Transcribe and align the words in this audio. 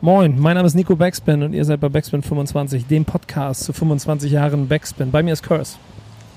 Moin, 0.00 0.38
mein 0.38 0.54
Name 0.54 0.64
ist 0.64 0.74
Nico 0.74 0.94
Backspin 0.94 1.42
und 1.42 1.52
ihr 1.52 1.64
seid 1.64 1.80
bei 1.80 1.88
Backspin 1.88 2.22
25, 2.22 2.86
dem 2.86 3.04
Podcast 3.04 3.64
zu 3.64 3.72
25 3.72 4.30
Jahren 4.30 4.68
Backspin. 4.68 5.10
Bei 5.10 5.24
mir 5.24 5.32
ist 5.32 5.42
Curse. 5.42 5.76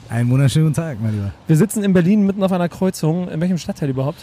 Einen 0.10 0.32
wunderschönen 0.32 0.66
guten 0.66 0.78
Tag, 0.78 0.98
mein 1.00 1.12
Lieber. 1.14 1.32
Wir 1.46 1.56
sitzen 1.56 1.84
in 1.84 1.94
Berlin 1.94 2.26
mitten 2.26 2.42
auf 2.42 2.52
einer 2.52 2.70
Kreuzung. 2.70 3.30
In 3.30 3.40
welchem 3.40 3.60
Stadtteil 3.60 3.90
überhaupt? 3.90 4.18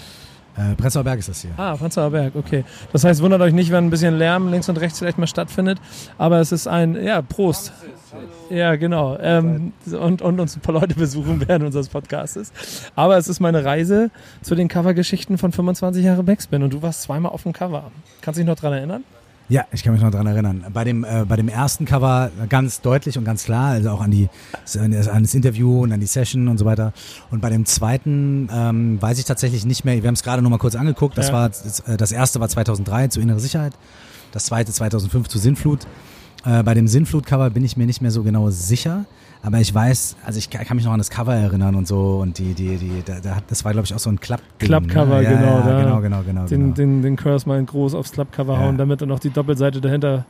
Äh, 0.56 0.74
Prenzlauer 0.74 1.04
Berg 1.04 1.20
ist 1.20 1.28
das 1.28 1.40
hier. 1.40 1.52
Ah, 1.56 1.76
Prenzlauer 1.76 2.10
Berg, 2.10 2.34
okay. 2.34 2.64
Das 2.92 3.04
heißt, 3.04 3.22
wundert 3.22 3.40
euch 3.40 3.52
nicht, 3.52 3.70
wenn 3.70 3.84
ein 3.84 3.90
bisschen 3.90 4.18
Lärm 4.18 4.50
links 4.50 4.68
und 4.68 4.76
rechts 4.80 4.98
vielleicht 4.98 5.18
mal 5.18 5.28
stattfindet. 5.28 5.78
Aber 6.18 6.40
es 6.40 6.50
ist 6.50 6.66
ein, 6.66 7.00
ja, 7.00 7.22
Prost. 7.22 7.72
Ja, 8.50 8.74
genau. 8.74 9.18
Ähm, 9.20 9.72
und, 9.86 10.20
und 10.20 10.40
uns 10.40 10.56
ein 10.56 10.62
paar 10.62 10.74
Leute 10.74 10.96
besuchen 10.96 11.40
während 11.46 11.64
unseres 11.64 11.88
Podcasts. 11.88 12.50
Aber 12.96 13.16
es 13.16 13.28
ist 13.28 13.38
meine 13.38 13.64
Reise 13.64 14.10
zu 14.42 14.56
den 14.56 14.66
Covergeschichten 14.66 15.38
von 15.38 15.52
25 15.52 16.04
Jahre 16.04 16.24
Backspin. 16.24 16.64
Und 16.64 16.72
du 16.72 16.82
warst 16.82 17.02
zweimal 17.02 17.30
auf 17.30 17.44
dem 17.44 17.52
Cover. 17.52 17.92
Kannst 18.20 18.38
du 18.38 18.42
dich 18.42 18.48
noch 18.48 18.58
dran 18.58 18.72
erinnern? 18.72 19.04
Ja, 19.50 19.64
ich 19.72 19.82
kann 19.82 19.94
mich 19.94 20.02
noch 20.02 20.10
dran 20.10 20.26
erinnern. 20.26 20.66
Bei 20.74 20.84
dem, 20.84 21.04
äh, 21.04 21.24
bei 21.26 21.36
dem 21.36 21.48
ersten 21.48 21.86
Cover 21.86 22.30
ganz 22.50 22.82
deutlich 22.82 23.16
und 23.16 23.24
ganz 23.24 23.44
klar, 23.44 23.70
also 23.70 23.90
auch 23.90 24.02
an, 24.02 24.10
die, 24.10 24.28
an 24.78 24.92
das 24.92 25.34
Interview 25.34 25.84
und 25.84 25.92
an 25.92 26.00
die 26.00 26.06
Session 26.06 26.48
und 26.48 26.58
so 26.58 26.66
weiter. 26.66 26.92
Und 27.30 27.40
bei 27.40 27.48
dem 27.48 27.64
zweiten 27.64 28.50
ähm, 28.52 29.00
weiß 29.00 29.18
ich 29.18 29.24
tatsächlich 29.24 29.64
nicht 29.64 29.86
mehr, 29.86 30.02
wir 30.02 30.06
haben 30.06 30.14
es 30.14 30.22
gerade 30.22 30.42
noch 30.42 30.50
mal 30.50 30.58
kurz 30.58 30.74
angeguckt, 30.74 31.16
das, 31.16 31.28
ja. 31.28 31.32
war, 31.32 31.48
das, 31.48 31.80
äh, 31.80 31.96
das 31.96 32.12
erste 32.12 32.40
war 32.40 32.48
2003 32.50 33.08
zu 33.08 33.20
Innere 33.20 33.40
Sicherheit, 33.40 33.72
das 34.32 34.44
zweite 34.44 34.70
2005 34.70 35.28
zu 35.28 35.38
Sinnflut. 35.38 35.86
Äh, 36.44 36.62
bei 36.62 36.74
dem 36.74 36.86
Sinnflut-Cover 36.86 37.48
bin 37.48 37.64
ich 37.64 37.78
mir 37.78 37.86
nicht 37.86 38.02
mehr 38.02 38.10
so 38.10 38.22
genau 38.22 38.50
sicher. 38.50 39.06
Aber 39.42 39.58
ich 39.58 39.72
weiß, 39.72 40.16
also 40.24 40.38
ich 40.38 40.50
kann 40.50 40.76
mich 40.76 40.84
noch 40.84 40.92
an 40.92 40.98
das 40.98 41.10
Cover 41.10 41.34
erinnern 41.34 41.74
und 41.74 41.86
so 41.86 42.18
und 42.20 42.38
die, 42.38 42.54
die, 42.54 42.76
die, 42.76 43.02
da, 43.04 43.38
das 43.46 43.64
war 43.64 43.72
glaube 43.72 43.86
ich 43.86 43.94
auch 43.94 43.98
so 43.98 44.10
ein 44.10 44.18
Club. 44.18 44.40
Club-Cover, 44.58 45.18
ne? 45.18 45.22
ja, 45.22 45.30
genau, 45.30 45.58
ja, 45.58 45.82
genau, 45.82 46.00
genau, 46.00 46.22
genau, 46.22 46.46
Den, 46.46 46.60
genau. 46.60 46.74
den, 46.74 47.02
den 47.02 47.16
Curse 47.16 47.48
mal 47.48 47.62
groß 47.62 47.94
aufs 47.94 48.12
Club-Cover 48.12 48.54
ja. 48.54 48.60
hauen, 48.60 48.78
damit 48.78 49.00
dann 49.00 49.08
noch 49.08 49.20
die 49.20 49.30
Doppelseite 49.30 49.80
dahinter 49.80 50.24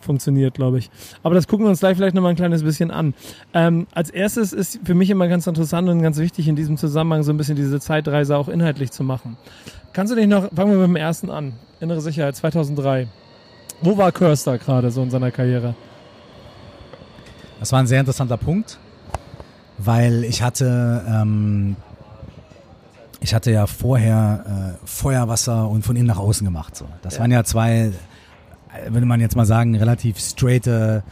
funktioniert, 0.00 0.54
glaube 0.54 0.78
ich. 0.78 0.90
Aber 1.22 1.34
das 1.34 1.48
gucken 1.48 1.66
wir 1.66 1.70
uns 1.70 1.80
gleich 1.80 1.96
vielleicht 1.96 2.14
nochmal 2.14 2.30
ein 2.30 2.36
kleines 2.36 2.62
bisschen 2.62 2.90
an. 2.90 3.14
Ähm, 3.52 3.86
als 3.92 4.10
erstes 4.10 4.52
ist 4.52 4.80
für 4.84 4.94
mich 4.94 5.10
immer 5.10 5.28
ganz 5.28 5.46
interessant 5.46 5.88
und 5.88 6.02
ganz 6.02 6.18
wichtig 6.18 6.48
in 6.48 6.56
diesem 6.56 6.76
Zusammenhang 6.76 7.22
so 7.22 7.32
ein 7.32 7.36
bisschen 7.36 7.56
diese 7.56 7.80
Zeitreise 7.80 8.36
auch 8.36 8.48
inhaltlich 8.48 8.90
zu 8.90 9.04
machen. 9.04 9.36
Kannst 9.92 10.12
du 10.12 10.16
dich 10.16 10.26
noch, 10.26 10.50
fangen 10.54 10.72
wir 10.72 10.78
mit 10.78 10.88
dem 10.88 10.96
ersten 10.96 11.30
an, 11.30 11.54
Innere 11.80 12.00
Sicherheit 12.00 12.36
2003. 12.36 13.08
Wo 13.82 13.98
war 13.98 14.12
Curse 14.12 14.44
da 14.44 14.56
gerade 14.56 14.90
so 14.90 15.02
in 15.02 15.10
seiner 15.10 15.30
Karriere? 15.30 15.74
Das 17.60 17.72
war 17.72 17.80
ein 17.80 17.86
sehr 17.86 18.00
interessanter 18.00 18.36
Punkt, 18.36 18.78
weil 19.78 20.24
ich 20.24 20.42
hatte, 20.42 21.04
ähm, 21.08 21.76
ich 23.20 23.34
hatte 23.34 23.50
ja 23.50 23.66
vorher 23.66 24.76
äh, 24.82 24.86
Feuerwasser 24.86 25.68
und 25.68 25.82
von 25.82 25.96
innen 25.96 26.06
nach 26.06 26.18
außen 26.18 26.44
gemacht. 26.44 26.76
So. 26.76 26.86
Das 27.02 27.14
ja. 27.14 27.20
waren 27.20 27.30
ja 27.30 27.44
zwei, 27.44 27.92
würde 28.88 29.06
man 29.06 29.20
jetzt 29.20 29.36
mal 29.36 29.46
sagen, 29.46 29.74
relativ 29.74 30.18
straighte 30.18 31.02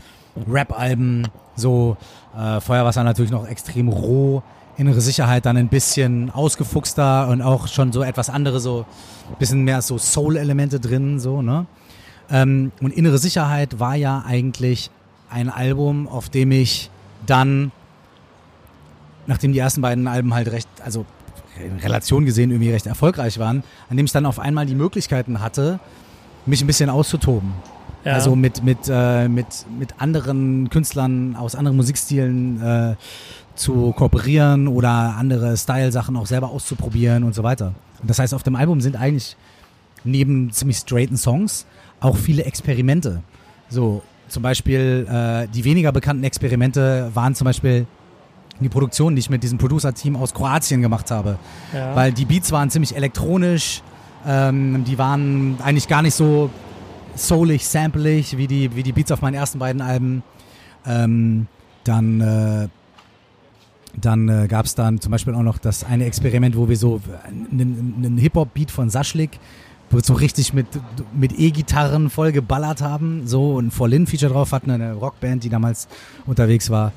Rap-Alben. 0.48 1.28
So 1.56 1.96
äh, 2.36 2.60
Feuerwasser 2.60 3.04
natürlich 3.04 3.30
noch 3.30 3.46
extrem 3.46 3.88
roh, 3.88 4.42
innere 4.76 5.00
Sicherheit 5.00 5.46
dann 5.46 5.56
ein 5.56 5.68
bisschen 5.68 6.30
ausgefuchster 6.30 7.28
und 7.28 7.42
auch 7.42 7.68
schon 7.68 7.92
so 7.92 8.02
etwas 8.02 8.28
andere, 8.28 8.60
so 8.60 8.84
ein 9.30 9.38
bisschen 9.38 9.62
mehr 9.62 9.80
so 9.82 9.98
Soul-Elemente 9.98 10.80
drin, 10.80 11.20
so, 11.20 11.42
ne? 11.42 11.66
Ähm, 12.30 12.72
und 12.80 12.90
innere 12.92 13.18
Sicherheit 13.18 13.78
war 13.80 13.96
ja 13.96 14.24
eigentlich 14.26 14.90
ein 15.34 15.50
Album, 15.50 16.06
auf 16.06 16.28
dem 16.28 16.52
ich 16.52 16.90
dann, 17.26 17.72
nachdem 19.26 19.52
die 19.52 19.58
ersten 19.58 19.82
beiden 19.82 20.06
Alben 20.06 20.32
halt 20.32 20.50
recht, 20.52 20.68
also 20.84 21.04
in 21.62 21.78
Relation 21.78 22.24
gesehen 22.24 22.50
irgendwie 22.50 22.70
recht 22.70 22.86
erfolgreich 22.86 23.38
waren, 23.38 23.64
an 23.90 23.96
dem 23.96 24.06
ich 24.06 24.12
dann 24.12 24.26
auf 24.26 24.38
einmal 24.38 24.64
die 24.64 24.76
Möglichkeiten 24.76 25.40
hatte, 25.40 25.80
mich 26.46 26.62
ein 26.62 26.68
bisschen 26.68 26.88
auszutoben. 26.88 27.52
Ja. 28.04 28.12
Also 28.12 28.36
mit, 28.36 28.62
mit, 28.62 28.78
äh, 28.88 29.28
mit, 29.28 29.46
mit 29.76 30.00
anderen 30.00 30.70
Künstlern 30.70 31.34
aus 31.36 31.56
anderen 31.56 31.76
Musikstilen 31.76 32.62
äh, 32.62 32.94
zu 33.56 33.92
kooperieren 33.96 34.68
oder 34.68 35.16
andere 35.16 35.56
Style-Sachen 35.56 36.16
auch 36.16 36.26
selber 36.26 36.50
auszuprobieren 36.50 37.24
und 37.24 37.34
so 37.34 37.42
weiter. 37.42 37.74
Und 38.00 38.08
das 38.10 38.18
heißt, 38.18 38.34
auf 38.34 38.42
dem 38.42 38.54
Album 38.56 38.80
sind 38.80 38.94
eigentlich 38.94 39.36
neben 40.04 40.52
ziemlich 40.52 40.76
straighten 40.76 41.16
Songs 41.16 41.66
auch 41.98 42.16
viele 42.16 42.44
Experimente. 42.44 43.22
So, 43.68 44.02
zum 44.34 44.42
Beispiel 44.42 45.06
äh, 45.08 45.48
die 45.54 45.64
weniger 45.64 45.92
bekannten 45.92 46.24
Experimente 46.24 47.10
waren 47.14 47.34
zum 47.34 47.44
Beispiel 47.46 47.86
die 48.60 48.68
Produktion, 48.68 49.14
die 49.14 49.20
ich 49.20 49.30
mit 49.30 49.42
diesem 49.42 49.58
Producer-Team 49.58 50.16
aus 50.16 50.34
Kroatien 50.34 50.82
gemacht 50.82 51.10
habe. 51.10 51.38
Ja. 51.72 51.94
Weil 51.94 52.12
die 52.12 52.24
Beats 52.24 52.52
waren 52.52 52.68
ziemlich 52.68 52.96
elektronisch, 52.96 53.82
ähm, 54.26 54.84
die 54.84 54.98
waren 54.98 55.56
eigentlich 55.62 55.88
gar 55.88 56.02
nicht 56.02 56.14
so 56.14 56.50
soulig, 57.14 57.66
samplig 57.66 58.36
wie 58.36 58.48
die, 58.48 58.74
wie 58.74 58.82
die 58.82 58.92
Beats 58.92 59.12
auf 59.12 59.22
meinen 59.22 59.34
ersten 59.34 59.60
beiden 59.60 59.80
Alben. 59.80 60.22
Ähm, 60.84 61.46
dann 61.84 62.20
äh, 62.20 62.68
dann 63.96 64.28
äh, 64.28 64.48
gab 64.48 64.66
es 64.66 64.74
dann 64.74 65.00
zum 65.00 65.12
Beispiel 65.12 65.34
auch 65.34 65.42
noch 65.42 65.58
das 65.58 65.84
eine 65.84 66.06
Experiment, 66.06 66.56
wo 66.56 66.68
wir 66.68 66.76
so 66.76 67.00
einen, 67.24 67.94
einen 67.96 68.18
Hip-Hop-Beat 68.18 68.72
von 68.72 68.90
Saschlik 68.90 69.38
so 70.02 70.14
richtig 70.14 70.52
mit, 70.52 70.66
mit 71.12 71.38
E-Gitarren 71.38 72.10
voll 72.10 72.32
geballert 72.32 72.80
haben. 72.80 73.26
So 73.26 73.54
und 73.54 73.72
Lin-Feature 73.78 74.32
drauf 74.32 74.52
hatten, 74.52 74.70
eine 74.70 74.94
Rockband, 74.94 75.44
die 75.44 75.48
damals 75.48 75.88
unterwegs 76.26 76.70
war. 76.70 76.92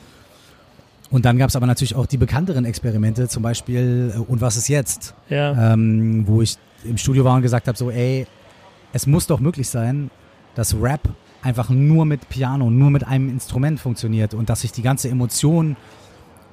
Und 1.09 1.25
dann 1.25 1.38
gab 1.38 1.50
es 1.50 1.56
aber 1.56 1.68
natürlich 1.68 1.96
auch 1.96 2.06
die 2.06 2.18
bekannteren 2.18 2.66
Experimente, 2.66 3.28
zum 3.28 3.44
Beispiel 3.44 4.13
äh, 4.16 4.19
Und 4.19 4.41
was 4.41 4.58
ist 4.58 4.68
jetzt? 4.68 5.13
Ja. 5.30 5.74
Ähm, 5.74 6.28
wo 6.28 6.41
ich 6.41 6.58
im 6.84 6.97
Studio 6.97 7.24
war 7.24 7.35
und 7.35 7.41
gesagt 7.41 7.68
habe, 7.68 7.78
so, 7.78 7.91
ey, 7.91 8.28
es 8.94 9.08
muss 9.08 9.28
doch 9.28 9.40
möglich 9.40 9.69
sein, 9.69 10.09
dass 10.56 10.75
Rap 10.79 11.02
einfach 11.41 11.69
nur 11.69 12.06
mit 12.06 12.28
Piano, 12.29 12.69
nur 12.69 12.90
mit 12.90 13.06
einem 13.06 13.29
Instrument 13.29 13.79
funktioniert 13.79 14.34
und 14.34 14.50
dass 14.50 14.62
sich 14.62 14.72
die 14.72 14.81
ganze 14.81 15.09
Emotion 15.09 15.75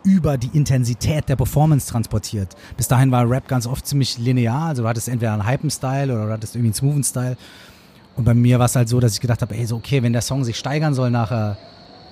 über 0.04 0.36
die 0.36 0.50
Intensität 0.52 1.28
der 1.28 1.36
Performance 1.36 1.90
transportiert. 1.90 2.54
Bis 2.76 2.88
dahin 2.88 3.10
war 3.10 3.28
Rap 3.28 3.48
ganz 3.48 3.66
oft 3.66 3.86
ziemlich 3.86 4.18
linear, 4.18 4.66
also 4.66 4.82
du 4.82 4.88
hattest 4.88 5.08
entweder 5.08 5.32
einen 5.32 5.46
Hypen-Style 5.46 6.12
oder 6.12 6.26
du 6.26 6.32
hattest 6.32 6.54
irgendwie 6.54 6.68
einen 6.68 6.74
smoothen 6.74 7.04
Style. 7.04 7.36
Und 8.16 8.24
bei 8.24 8.34
mir 8.34 8.58
war 8.58 8.66
es 8.66 8.76
halt 8.76 8.88
so, 8.88 9.00
dass 9.00 9.14
ich 9.14 9.20
gedacht 9.20 9.42
habe, 9.42 9.56
ey, 9.56 9.66
so 9.66 9.76
okay, 9.76 10.02
wenn 10.02 10.12
der 10.12 10.22
Song 10.22 10.44
sich 10.44 10.56
steigern 10.56 10.94
soll 10.94 11.10
nachher, 11.10 11.56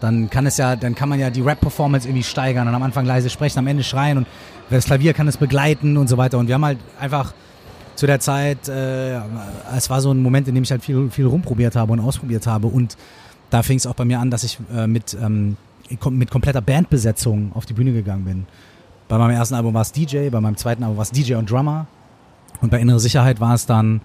dann 0.01 0.31
kann 0.31 0.47
es 0.47 0.57
ja, 0.57 0.75
dann 0.75 0.97
kann 0.97 1.09
man 1.09 1.21
ja 1.21 1.31
die 1.31 1.43
Rap-Performance 1.43 2.09
irgendwie 2.09 2.25
steigern 2.25 2.67
und 2.67 2.75
am 2.75 2.83
Anfang 2.83 3.07
leise 3.07 3.31
sprechen, 3.31 3.61
am 3.61 3.69
Ende 3.69 3.85
schreien 3.85 4.19
und 4.19 4.27
das 4.69 4.87
Klavier 4.87 5.13
kann 5.13 5.29
es 5.29 5.37
begleiten 5.37 5.97
und 5.97 6.09
so 6.09 6.17
weiter. 6.17 6.39
Und 6.39 6.49
wir 6.49 6.57
haben 6.57 6.65
halt 6.65 6.79
einfach 6.99 7.35
zu 7.95 8.07
der 8.07 8.19
Zeit, 8.19 8.69
äh, 8.69 9.21
es 9.77 9.91
war 9.91 10.01
so 10.01 10.11
ein 10.11 10.21
Moment, 10.21 10.49
in 10.49 10.55
dem 10.55 10.65
ich 10.65 10.71
halt 10.73 10.83
viel, 10.83 11.09
viel 11.11 11.27
rumprobiert 11.27 11.77
habe 11.77 11.93
und 11.93 12.01
ausprobiert 12.01 12.47
habe 12.47 12.67
und 12.67 12.97
da 13.51 13.63
fing 13.63 13.77
es 13.77 13.87
auch 13.87 13.95
bei 13.95 14.07
mir 14.07 14.19
an, 14.19 14.31
dass 14.31 14.45
ich 14.45 14.59
äh, 14.75 14.87
mit 14.87 15.15
ähm, 15.15 15.57
mit 16.11 16.31
kompletter 16.31 16.61
Bandbesetzung 16.61 17.53
auf 17.55 17.67
die 17.67 17.75
Bühne 17.75 17.93
gegangen 17.93 18.25
bin. 18.25 18.47
Bei 19.09 19.19
meinem 19.19 19.33
ersten 19.33 19.55
Album 19.55 19.75
war 19.75 19.83
es 19.83 19.93
DJ, 19.93 20.29
bei 20.31 20.41
meinem 20.41 20.57
zweiten 20.57 20.83
Album 20.83 20.97
war 20.97 21.03
es 21.03 21.11
DJ 21.11 21.35
und 21.35 21.51
Drummer. 21.51 21.87
Und 22.61 22.71
bei 22.71 22.81
Innere 22.81 23.01
Sicherheit 23.01 23.41
war 23.41 23.55
es 23.55 23.67
dann 23.67 24.01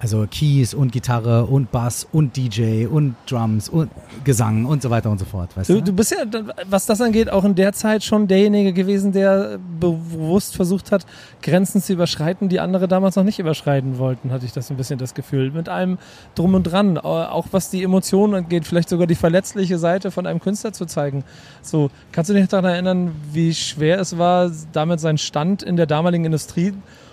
also 0.00 0.26
Keys 0.28 0.72
und 0.72 0.92
Gitarre 0.92 1.44
und 1.44 1.70
Bass 1.70 2.08
und 2.10 2.34
DJ 2.36 2.86
und 2.86 3.16
Drums 3.28 3.68
und 3.68 3.90
Gesang 4.24 4.64
und 4.64 4.80
so 4.82 4.88
weiter 4.88 5.10
und 5.10 5.18
so 5.18 5.26
fort. 5.26 5.54
Weißt 5.54 5.68
du, 5.68 5.74
du? 5.74 5.82
du 5.82 5.92
bist 5.92 6.10
ja, 6.12 6.24
was 6.68 6.86
das 6.86 7.02
angeht, 7.02 7.30
auch 7.30 7.44
in 7.44 7.54
der 7.54 7.74
Zeit 7.74 8.02
schon 8.02 8.26
derjenige 8.26 8.72
gewesen, 8.72 9.12
der 9.12 9.58
bewusst 9.78 10.56
versucht 10.56 10.90
hat, 10.90 11.04
Grenzen 11.42 11.82
zu 11.82 11.92
überschreiten, 11.92 12.48
die 12.48 12.60
andere 12.60 12.88
damals 12.88 13.16
noch 13.16 13.24
nicht 13.24 13.38
überschreiten 13.38 13.98
wollten, 13.98 14.32
hatte 14.32 14.46
ich 14.46 14.52
das 14.52 14.70
ein 14.70 14.78
bisschen 14.78 14.98
das 14.98 15.12
Gefühl. 15.12 15.50
Mit 15.50 15.68
allem 15.68 15.98
drum 16.34 16.54
und 16.54 16.62
dran, 16.62 16.96
auch 16.96 17.48
was 17.50 17.68
die 17.68 17.82
Emotionen 17.82 18.34
angeht, 18.34 18.66
vielleicht 18.66 18.88
sogar 18.88 19.06
die 19.06 19.14
verletzliche 19.14 19.78
Seite 19.78 20.10
von 20.10 20.26
einem 20.26 20.40
Künstler 20.40 20.72
zu 20.72 20.86
zeigen. 20.86 21.24
So, 21.60 21.90
kannst 22.10 22.30
du 22.30 22.34
dich 22.34 22.48
daran 22.48 22.72
erinnern, 22.72 23.12
wie 23.32 23.52
schwer 23.52 24.00
es 24.00 24.16
war, 24.16 24.50
damit 24.72 24.98
seinen 25.00 25.18
Stand 25.18 25.62
in 25.62 25.76
der 25.76 25.86
damaligen 25.86 26.24
Industrie 26.24 26.72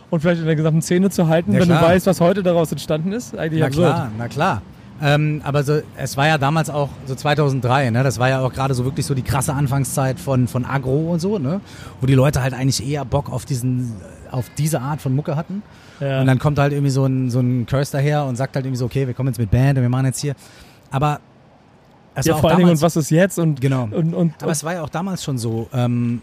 und 0.10 0.22
vielleicht 0.22 0.40
in 0.40 0.48
der 0.48 0.56
gesamten 0.56 0.82
Szene 0.82 1.10
zu 1.10 1.28
halten, 1.28 1.54
ja, 1.54 1.60
wenn 1.60 1.68
klar. 1.68 1.82
du 1.82 1.88
weißt, 1.88 2.08
was 2.08 2.22
heute 2.22 2.44
daraus 2.44 2.72
entstanden 2.72 3.12
ist? 3.12 3.38
Eigentlich 3.38 3.62
na 3.62 3.68
absurd. 3.68 3.94
klar, 3.94 4.12
na 4.18 4.28
klar. 4.28 4.62
Ähm, 5.00 5.42
aber 5.44 5.64
so, 5.64 5.82
es 5.96 6.18
war 6.18 6.28
ja 6.28 6.38
damals 6.38 6.70
auch 6.70 6.90
so 7.06 7.14
2003, 7.14 7.92
ne? 7.92 8.04
Das 8.04 8.18
war 8.18 8.30
ja 8.30 8.42
auch 8.42 8.52
gerade 8.52 8.74
so 8.74 8.84
wirklich 8.84 9.06
so 9.06 9.14
die 9.14 9.22
krasse 9.22 9.54
Anfangszeit 9.54 10.20
von, 10.20 10.48
von 10.48 10.66
Agro 10.66 11.12
und 11.12 11.20
so, 11.20 11.38
ne? 11.38 11.62
Wo 12.02 12.08
die 12.08 12.16
Leute 12.16 12.42
halt 12.42 12.54
eigentlich 12.54 12.88
eher 12.88 13.06
Bock 13.06 13.32
auf 13.32 13.46
diesen, 13.46 13.94
auf 14.32 14.50
diese 14.58 14.82
Art 14.82 15.00
von 15.00 15.16
Mucke 15.16 15.36
hatten. 15.36 15.62
Ja. 16.00 16.22
Und 16.22 16.28
dann 16.28 16.40
kommt 16.40 16.58
halt 16.58 16.74
irgendwie 16.74 16.90
so 16.90 17.06
ein, 17.06 17.30
so 17.30 17.40
ein 17.40 17.68
Curse 17.68 17.92
daher 17.92 18.26
und 18.26 18.38
sagt 18.38 18.56
halt 18.56 18.66
irgendwie 18.66 18.80
so, 18.80 18.86
okay, 18.86 19.06
wir 19.06 19.14
kommen 19.14 19.30
jetzt 19.30 19.40
mit 19.40 19.52
Band 19.52 19.78
und 19.78 19.84
wir 19.84 19.90
machen 19.90 20.06
jetzt 20.08 20.20
hier. 20.20 20.34
Aber 20.90 21.20
es 22.16 22.26
ja, 22.26 22.34
war 22.34 22.42
vor 22.42 22.50
allen 22.50 22.60
Dingen, 22.60 22.72
und 22.72 22.82
was 22.82 22.96
ist 22.96 23.12
jetzt? 23.12 23.38
Und, 23.38 23.62
genau. 23.62 23.84
Und, 23.84 23.94
und, 23.94 24.14
und, 24.16 24.34
aber 24.42 24.52
es 24.52 24.64
war 24.64 24.74
ja 24.74 24.82
auch 24.82 24.90
damals 24.90 25.24
schon 25.24 25.38
so, 25.38 25.70
ähm, 25.74 26.22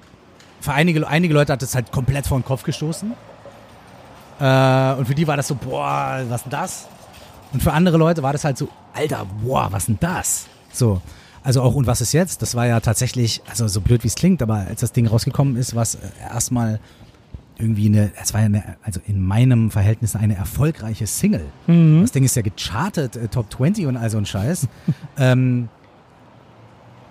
für 0.60 0.72
einige, 0.72 1.06
einige 1.06 1.34
Leute 1.34 1.52
hat 1.52 1.62
es 1.62 1.74
halt 1.74 1.92
komplett 1.92 2.26
vor 2.26 2.38
den 2.38 2.44
Kopf 2.44 2.64
gestoßen. 2.64 3.12
Äh, 4.40 4.94
und 4.94 5.06
für 5.06 5.14
die 5.14 5.26
war 5.26 5.36
das 5.36 5.48
so, 5.48 5.54
boah, 5.54 6.22
was 6.28 6.42
denn 6.42 6.50
das? 6.50 6.88
Und 7.52 7.62
für 7.62 7.72
andere 7.72 7.96
Leute 7.96 8.22
war 8.22 8.32
das 8.32 8.44
halt 8.44 8.58
so, 8.58 8.68
Alter, 8.92 9.26
boah, 9.42 9.68
was 9.70 9.86
denn 9.86 9.98
das? 10.00 10.46
So. 10.72 11.00
Also 11.42 11.60
auch, 11.60 11.74
und 11.74 11.86
was 11.86 12.00
ist 12.00 12.12
jetzt? 12.12 12.40
Das 12.42 12.54
war 12.54 12.66
ja 12.66 12.80
tatsächlich, 12.80 13.42
also 13.48 13.68
so 13.68 13.80
blöd 13.80 14.02
wie 14.02 14.08
es 14.08 14.14
klingt, 14.14 14.42
aber 14.42 14.66
als 14.68 14.80
das 14.80 14.92
Ding 14.92 15.06
rausgekommen 15.06 15.56
ist, 15.56 15.74
war 15.74 15.82
es 15.82 15.96
äh, 15.96 15.98
erstmal 16.32 16.80
irgendwie 17.58 17.86
eine, 17.86 18.12
es 18.20 18.32
war 18.34 18.40
ja 18.40 18.46
eine, 18.46 18.76
also 18.82 19.00
in 19.06 19.20
meinem 19.20 19.70
Verhältnis 19.70 20.16
eine 20.16 20.36
erfolgreiche 20.36 21.06
Single. 21.06 21.44
Mhm. 21.66 22.00
Das 22.00 22.12
Ding 22.12 22.24
ist 22.24 22.34
ja 22.34 22.42
gechartet, 22.42 23.16
äh, 23.16 23.28
Top 23.28 23.52
20 23.52 23.86
und 23.86 23.96
all 23.96 24.10
so 24.10 24.18
ein 24.18 24.26
Scheiß. 24.26 24.68
ähm, 25.18 25.68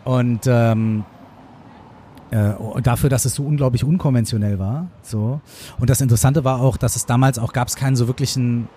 und 0.03 0.41
ähm, 0.47 1.05
äh, 2.33 2.81
dafür, 2.81 3.09
dass 3.09 3.25
es 3.25 3.35
so 3.35 3.43
unglaublich 3.43 3.83
unkonventionell 3.83 4.57
war. 4.57 4.87
So. 5.03 5.39
Und 5.79 5.89
das 5.89 6.01
Interessante 6.01 6.43
war 6.43 6.61
auch, 6.61 6.77
dass 6.77 6.95
es 6.95 7.05
damals 7.05 7.37
auch 7.37 7.53
gab 7.53 7.67
es 7.67 7.75
keinen 7.75 7.95
so 7.95 8.07
wirklichen, 8.07 8.67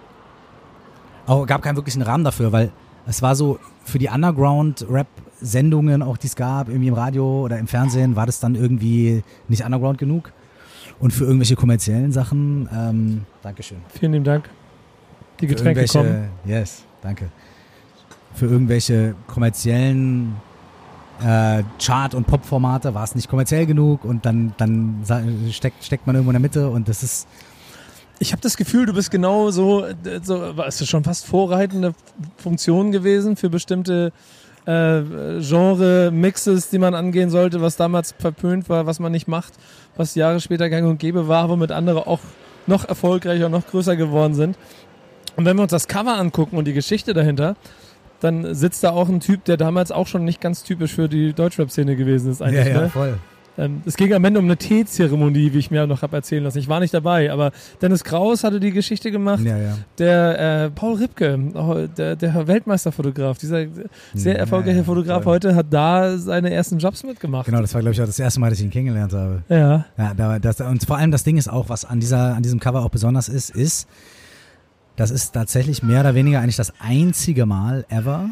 auch 1.26 1.47
gab 1.47 1.62
keinen 1.62 1.76
wirklichen 1.76 2.03
Rahmen 2.03 2.23
dafür, 2.23 2.53
weil 2.53 2.70
es 3.06 3.23
war 3.23 3.35
so 3.35 3.58
für 3.85 3.99
die 3.99 4.08
Underground-Rap-Sendungen, 4.08 6.03
auch 6.03 6.19
die 6.19 6.26
es 6.26 6.37
gab, 6.37 6.69
irgendwie 6.69 6.88
im 6.88 6.94
Radio 6.94 7.44
oder 7.44 7.58
im 7.58 7.67
Fernsehen, 7.67 8.14
war 8.14 8.26
das 8.26 8.41
dann 8.41 8.56
irgendwie 8.56 9.23
nicht 9.49 9.64
Underground 9.64 9.97
genug. 9.97 10.32
Und 10.99 11.12
für 11.12 11.25
irgendwelche 11.25 11.56
kommerziellen 11.56 12.12
Sachen, 12.12 12.69
ähm, 12.75 13.25
Dankeschön. 13.43 13.79
Vielen 13.88 14.12
lieben 14.12 14.25
Dank. 14.25 14.50
Die 15.41 15.47
Getränke 15.47 15.87
kommen. 15.87 16.29
Yes, 16.44 16.85
danke. 17.00 17.31
Für 18.35 18.47
irgendwelche 18.47 19.14
kommerziellen 19.26 20.37
äh, 21.24 21.62
Chart- 21.78 22.14
und 22.14 22.26
Pop-Formate 22.26 22.94
war 22.94 23.04
es 23.04 23.14
nicht 23.14 23.28
kommerziell 23.28 23.66
genug 23.66 24.04
und 24.04 24.26
dann, 24.26 24.54
dann 24.56 25.02
steckt, 25.50 25.84
steckt 25.84 26.06
man 26.06 26.16
irgendwo 26.16 26.30
in 26.30 26.34
der 26.34 26.40
Mitte 26.40 26.68
und 26.70 26.88
das 26.88 27.02
ist, 27.02 27.26
Ich 28.18 28.32
habe 28.32 28.40
das 28.40 28.56
Gefühl, 28.56 28.86
du 28.86 28.94
bist 28.94 29.10
genau 29.10 29.50
so, 29.50 29.84
äh, 29.84 29.94
so 30.22 30.56
warst 30.56 30.80
du 30.80 30.86
schon 30.86 31.04
fast 31.04 31.26
vorreitende 31.26 31.94
Funktion 32.36 32.92
gewesen 32.92 33.36
für 33.36 33.50
bestimmte 33.50 34.12
äh, 34.66 35.02
Genre-Mixes, 35.40 36.70
die 36.70 36.78
man 36.78 36.94
angehen 36.94 37.30
sollte, 37.30 37.60
was 37.60 37.76
damals 37.76 38.14
verpönt 38.19 38.69
war, 38.69 38.86
was 38.86 38.98
man 39.00 39.12
nicht 39.12 39.28
macht, 39.28 39.54
was 39.96 40.14
Jahre 40.14 40.40
später 40.40 40.69
gang 40.70 40.88
und 40.88 40.98
gäbe 40.98 41.28
war, 41.28 41.48
womit 41.48 41.72
andere 41.72 42.06
auch 42.06 42.20
noch 42.66 42.84
erfolgreicher, 42.84 43.48
noch 43.48 43.66
größer 43.66 43.96
geworden 43.96 44.34
sind. 44.34 44.56
Und 45.36 45.44
wenn 45.44 45.56
wir 45.56 45.62
uns 45.62 45.70
das 45.70 45.86
Cover 45.86 46.16
angucken 46.16 46.56
und 46.56 46.64
die 46.66 46.72
Geschichte 46.72 47.14
dahinter, 47.14 47.56
dann 48.20 48.54
sitzt 48.54 48.82
da 48.84 48.90
auch 48.90 49.08
ein 49.08 49.20
Typ, 49.20 49.44
der 49.44 49.56
damals 49.56 49.92
auch 49.92 50.06
schon 50.06 50.24
nicht 50.24 50.40
ganz 50.40 50.62
typisch 50.62 50.94
für 50.94 51.08
die 51.08 51.32
Deutschrap-Szene 51.32 51.96
gewesen 51.96 52.30
ist 52.30 52.42
eigentlich. 52.42 52.66
ne? 52.72 52.88
voll. 52.88 53.18
Ähm, 53.58 53.82
es 53.86 53.96
ging 53.96 54.12
am 54.12 54.22
Ende 54.24 54.38
um 54.38 54.44
eine 54.44 54.56
Teezeremonie, 54.58 55.52
wie 55.54 55.58
ich 55.58 55.70
mir 55.70 55.86
noch 55.86 56.02
habe 56.02 56.16
erzählen 56.16 56.44
lassen. 56.44 56.58
Ich 56.58 56.68
war 56.68 56.80
nicht 56.80 56.92
dabei, 56.92 57.32
aber 57.32 57.52
Dennis 57.80 58.04
Kraus 58.04 58.44
hatte 58.44 58.60
die 58.60 58.70
Geschichte 58.70 59.10
gemacht. 59.10 59.42
Ja, 59.42 59.56
ja. 59.56 59.78
Der 59.98 60.64
äh, 60.64 60.70
Paul 60.70 60.96
Ripke, 60.96 61.38
oh, 61.54 61.86
der, 61.96 62.16
der 62.16 62.46
Weltmeisterfotograf, 62.46 63.38
dieser 63.38 63.64
sehr 64.12 64.34
Ja, 64.34 64.40
erfolgreiche 64.40 64.78
ja, 64.78 64.84
Fotograf 64.84 65.22
voll. 65.24 65.34
heute, 65.34 65.54
hat 65.54 65.66
da 65.70 66.19
seine 66.19 66.52
ersten 66.52 66.78
Jobs 66.78 67.02
mitgemacht. 67.02 67.46
Genau, 67.46 67.60
das 67.62 67.72
war, 67.72 67.80
glaube 67.80 67.94
ich, 67.94 68.02
auch 68.02 68.06
das 68.06 68.19
erste 68.19 68.40
Mal, 68.40 68.50
dass 68.50 68.58
ich 68.58 68.64
ihn 68.66 68.70
kennengelernt 68.70 69.14
habe. 69.14 69.42
Ja. 69.48 69.86
Ja, 69.96 70.14
da, 70.14 70.38
das, 70.38 70.60
und 70.60 70.84
vor 70.84 70.98
allem 70.98 71.10
das 71.10 71.24
Ding 71.24 71.38
ist 71.38 71.48
auch, 71.48 71.70
was 71.70 71.84
an, 71.86 72.00
dieser, 72.00 72.34
an 72.34 72.42
diesem 72.42 72.60
Cover 72.60 72.84
auch 72.84 72.90
besonders 72.90 73.28
ist, 73.30 73.48
ist, 73.50 73.88
das 74.96 75.10
ist 75.10 75.32
tatsächlich 75.32 75.82
mehr 75.82 76.00
oder 76.00 76.14
weniger 76.14 76.40
eigentlich 76.40 76.56
das 76.56 76.72
einzige 76.81 77.46
Mal 77.46 77.84
ever, 77.88 78.31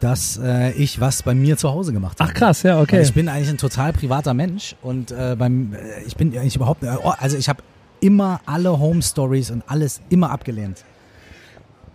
dass 0.00 0.36
äh, 0.42 0.72
ich 0.72 1.00
was 1.00 1.22
bei 1.22 1.34
mir 1.34 1.56
zu 1.56 1.70
Hause 1.70 1.92
gemacht 1.92 2.18
habe. 2.18 2.30
Ach 2.30 2.34
krass, 2.34 2.64
ja, 2.64 2.74
Weil 2.76 2.82
okay. 2.82 3.02
ich 3.02 3.14
bin 3.14 3.28
eigentlich 3.28 3.50
ein 3.50 3.58
total 3.58 3.92
privater 3.92 4.34
Mensch 4.34 4.74
und 4.82 5.12
äh, 5.12 5.36
beim, 5.38 5.74
äh, 5.74 6.02
ich 6.06 6.16
bin 6.16 6.36
eigentlich 6.36 6.56
überhaupt, 6.56 6.82
äh, 6.82 6.96
oh, 7.02 7.12
also 7.18 7.36
ich 7.36 7.48
habe 7.48 7.62
immer 8.00 8.40
alle 8.46 8.76
Home 8.80 9.00
Stories 9.00 9.52
und 9.52 9.62
alles 9.68 10.00
immer 10.08 10.30
abgelehnt. 10.30 10.84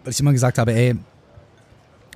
Weil 0.05 0.13
ich 0.13 0.19
immer 0.21 0.31
gesagt 0.31 0.57
habe, 0.57 0.73
ey, 0.73 0.95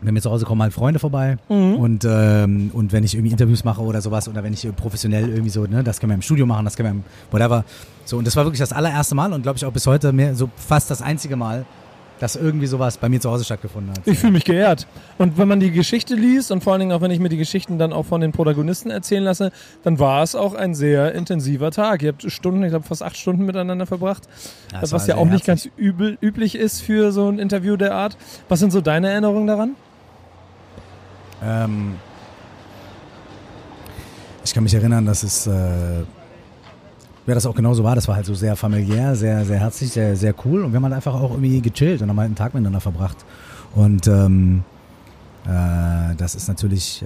wenn 0.02 0.14
mir 0.14 0.22
zu 0.22 0.32
Hause 0.32 0.46
kommen 0.46 0.62
halt 0.62 0.74
Freunde 0.74 0.98
vorbei 1.00 1.38
Mhm. 1.50 1.76
und, 1.76 2.06
ähm, 2.10 2.72
und 2.74 2.94
wenn 2.94 3.04
ich 3.04 3.14
irgendwie 3.14 3.32
Interviews 3.32 3.66
mache 3.66 3.82
oder 3.82 4.02
sowas 4.02 4.30
oder 4.30 4.44
wenn 4.44 4.54
ich 4.54 4.66
professionell 4.78 5.28
irgendwie 5.30 5.50
so, 5.50 5.66
ne, 5.66 5.84
das 5.84 6.00
können 6.00 6.12
wir 6.12 6.16
im 6.16 6.22
Studio 6.22 6.46
machen, 6.46 6.64
das 6.64 6.78
können 6.78 6.88
wir 6.88 6.92
im 7.02 7.04
whatever. 7.32 7.66
So, 8.06 8.18
und 8.18 8.26
das 8.26 8.36
war 8.38 8.46
wirklich 8.46 8.60
das 8.60 8.72
allererste 8.72 9.14
Mal 9.14 9.34
und 9.34 9.44
glaube 9.44 9.58
ich 9.58 9.66
auch 9.66 9.74
bis 9.74 9.86
heute 9.86 10.14
mehr, 10.14 10.36
so 10.36 10.50
fast 10.56 10.90
das 10.90 11.02
einzige 11.02 11.36
Mal, 11.36 11.66
dass 12.22 12.36
irgendwie 12.36 12.68
sowas 12.68 12.98
bei 13.00 13.10
mir 13.10 13.20
zu 13.20 13.32
Hause 13.32 13.44
stattgefunden 13.44 13.92
hat. 13.94 14.06
Ich 14.06 14.20
fühle 14.20 14.34
mich 14.34 14.44
geehrt. 14.46 14.86
Und 15.18 15.40
wenn 15.40 15.48
man 15.48 15.60
die 15.60 15.72
Geschichte 15.72 16.14
liest 16.14 16.52
und 16.52 16.64
vor 16.64 16.74
allen 16.74 16.82
Dingen 16.82 16.92
auch 16.92 17.02
wenn 17.02 17.10
ich 17.10 17.20
mir 17.20 17.30
die 17.30 17.38
Geschichten 17.38 17.80
dann 17.80 17.92
auch 17.92 18.06
von 18.06 18.22
den 18.22 18.32
Protagonisten 18.32 18.92
erzählen 18.92 19.24
lasse, 19.24 19.52
dann 19.84 19.98
war 19.98 20.22
es 20.22 20.36
auch 20.36 20.54
ein 20.54 20.76
sehr 20.76 21.16
intensiver 21.16 21.72
Tag. 21.72 22.04
Ihr 22.04 22.10
habt 22.10 22.32
Stunden, 22.32 22.62
ich 22.62 22.70
glaube 22.70 22.86
fast 22.86 23.02
acht 23.02 23.18
Stunden 23.18 23.44
miteinander 23.46 23.88
verbracht, 23.88 24.30
Ja, 24.72 24.82
es 24.84 24.92
was 24.92 25.08
ja 25.08 25.16
auch 25.16 25.26
nicht 25.26 25.48
herzlich. 25.48 25.72
ganz 25.74 25.78
übel, 25.78 26.20
üblich 26.22 26.54
ist 26.54 26.82
für 26.82 27.12
so 27.12 27.28
ein 27.28 27.40
Interview 27.40 27.76
der 27.76 27.96
Art. 27.96 28.16
Was 28.50 28.60
sind 28.60 28.72
so 28.72 28.82
deine 28.82 29.10
Erinnerungen 29.10 29.48
daran? 29.48 29.72
Ähm, 31.44 31.96
ich 34.46 34.54
kann 34.54 34.62
mich 34.62 34.76
erinnern, 34.76 35.08
dass 35.08 35.24
es, 35.24 35.48
äh, 35.48 36.04
ja, 37.28 37.34
das 37.36 37.46
auch 37.46 37.56
genauso 37.56 37.84
war. 37.84 37.96
Das 37.96 38.08
war 38.08 38.16
halt 38.16 38.26
so 38.26 38.34
sehr 38.34 38.56
familiär, 38.56 39.16
sehr, 39.16 39.46
sehr 39.46 39.60
herzlich, 39.60 39.92
sehr, 39.92 40.16
sehr 40.16 40.34
cool. 40.46 40.64
Und 40.64 40.72
wir 40.72 40.78
haben 40.78 40.84
halt 40.86 40.94
einfach 40.96 41.14
auch 41.14 41.32
irgendwie 41.32 41.62
gechillt 41.62 42.02
und 42.02 42.10
haben 42.10 42.20
halt 42.20 42.28
einen 42.28 42.36
Tag 42.36 42.54
miteinander 42.54 42.82
verbracht. 42.82 43.18
Und 43.76 44.08
ähm, 44.08 44.64
äh, 45.46 46.16
das 46.18 46.36
ist 46.36 46.48
natürlich 46.48 47.02
äh, 47.04 47.06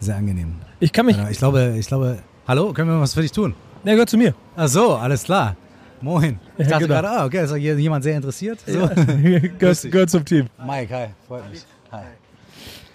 sehr 0.00 0.16
angenehm. 0.16 0.54
Ich 0.80 0.92
kann 0.92 1.06
mich. 1.06 1.16
Äh, 1.18 1.30
Ich 1.30 1.38
glaube, 1.38 1.74
ich 1.78 1.86
glaube, 1.86 2.18
hallo, 2.46 2.72
können 2.72 2.90
wir 2.90 3.00
was 3.00 3.14
für 3.14 3.22
dich 3.22 3.32
tun? 3.32 3.54
Der 3.84 3.94
gehört 3.94 4.10
zu 4.10 4.16
mir. 4.16 4.34
Ach 4.56 4.68
so, 4.68 4.94
alles 4.96 5.24
klar. 5.24 5.56
Moin. 6.00 6.38
Ich 6.58 6.64
Ja, 6.66 6.72
dachte 6.72 6.86
genau. 6.88 7.00
gerade, 7.00 7.10
ah, 7.20 7.24
okay, 7.24 7.44
ist 7.44 7.54
hier 7.54 7.78
jemand 7.78 8.02
sehr 8.04 8.16
interessiert. 8.16 8.58
So. 8.66 8.88
gehört, 9.58 9.82
gehört 9.90 10.10
zum 10.10 10.24
Team. 10.24 10.48
Mike, 10.66 10.94
hi, 10.94 11.06
freut 11.26 11.50
mich. 11.50 11.64
Hi. 11.92 12.02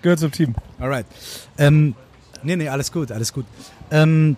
Gehört 0.01 0.19
zum 0.19 0.31
Team. 0.31 0.53
Alright. 0.79 1.05
Ähm, 1.57 1.95
nee, 2.43 2.55
nee, 2.55 2.69
alles 2.69 2.91
gut, 2.91 3.11
alles 3.11 3.33
gut. 3.33 3.45
Ähm, 3.91 4.37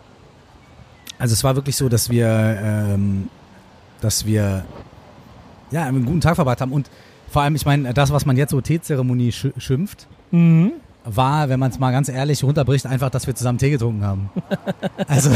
also 1.22 1.34
es 1.34 1.44
war 1.44 1.56
wirklich 1.56 1.76
so, 1.76 1.88
dass 1.88 2.10
wir, 2.10 2.28
ähm, 2.28 3.30
dass 4.02 4.26
wir 4.26 4.66
ja 5.70 5.86
einen 5.86 6.04
guten 6.06 6.20
Tag 6.22 6.36
verbracht 6.36 6.60
haben 6.62 6.74
und 6.74 6.90
vor 7.30 7.44
allem, 7.44 7.56
ich 7.56 7.66
meine, 7.66 7.94
das, 7.94 8.12
was 8.12 8.26
man 8.26 8.36
jetzt 8.36 8.52
so 8.52 8.60
Teezeremonie 8.60 9.32
sch 9.32 9.48
schimpft, 9.58 10.08
Mhm. 10.32 10.72
war, 11.06 11.50
wenn 11.50 11.60
man 11.60 11.72
es 11.72 11.78
mal 11.80 11.92
ganz 11.92 12.10
ehrlich 12.10 12.44
runterbricht, 12.44 12.86
einfach, 12.86 13.10
dass 13.10 13.28
wir 13.28 13.36
zusammen 13.36 13.58
Tee 13.60 13.70
getrunken 13.70 14.04
haben. 14.04 14.30
Also 15.08 15.30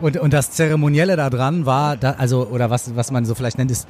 und, 0.00 0.16
und 0.16 0.32
das 0.32 0.52
Zeremonielle 0.52 1.16
da 1.16 1.30
dran 1.30 1.66
war, 1.66 1.96
da, 1.96 2.12
also 2.12 2.46
oder 2.46 2.70
was 2.70 2.94
was 2.96 3.10
man 3.10 3.24
so 3.24 3.34
vielleicht 3.34 3.58
nennt, 3.58 3.70
ist, 3.70 3.86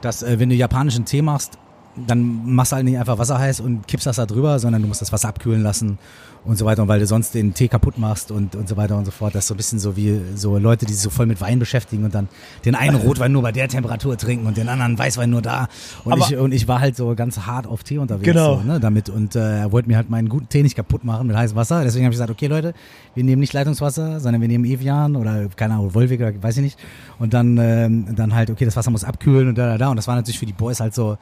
dass 0.00 0.22
äh, 0.22 0.38
wenn 0.38 0.48
du 0.48 0.54
japanischen 0.54 1.04
Tee 1.04 1.22
machst, 1.22 1.58
dann 2.06 2.54
machst 2.54 2.72
du 2.72 2.76
halt 2.76 2.84
nicht 2.84 2.98
einfach 2.98 3.18
Wasser 3.18 3.38
heiß 3.38 3.60
und 3.60 3.86
kippst 3.88 4.06
das 4.06 4.16
da 4.16 4.26
drüber, 4.26 4.58
sondern 4.58 4.82
du 4.82 4.88
musst 4.88 5.00
das 5.02 5.12
Wasser 5.12 5.28
abkühlen 5.28 5.62
lassen 5.62 5.98
und 6.44 6.56
so 6.58 6.64
weiter. 6.64 6.82
Und 6.82 6.88
weil 6.88 7.00
du 7.00 7.06
sonst 7.06 7.34
den 7.34 7.54
Tee 7.54 7.66
kaputt 7.68 7.98
machst 7.98 8.30
und, 8.30 8.54
und 8.54 8.68
so 8.68 8.76
weiter 8.76 8.96
und 8.96 9.04
so 9.04 9.10
fort. 9.10 9.34
Das 9.34 9.44
ist 9.44 9.48
so 9.48 9.54
ein 9.54 9.56
bisschen 9.56 9.78
so 9.78 9.96
wie 9.96 10.20
so 10.36 10.58
Leute, 10.58 10.86
die 10.86 10.92
sich 10.92 11.02
so 11.02 11.10
voll 11.10 11.26
mit 11.26 11.40
Wein 11.40 11.58
beschäftigen 11.58 12.04
und 12.04 12.14
dann 12.14 12.28
den 12.64 12.74
einen 12.74 12.96
Rotwein 13.00 13.32
nur 13.32 13.42
bei 13.42 13.50
der 13.50 13.66
Temperatur 13.68 14.16
trinken 14.16 14.46
und 14.46 14.56
den 14.56 14.68
anderen 14.68 14.96
Weißwein 14.98 15.28
nur 15.30 15.42
da. 15.42 15.68
Und, 16.04 16.12
Aber- 16.12 16.26
ich, 16.30 16.36
und 16.36 16.52
ich 16.52 16.68
war 16.68 16.80
halt 16.80 16.96
so 16.96 17.14
ganz 17.16 17.40
hart 17.40 17.66
auf 17.66 17.82
Tee 17.82 17.98
unterwegs. 17.98 18.24
Genau. 18.26 18.58
So, 18.58 18.62
ne, 18.62 18.78
damit 18.78 19.08
und 19.08 19.34
äh, 19.34 19.60
er 19.60 19.72
wollte 19.72 19.88
mir 19.88 19.96
halt 19.96 20.08
meinen 20.10 20.28
guten 20.28 20.48
Tee 20.48 20.62
nicht 20.62 20.76
kaputt 20.76 21.02
machen 21.02 21.26
mit 21.26 21.36
heißem 21.36 21.56
Wasser. 21.56 21.82
Deswegen 21.82 22.04
habe 22.04 22.12
ich 22.12 22.16
gesagt, 22.16 22.30
okay 22.30 22.46
Leute, 22.46 22.74
wir 23.14 23.24
nehmen 23.24 23.40
nicht 23.40 23.52
Leitungswasser, 23.52 24.20
sondern 24.20 24.40
wir 24.40 24.48
nehmen 24.48 24.64
Evian 24.66 25.16
oder 25.16 25.48
keine 25.56 25.74
Ahnung, 25.74 25.94
Wolwig 25.94 26.20
oder 26.20 26.32
weiß 26.42 26.58
ich 26.58 26.62
nicht. 26.62 26.78
Und 27.18 27.34
dann, 27.34 27.56
ähm, 27.58 28.14
dann 28.14 28.34
halt, 28.34 28.50
okay, 28.50 28.64
das 28.66 28.76
Wasser 28.76 28.90
muss 28.90 29.02
abkühlen 29.04 29.48
und 29.48 29.56
da, 29.58 29.66
da, 29.70 29.78
da. 29.78 29.88
Und 29.88 29.96
das 29.96 30.06
war 30.06 30.14
natürlich 30.14 30.38
für 30.38 30.46
die 30.46 30.52
Boys 30.52 30.78
halt 30.80 30.94
so, 30.94 31.16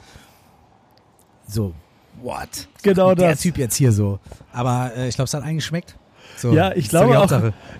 so, 1.47 1.73
what? 2.21 2.67
Genau 2.81 3.15
der 3.15 3.31
das. 3.31 3.41
Typ 3.41 3.57
jetzt 3.57 3.75
hier 3.75 3.91
so. 3.91 4.19
Aber 4.53 4.91
äh, 4.95 5.07
ich 5.07 5.15
glaube, 5.15 5.25
es 5.27 5.33
hat 5.33 5.43
eigentlich 5.43 5.57
geschmeckt. 5.57 5.95
So, 6.37 6.53
Ja, 6.53 6.73
ich 6.75 6.89
glaube 6.89 7.17
auch, 7.17 7.31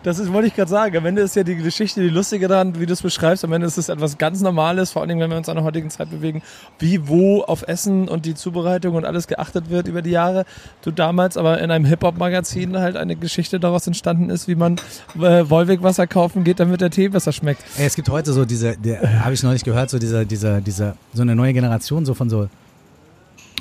das 0.04 0.20
ist, 0.20 0.32
wollte 0.32 0.48
ich 0.48 0.56
gerade 0.56 0.70
sagen, 0.70 0.96
am 0.96 1.06
Ende 1.06 1.22
ist 1.22 1.36
ja 1.36 1.44
die 1.44 1.56
Geschichte, 1.56 2.02
die 2.02 2.10
lustige 2.10 2.48
daran, 2.48 2.80
wie 2.80 2.86
du 2.86 2.94
es 2.94 3.02
beschreibst, 3.02 3.44
am 3.44 3.52
Ende 3.52 3.68
ist 3.68 3.78
es 3.78 3.90
etwas 3.90 4.18
ganz 4.18 4.42
Normales, 4.42 4.92
vor 4.92 5.02
allen 5.02 5.10
Dingen, 5.10 5.20
wenn 5.20 5.30
wir 5.30 5.38
uns 5.38 5.50
an 5.50 5.56
der 5.56 5.66
heutigen 5.66 5.90
Zeit 5.90 6.10
bewegen, 6.10 6.42
wie, 6.80 7.08
wo 7.08 7.42
auf 7.42 7.68
Essen 7.68 8.08
und 8.08 8.26
die 8.26 8.34
Zubereitung 8.34 8.96
und 8.96 9.04
alles 9.04 9.28
geachtet 9.28 9.70
wird 9.70 9.88
über 9.88 10.02
die 10.02 10.12
Jahre. 10.12 10.46
Du 10.84 10.92
damals 10.92 11.36
aber 11.38 11.60
in 11.60 11.70
einem 11.70 11.86
Hip-Hop-Magazin 11.86 12.78
halt 12.78 12.96
eine 12.96 13.16
Geschichte 13.16 13.60
daraus 13.60 13.88
entstanden 13.88 14.30
ist, 14.30 14.48
wie 14.48 14.56
man 14.56 14.78
äh, 15.16 15.50
Wolwig-Wasser 15.50 16.08
kaufen 16.08 16.44
geht, 16.44 16.60
damit 16.60 16.82
der 16.82 16.92
Tee 16.92 17.10
besser 17.10 17.34
schmeckt. 17.34 17.62
Ey, 17.78 17.86
es 17.86 17.96
gibt 17.96 18.10
heute 18.10 18.32
so 18.32 18.46
diese, 18.46 18.78
der 18.78 19.26
habe 19.26 19.34
ich 19.34 19.44
neulich 19.44 19.64
gehört, 19.64 19.90
so 19.90 20.00
diese, 20.00 20.26
diese, 20.26 20.62
diese, 20.62 20.96
so 21.14 21.24
eine 21.24 21.36
neue 21.36 21.52
Generation, 21.54 22.06
so 22.06 22.14
von 22.14 22.30
so, 22.30 22.48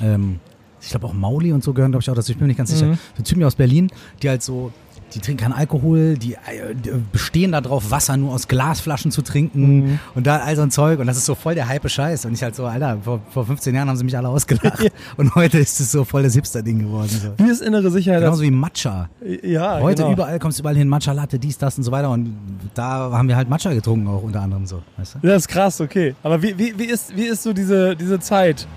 ähm, 0.01 0.39
ich 0.81 0.89
glaube 0.89 1.07
auch 1.07 1.13
Mauli 1.13 1.51
und 1.51 1.63
so 1.63 1.73
gehören, 1.73 1.91
glaube 1.91 2.01
ich, 2.03 2.09
auch 2.09 2.15
dazu. 2.15 2.31
Ich 2.31 2.37
bin 2.37 2.45
mir 2.45 2.49
nicht 2.49 2.57
ganz 2.57 2.69
sicher. 2.71 2.85
Mhm. 2.87 2.97
So 3.17 3.23
Typen 3.23 3.43
aus 3.43 3.55
Berlin, 3.55 3.89
die 4.21 4.29
halt 4.29 4.43
so, 4.43 4.71
die 5.13 5.19
trinken 5.19 5.41
keinen 5.43 5.53
Alkohol, 5.53 6.15
die, 6.17 6.33
äh, 6.33 6.75
die 6.75 6.91
bestehen 7.11 7.53
darauf, 7.53 7.89
Wasser 7.89 8.17
nur 8.17 8.33
aus 8.33 8.47
Glasflaschen 8.47 9.09
zu 9.09 9.21
trinken 9.23 9.77
Mhm. 9.85 9.99
und 10.13 10.27
da 10.27 10.37
all 10.39 10.55
so 10.55 10.61
ein 10.61 10.69
Zeug. 10.71 10.99
Und 10.99 11.07
das 11.07 11.17
ist 11.17 11.25
so 11.25 11.33
voll 11.33 11.55
der 11.55 11.67
hype 11.67 11.89
Scheiß. 11.89 12.25
Und 12.25 12.33
ich 12.33 12.43
halt 12.43 12.53
so, 12.55 12.65
Alter, 12.65 12.99
vor, 13.01 13.19
vor 13.31 13.45
15 13.47 13.73
Jahren 13.73 13.87
haben 13.89 13.95
sie 13.97 14.03
mich 14.03 14.15
alle 14.17 14.27
ausgelacht. 14.29 14.79
Ja. 14.83 14.89
Und 15.17 15.33
heute 15.33 15.57
ist 15.57 15.79
es 15.79 15.91
so 15.91 16.03
voll 16.03 16.21
das 16.23 16.33
Hipster-Ding 16.35 16.79
geworden. 16.79 17.09
So. 17.09 17.43
Wie 17.43 17.49
ist 17.49 17.61
innere 17.63 17.89
Sicherheit? 17.89 18.21
Genauso 18.21 18.43
wie 18.43 18.51
Matcha. 18.51 19.09
ja, 19.41 19.79
Heute 19.79 20.03
genau. 20.03 20.13
überall 20.13 20.37
kommst 20.37 20.59
du 20.59 20.61
überall 20.61 20.75
hin, 20.75 20.87
Matcha 20.89 21.13
Latte, 21.13 21.39
dies, 21.39 21.57
das 21.57 21.77
und 21.77 21.83
so 21.83 21.91
weiter. 21.91 22.11
Und 22.11 22.35
da 22.75 23.11
haben 23.11 23.27
wir 23.27 23.35
halt 23.37 23.49
Matcha 23.49 23.73
getrunken 23.73 24.07
auch 24.07 24.21
unter 24.21 24.41
anderem 24.41 24.65
so. 24.67 24.83
Weißt 24.97 25.15
du? 25.15 25.27
Das 25.27 25.37
ist 25.43 25.47
krass, 25.47 25.79
okay. 25.81 26.13
Aber 26.21 26.41
wie, 26.43 26.55
wie, 26.59 26.77
wie, 26.77 26.85
ist, 26.85 27.15
wie 27.15 27.23
ist 27.25 27.41
so 27.41 27.53
diese, 27.53 27.95
diese 27.95 28.19
Zeit 28.19 28.67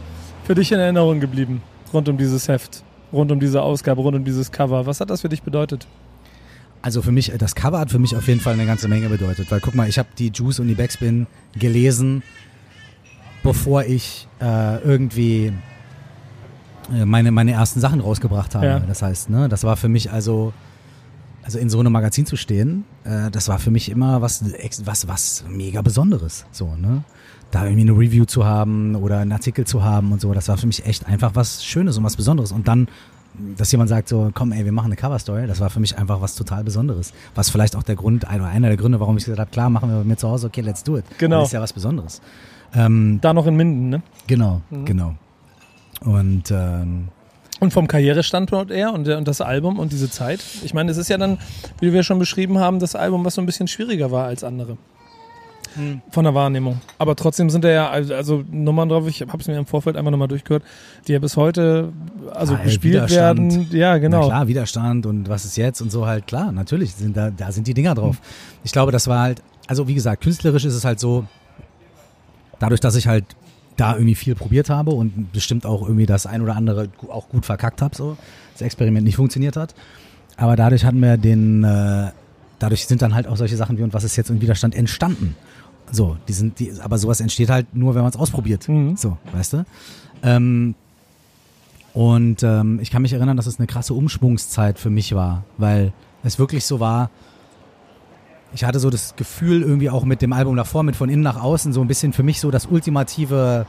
für 0.48 0.54
dich 0.54 0.72
in 0.72 0.80
Erinnerung 0.80 1.20
geblieben? 1.20 1.60
Rund 1.92 2.08
um 2.08 2.16
dieses 2.16 2.48
Heft, 2.48 2.82
rund 3.12 3.30
um 3.30 3.38
diese 3.38 3.60
Ausgabe, 3.60 4.00
rund 4.00 4.16
um 4.16 4.24
dieses 4.24 4.50
Cover. 4.50 4.86
Was 4.86 4.98
hat 4.98 5.10
das 5.10 5.20
für 5.20 5.28
dich 5.28 5.42
bedeutet? 5.42 5.86
Also 6.80 7.02
für 7.02 7.12
mich, 7.12 7.30
das 7.36 7.54
Cover 7.54 7.78
hat 7.78 7.90
für 7.90 7.98
mich 7.98 8.16
auf 8.16 8.26
jeden 8.28 8.40
Fall 8.40 8.54
eine 8.54 8.64
ganze 8.64 8.88
Menge 8.88 9.10
bedeutet. 9.10 9.50
Weil 9.50 9.60
guck 9.60 9.74
mal, 9.74 9.86
ich 9.90 9.98
habe 9.98 10.08
die 10.16 10.32
Juice 10.34 10.60
und 10.60 10.68
die 10.68 10.74
Backspin 10.74 11.26
gelesen, 11.54 12.22
bevor 13.42 13.84
ich 13.84 14.26
äh, 14.40 14.78
irgendwie 14.82 15.52
äh, 16.94 17.04
meine, 17.04 17.30
meine 17.30 17.52
ersten 17.52 17.80
Sachen 17.80 18.00
rausgebracht 18.00 18.54
habe. 18.54 18.64
Ja. 18.64 18.78
Das 18.78 19.02
heißt, 19.02 19.28
ne, 19.28 19.50
das 19.50 19.64
war 19.64 19.76
für 19.76 19.90
mich 19.90 20.10
also, 20.10 20.54
also 21.48 21.58
in 21.58 21.70
so 21.70 21.80
einem 21.80 21.92
Magazin 21.92 22.26
zu 22.26 22.36
stehen, 22.36 22.84
äh, 23.04 23.30
das 23.30 23.48
war 23.48 23.58
für 23.58 23.70
mich 23.70 23.88
immer 23.90 24.20
was, 24.20 24.44
was, 24.84 25.08
was 25.08 25.44
mega 25.48 25.80
Besonderes. 25.80 26.44
So, 26.52 26.74
ne? 26.76 27.04
Da 27.50 27.64
irgendwie 27.64 27.88
eine 27.88 27.92
Review 27.98 28.26
zu 28.26 28.44
haben 28.44 28.94
oder 28.94 29.20
einen 29.20 29.32
Artikel 29.32 29.66
zu 29.66 29.82
haben 29.82 30.12
und 30.12 30.20
so, 30.20 30.34
das 30.34 30.48
war 30.48 30.58
für 30.58 30.66
mich 30.66 30.84
echt 30.84 31.06
einfach 31.06 31.30
was 31.36 31.64
Schönes 31.64 31.96
und 31.96 32.04
was 32.04 32.16
Besonderes. 32.16 32.52
Und 32.52 32.68
dann, 32.68 32.86
dass 33.56 33.72
jemand 33.72 33.88
sagt 33.88 34.10
so, 34.10 34.30
komm 34.34 34.52
ey, 34.52 34.66
wir 34.66 34.72
machen 34.72 34.88
eine 34.88 34.96
Coverstory, 34.96 35.46
das 35.46 35.58
war 35.58 35.70
für 35.70 35.80
mich 35.80 35.96
einfach 35.96 36.20
was 36.20 36.34
total 36.34 36.64
Besonderes. 36.64 37.14
Was 37.34 37.48
vielleicht 37.48 37.76
auch 37.76 37.82
der 37.82 37.96
Grund, 37.96 38.26
einer 38.28 38.44
einer 38.44 38.68
der 38.68 38.76
Gründe, 38.76 39.00
warum 39.00 39.16
ich 39.16 39.24
gesagt 39.24 39.40
habe, 39.40 39.50
klar, 39.50 39.70
machen 39.70 39.88
wir 39.88 39.96
bei 40.00 40.04
mir 40.04 40.16
zu 40.18 40.28
Hause, 40.28 40.48
okay, 40.48 40.60
let's 40.60 40.84
do 40.84 40.98
it. 40.98 41.06
Genau. 41.16 41.38
Das 41.40 41.48
ist 41.48 41.52
ja 41.54 41.62
was 41.62 41.72
Besonderes. 41.72 42.20
Ähm, 42.74 43.20
Da 43.22 43.32
noch 43.32 43.46
in 43.46 43.56
Minden, 43.56 43.88
ne? 43.88 44.02
genau, 44.26 44.60
Mhm. 44.68 44.84
genau. 44.84 45.14
Und 46.02 46.50
ähm, 46.50 47.08
Und 47.60 47.72
vom 47.72 47.88
Karrierestandort 47.88 48.70
eher 48.70 48.92
und, 48.92 49.08
und 49.08 49.26
das 49.26 49.40
Album 49.40 49.78
und 49.78 49.92
diese 49.92 50.10
Zeit. 50.10 50.40
Ich 50.62 50.74
meine, 50.74 50.90
es 50.90 50.96
ist 50.96 51.08
ja 51.08 51.18
dann, 51.18 51.38
wie 51.80 51.92
wir 51.92 52.02
schon 52.02 52.18
beschrieben 52.18 52.58
haben, 52.58 52.78
das 52.78 52.94
Album, 52.94 53.24
was 53.24 53.34
so 53.34 53.42
ein 53.42 53.46
bisschen 53.46 53.66
schwieriger 53.66 54.10
war 54.10 54.26
als 54.26 54.44
andere. 54.44 54.76
Von 56.10 56.24
der 56.24 56.34
Wahrnehmung. 56.34 56.80
Aber 56.98 57.14
trotzdem 57.14 57.50
sind 57.50 57.62
da 57.62 57.68
ja 57.68 57.90
also, 57.90 58.44
Nummern 58.50 58.88
drauf, 58.88 59.06
ich 59.06 59.20
habe 59.20 59.38
es 59.38 59.46
mir 59.46 59.56
im 59.56 59.66
Vorfeld 59.66 59.96
einfach 59.96 60.10
nochmal 60.10 60.28
durchgehört, 60.28 60.64
die 61.06 61.12
ja 61.12 61.18
bis 61.18 61.36
heute 61.36 61.92
also 62.32 62.54
ey, 62.54 62.64
gespielt 62.64 62.94
Widerstand. 62.94 63.52
werden. 63.52 63.68
Ja, 63.70 63.92
Na 63.92 63.98
genau. 63.98 64.26
klar, 64.26 64.48
Widerstand 64.48 65.06
und 65.06 65.28
was 65.28 65.44
ist 65.44 65.56
jetzt 65.56 65.80
und 65.80 65.92
so 65.92 66.06
halt, 66.06 66.26
klar, 66.26 66.52
natürlich, 66.52 66.94
sind 66.94 67.16
da, 67.16 67.30
da 67.30 67.52
sind 67.52 67.66
die 67.66 67.74
Dinger 67.74 67.94
drauf. 67.94 68.16
Ich 68.64 68.72
glaube, 68.72 68.92
das 68.92 69.06
war 69.06 69.20
halt, 69.20 69.42
also 69.66 69.86
wie 69.86 69.94
gesagt, 69.94 70.22
künstlerisch 70.22 70.64
ist 70.64 70.74
es 70.74 70.84
halt 70.84 70.98
so, 70.98 71.26
dadurch, 72.58 72.80
dass 72.80 72.96
ich 72.96 73.06
halt 73.06 73.24
da 73.78 73.94
irgendwie 73.94 74.14
viel 74.14 74.34
probiert 74.34 74.68
habe 74.68 74.90
und 74.90 75.32
bestimmt 75.32 75.64
auch 75.64 75.82
irgendwie 75.82 76.04
das 76.04 76.26
ein 76.26 76.42
oder 76.42 76.56
andere 76.56 76.88
auch 77.08 77.28
gut 77.28 77.46
verkackt 77.46 77.80
habe, 77.80 77.94
so, 77.94 78.16
das 78.52 78.62
Experiment 78.62 79.04
nicht 79.04 79.16
funktioniert 79.16 79.56
hat. 79.56 79.74
Aber 80.36 80.56
dadurch 80.56 80.84
hatten 80.84 81.00
wir 81.00 81.16
den, 81.16 81.64
äh, 81.64 82.10
dadurch 82.58 82.86
sind 82.86 83.02
dann 83.02 83.14
halt 83.14 83.26
auch 83.26 83.36
solche 83.36 83.56
Sachen 83.56 83.78
wie 83.78 83.82
und 83.82 83.94
was 83.94 84.04
ist 84.04 84.16
jetzt 84.16 84.30
und 84.30 84.40
Widerstand 84.40 84.74
entstanden. 84.74 85.36
So, 85.90 86.16
die 86.28 86.32
sind, 86.32 86.58
die, 86.58 86.72
aber 86.80 86.98
sowas 86.98 87.20
entsteht 87.20 87.50
halt 87.50 87.74
nur, 87.74 87.94
wenn 87.94 88.02
man 88.02 88.10
es 88.10 88.16
ausprobiert. 88.16 88.68
Mhm. 88.68 88.96
So, 88.96 89.16
weißt 89.32 89.54
du? 89.54 89.64
Ähm, 90.22 90.74
und 91.94 92.42
ähm, 92.42 92.78
ich 92.80 92.90
kann 92.90 93.02
mich 93.02 93.12
erinnern, 93.12 93.36
dass 93.36 93.46
es 93.46 93.58
eine 93.58 93.66
krasse 93.66 93.94
Umschwungszeit 93.94 94.78
für 94.78 94.90
mich 94.90 95.14
war, 95.14 95.44
weil 95.56 95.92
es 96.22 96.38
wirklich 96.38 96.64
so 96.64 96.80
war, 96.80 97.10
ich 98.54 98.64
hatte 98.64 98.80
so 98.80 98.90
das 98.90 99.14
Gefühl 99.16 99.62
irgendwie 99.62 99.90
auch 99.90 100.04
mit 100.04 100.22
dem 100.22 100.32
Album 100.32 100.56
davor, 100.56 100.82
mit 100.82 100.96
von 100.96 101.08
innen 101.08 101.22
nach 101.22 101.40
außen, 101.40 101.72
so 101.72 101.80
ein 101.80 101.88
bisschen 101.88 102.12
für 102.12 102.22
mich 102.22 102.40
so 102.40 102.50
das 102.50 102.66
ultimative, 102.66 103.66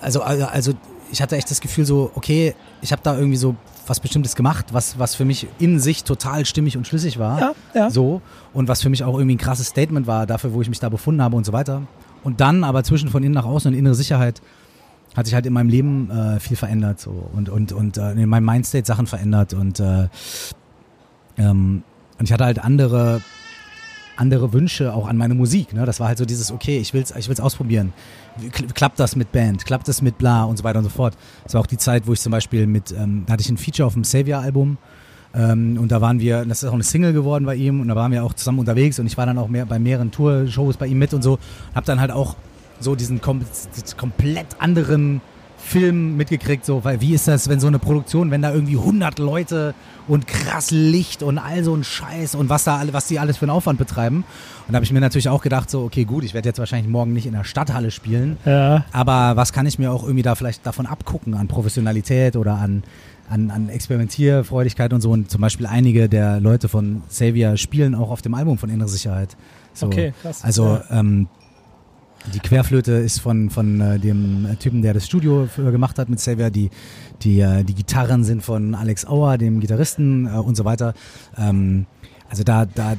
also, 0.00 0.22
also 0.22 0.44
also 0.46 0.72
ich 1.10 1.22
hatte 1.22 1.36
echt 1.36 1.50
das 1.50 1.60
Gefühl 1.60 1.86
so, 1.86 2.10
okay, 2.14 2.54
ich 2.82 2.92
habe 2.92 3.00
da 3.02 3.16
irgendwie 3.16 3.36
so 3.36 3.54
was 3.86 4.00
Bestimmtes 4.00 4.34
gemacht, 4.34 4.66
was, 4.72 4.98
was 4.98 5.14
für 5.14 5.24
mich 5.24 5.46
in 5.58 5.78
sich 5.78 6.04
total 6.04 6.44
stimmig 6.46 6.76
und 6.76 6.86
schlüssig 6.86 7.18
war. 7.18 7.38
Ja, 7.38 7.52
ja. 7.74 7.90
So. 7.90 8.22
Und 8.52 8.68
was 8.68 8.82
für 8.82 8.88
mich 8.88 9.04
auch 9.04 9.14
irgendwie 9.14 9.34
ein 9.34 9.38
krasses 9.38 9.68
Statement 9.68 10.06
war 10.06 10.26
dafür, 10.26 10.52
wo 10.54 10.62
ich 10.62 10.68
mich 10.68 10.80
da 10.80 10.88
befunden 10.88 11.22
habe 11.22 11.36
und 11.36 11.44
so 11.44 11.52
weiter. 11.52 11.82
Und 12.22 12.40
dann 12.40 12.64
aber 12.64 12.82
zwischen 12.84 13.10
von 13.10 13.22
innen 13.22 13.34
nach 13.34 13.44
außen 13.44 13.72
und 13.72 13.78
innere 13.78 13.94
Sicherheit 13.94 14.40
hat 15.14 15.26
sich 15.26 15.34
halt 15.34 15.46
in 15.46 15.52
meinem 15.52 15.68
Leben 15.68 16.10
äh, 16.10 16.40
viel 16.40 16.56
verändert 16.56 17.00
so 17.00 17.28
und 17.32 17.48
und 17.48 17.72
und 17.72 17.98
äh, 17.98 18.12
in 18.12 18.28
meinem 18.28 18.46
Mindstate 18.46 18.84
Sachen 18.84 19.06
verändert 19.06 19.54
und 19.54 19.78
äh, 19.78 20.08
ähm, 21.36 21.84
und 22.18 22.26
ich 22.26 22.32
hatte 22.32 22.44
halt 22.44 22.58
andere 22.58 23.20
andere 24.16 24.52
Wünsche 24.52 24.94
auch 24.94 25.08
an 25.08 25.16
meine 25.16 25.34
Musik. 25.34 25.72
Ne? 25.72 25.84
Das 25.86 25.98
war 25.98 26.08
halt 26.08 26.18
so 26.18 26.24
dieses 26.24 26.52
okay, 26.52 26.78
ich 26.78 26.94
will's 26.94 27.12
ich 27.16 27.28
will's 27.28 27.40
ausprobieren. 27.40 27.92
Klappt 28.74 29.00
das 29.00 29.16
mit 29.16 29.32
Band? 29.32 29.64
Klappt 29.66 29.88
das 29.88 30.02
mit 30.02 30.18
bla 30.18 30.44
und 30.44 30.56
so 30.56 30.64
weiter 30.64 30.78
und 30.78 30.84
so 30.84 30.90
fort. 30.90 31.16
Das 31.42 31.54
war 31.54 31.60
auch 31.60 31.66
die 31.66 31.78
Zeit, 31.78 32.06
wo 32.06 32.12
ich 32.12 32.20
zum 32.20 32.32
Beispiel 32.32 32.66
mit 32.66 32.92
ähm, 32.92 33.24
da 33.26 33.32
hatte 33.32 33.42
ich 33.42 33.50
ein 33.50 33.56
Feature 33.56 33.86
auf 33.86 33.94
dem 33.94 34.04
Savior 34.04 34.40
Album 34.40 34.78
ähm, 35.34 35.78
und 35.80 35.90
da 35.90 36.00
waren 36.00 36.20
wir, 36.20 36.44
das 36.44 36.62
ist 36.62 36.68
auch 36.68 36.74
eine 36.74 36.84
Single 36.84 37.12
geworden 37.12 37.44
bei 37.44 37.56
ihm 37.56 37.80
und 37.80 37.88
da 37.88 37.96
waren 37.96 38.12
wir 38.12 38.24
auch 38.24 38.34
zusammen 38.34 38.60
unterwegs 38.60 38.98
und 38.98 39.06
ich 39.06 39.16
war 39.16 39.26
dann 39.26 39.38
auch 39.38 39.48
mehr 39.48 39.66
bei 39.66 39.78
mehreren 39.78 40.10
Tour-Shows 40.10 40.76
bei 40.76 40.86
ihm 40.86 40.98
mit 40.98 41.12
und 41.12 41.22
so. 41.22 41.38
Hab 41.74 41.84
dann 41.84 42.00
halt 42.00 42.12
auch 42.12 42.36
so 42.80 42.94
diesen 42.94 43.20
kom 43.20 43.40
diesen 43.76 43.96
komplett 43.96 44.46
anderen 44.60 45.20
Film 45.64 46.16
mitgekriegt, 46.16 46.64
so, 46.64 46.84
weil 46.84 47.00
wie 47.00 47.14
ist 47.14 47.26
das, 47.26 47.48
wenn 47.48 47.58
so 47.58 47.66
eine 47.66 47.78
Produktion, 47.78 48.30
wenn 48.30 48.42
da 48.42 48.52
irgendwie 48.52 48.76
100 48.76 49.18
Leute 49.18 49.74
und 50.06 50.26
krass 50.26 50.70
Licht 50.70 51.22
und 51.22 51.38
all 51.38 51.64
so 51.64 51.74
ein 51.74 51.82
Scheiß 51.82 52.34
und 52.34 52.48
was 52.50 52.64
da 52.64 52.76
alle, 52.76 52.92
was 52.92 53.06
die 53.08 53.18
alles 53.18 53.38
für 53.38 53.44
einen 53.44 53.50
Aufwand 53.50 53.78
betreiben. 53.78 54.18
Und 54.66 54.72
da 54.72 54.76
habe 54.76 54.84
ich 54.84 54.92
mir 54.92 55.00
natürlich 55.00 55.28
auch 55.28 55.42
gedacht, 55.42 55.70
so, 55.70 55.82
okay, 55.82 56.04
gut, 56.04 56.22
ich 56.24 56.34
werde 56.34 56.48
jetzt 56.48 56.58
wahrscheinlich 56.58 56.90
morgen 56.90 57.12
nicht 57.12 57.26
in 57.26 57.32
der 57.32 57.44
Stadthalle 57.44 57.90
spielen, 57.90 58.36
Ja. 58.44 58.84
aber 58.92 59.36
was 59.36 59.52
kann 59.52 59.66
ich 59.66 59.78
mir 59.78 59.90
auch 59.90 60.02
irgendwie 60.04 60.22
da 60.22 60.34
vielleicht 60.34 60.66
davon 60.66 60.86
abgucken 60.86 61.34
an 61.34 61.48
Professionalität 61.48 62.36
oder 62.36 62.54
an, 62.56 62.82
an, 63.30 63.50
an 63.50 63.68
Experimentierfreudigkeit 63.70 64.92
und 64.92 65.00
so. 65.00 65.10
Und 65.10 65.30
zum 65.30 65.40
Beispiel 65.40 65.66
einige 65.66 66.08
der 66.08 66.40
Leute 66.40 66.68
von 66.68 67.02
Xavier 67.08 67.56
spielen 67.56 67.94
auch 67.94 68.10
auf 68.10 68.22
dem 68.22 68.34
Album 68.34 68.58
von 68.58 68.68
Innere 68.70 68.88
Sicherheit. 68.88 69.36
So. 69.72 69.86
Okay, 69.86 70.12
krass. 70.22 70.44
Also 70.44 70.80
Ja. 70.90 71.00
ähm, 71.00 71.28
die 72.32 72.38
Querflöte 72.40 72.92
ist 72.92 73.20
von, 73.20 73.50
von 73.50 73.80
äh, 73.80 73.98
dem 73.98 74.46
Typen, 74.58 74.80
der 74.82 74.94
das 74.94 75.06
Studio 75.06 75.46
für, 75.46 75.70
gemacht 75.70 75.98
hat 75.98 76.08
mit 76.08 76.18
Xavier. 76.18 76.50
Die, 76.50 76.70
die, 77.22 77.40
äh, 77.40 77.64
die 77.64 77.74
Gitarren 77.74 78.24
sind 78.24 78.42
von 78.42 78.74
Alex 78.74 79.06
Auer, 79.06 79.36
dem 79.38 79.60
Gitarristen 79.60 80.26
äh, 80.26 80.30
und 80.38 80.54
so 80.56 80.64
weiter. 80.64 80.94
Ähm, 81.36 81.86
also 82.30 82.42
da, 82.42 82.64
da, 82.64 82.94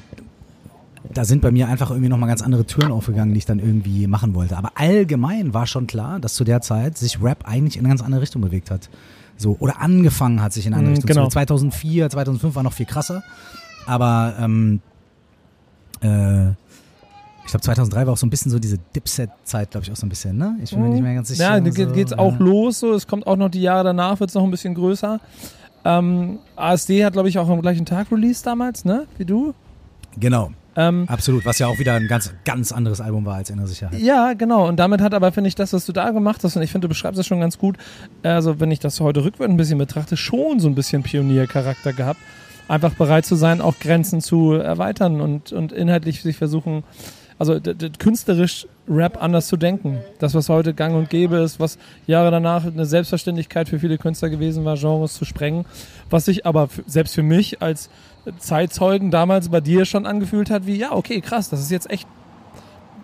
da 1.13 1.25
sind 1.25 1.41
bei 1.41 1.51
mir 1.51 1.67
einfach 1.67 1.89
irgendwie 1.89 2.09
nochmal 2.09 2.29
ganz 2.29 2.41
andere 2.41 2.65
Türen 2.65 2.91
aufgegangen, 2.91 3.33
die 3.33 3.39
ich 3.39 3.45
dann 3.45 3.59
irgendwie 3.59 4.05
machen 4.07 4.35
wollte. 4.35 4.57
Aber 4.57 4.71
allgemein 4.75 5.53
war 5.53 5.65
schon 5.67 5.87
klar, 5.87 6.19
dass 6.19 6.35
zu 6.35 6.43
der 6.43 6.61
Zeit 6.61 6.97
sich 6.97 7.21
Rap 7.21 7.47
eigentlich 7.47 7.77
in 7.77 7.81
eine 7.81 7.89
ganz 7.89 8.01
andere 8.03 8.21
Richtung 8.21 8.41
bewegt 8.41 8.69
hat. 8.71 8.89
So, 9.37 9.57
oder 9.59 9.81
angefangen 9.81 10.41
hat 10.41 10.53
sich 10.53 10.65
in 10.67 10.73
eine 10.73 10.79
andere 10.79 10.91
Mhm, 10.91 10.95
Richtung. 10.97 11.07
genau. 11.07 11.27
zu 11.29 11.35
bewegen. 11.35 11.47
2004, 11.47 12.09
2005 12.11 12.55
war 12.55 12.63
noch 12.63 12.73
viel 12.73 12.85
krasser. 12.85 13.23
Aber 13.87 14.35
ähm, 14.39 14.79
äh, 16.01 16.51
ich 17.45 17.51
glaube 17.51 17.61
2003 17.61 18.05
war 18.07 18.13
auch 18.13 18.17
so 18.17 18.25
ein 18.25 18.29
bisschen 18.29 18.51
so 18.51 18.59
diese 18.59 18.77
Dipset-Zeit, 18.95 19.71
glaube 19.71 19.85
ich, 19.85 19.91
auch 19.91 19.95
so 19.95 20.05
ein 20.05 20.09
bisschen, 20.09 20.37
ne? 20.37 20.57
Ich 20.63 20.71
bin 20.71 20.81
mir 20.81 20.89
nicht 20.89 21.01
mehr 21.03 21.13
ganz 21.15 21.27
sicher. 21.29 21.43
Ja, 21.43 21.59
da 21.59 21.65
so, 21.65 21.71
geht, 21.71 21.93
geht's 21.93 22.13
auch 22.13 22.39
los 22.39 22.79
so. 22.79 22.93
Es 22.93 23.05
kommt 23.07 23.27
auch 23.27 23.35
noch 23.37 23.49
die 23.49 23.61
Jahre 23.61 23.83
danach, 23.83 24.19
wird's 24.19 24.33
noch 24.33 24.43
ein 24.43 24.51
bisschen 24.51 24.73
größer. 24.73 25.19
Ähm, 25.85 26.39
ASD 26.55 27.05
hat, 27.05 27.13
glaube 27.13 27.29
ich, 27.29 27.37
auch 27.37 27.47
am 27.47 27.61
gleichen 27.61 27.85
Tag 27.85 28.11
Release 28.11 28.43
damals, 28.43 28.83
ne? 28.85 29.05
Wie 29.19 29.25
du. 29.25 29.53
Genau, 30.17 30.51
Ähm, 30.75 31.05
absolut. 31.07 31.45
Was 31.45 31.59
ja 31.59 31.67
auch 31.67 31.77
wieder 31.77 31.93
ein 31.93 32.07
ganz, 32.07 32.33
ganz 32.45 32.71
anderes 32.71 32.99
Album 33.01 33.25
war 33.25 33.35
als 33.35 33.49
Innere 33.49 33.67
Sicherheit. 33.67 33.99
ja, 33.99 34.33
genau. 34.33 34.67
Und 34.67 34.77
damit 34.77 35.01
hat 35.01 35.13
aber, 35.13 35.31
finde 35.31 35.47
ich, 35.49 35.55
das, 35.55 35.71
was 35.73 35.85
du 35.85 35.91
da 35.91 36.09
gemacht 36.11 36.43
hast, 36.43 36.55
und 36.55 36.63
ich 36.63 36.71
finde, 36.71 36.85
du 36.85 36.89
beschreibst 36.89 37.19
das 37.19 37.27
schon 37.27 37.39
ganz 37.39 37.57
gut, 37.59 37.77
also 38.23 38.59
wenn 38.59 38.71
ich 38.71 38.79
das 38.79 38.99
heute 38.99 39.23
rückwärts 39.23 39.51
ein 39.51 39.57
bisschen 39.57 39.77
betrachte, 39.77 40.17
schon 40.17 40.59
so 40.59 40.67
ein 40.67 40.73
bisschen 40.75 41.03
Pioniercharakter 41.03 41.93
gehabt. 41.93 42.19
Einfach 42.67 42.93
bereit 42.95 43.25
zu 43.27 43.35
sein, 43.35 43.61
auch 43.61 43.77
Grenzen 43.79 44.21
zu 44.21 44.53
erweitern 44.53 45.21
und, 45.21 45.51
und 45.51 45.71
inhaltlich 45.71 46.23
sich 46.23 46.35
versuchen, 46.37 46.83
also 47.37 47.59
künstlerisch 47.99 48.67
Rap 48.87 49.21
anders 49.21 49.47
zu 49.47 49.57
denken. 49.57 49.99
Das, 50.19 50.35
was 50.35 50.47
heute 50.49 50.73
gang 50.73 50.95
und 50.95 51.09
gäbe 51.09 51.37
ist, 51.37 51.59
was 51.59 51.77
Jahre 52.07 52.31
danach 52.31 52.65
eine 52.65 52.85
Selbstverständlichkeit 52.85 53.67
für 53.67 53.79
viele 53.79 53.97
Künstler 53.97 54.29
gewesen 54.29 54.63
war, 54.63 54.77
Genres 54.77 55.13
zu 55.15 55.25
sprengen, 55.25 55.65
was 56.09 56.25
sich 56.25 56.45
aber 56.45 56.69
selbst 56.85 57.15
für 57.15 57.23
mich 57.23 57.61
als 57.61 57.89
Zeitzeugen 58.37 59.11
damals 59.11 59.49
bei 59.49 59.61
dir 59.61 59.85
schon 59.85 60.05
angefühlt 60.05 60.49
hat, 60.49 60.65
wie, 60.65 60.75
ja, 60.75 60.91
okay, 60.91 61.21
krass, 61.21 61.49
das 61.49 61.61
ist 61.61 61.71
jetzt 61.71 61.89
echt 61.89 62.07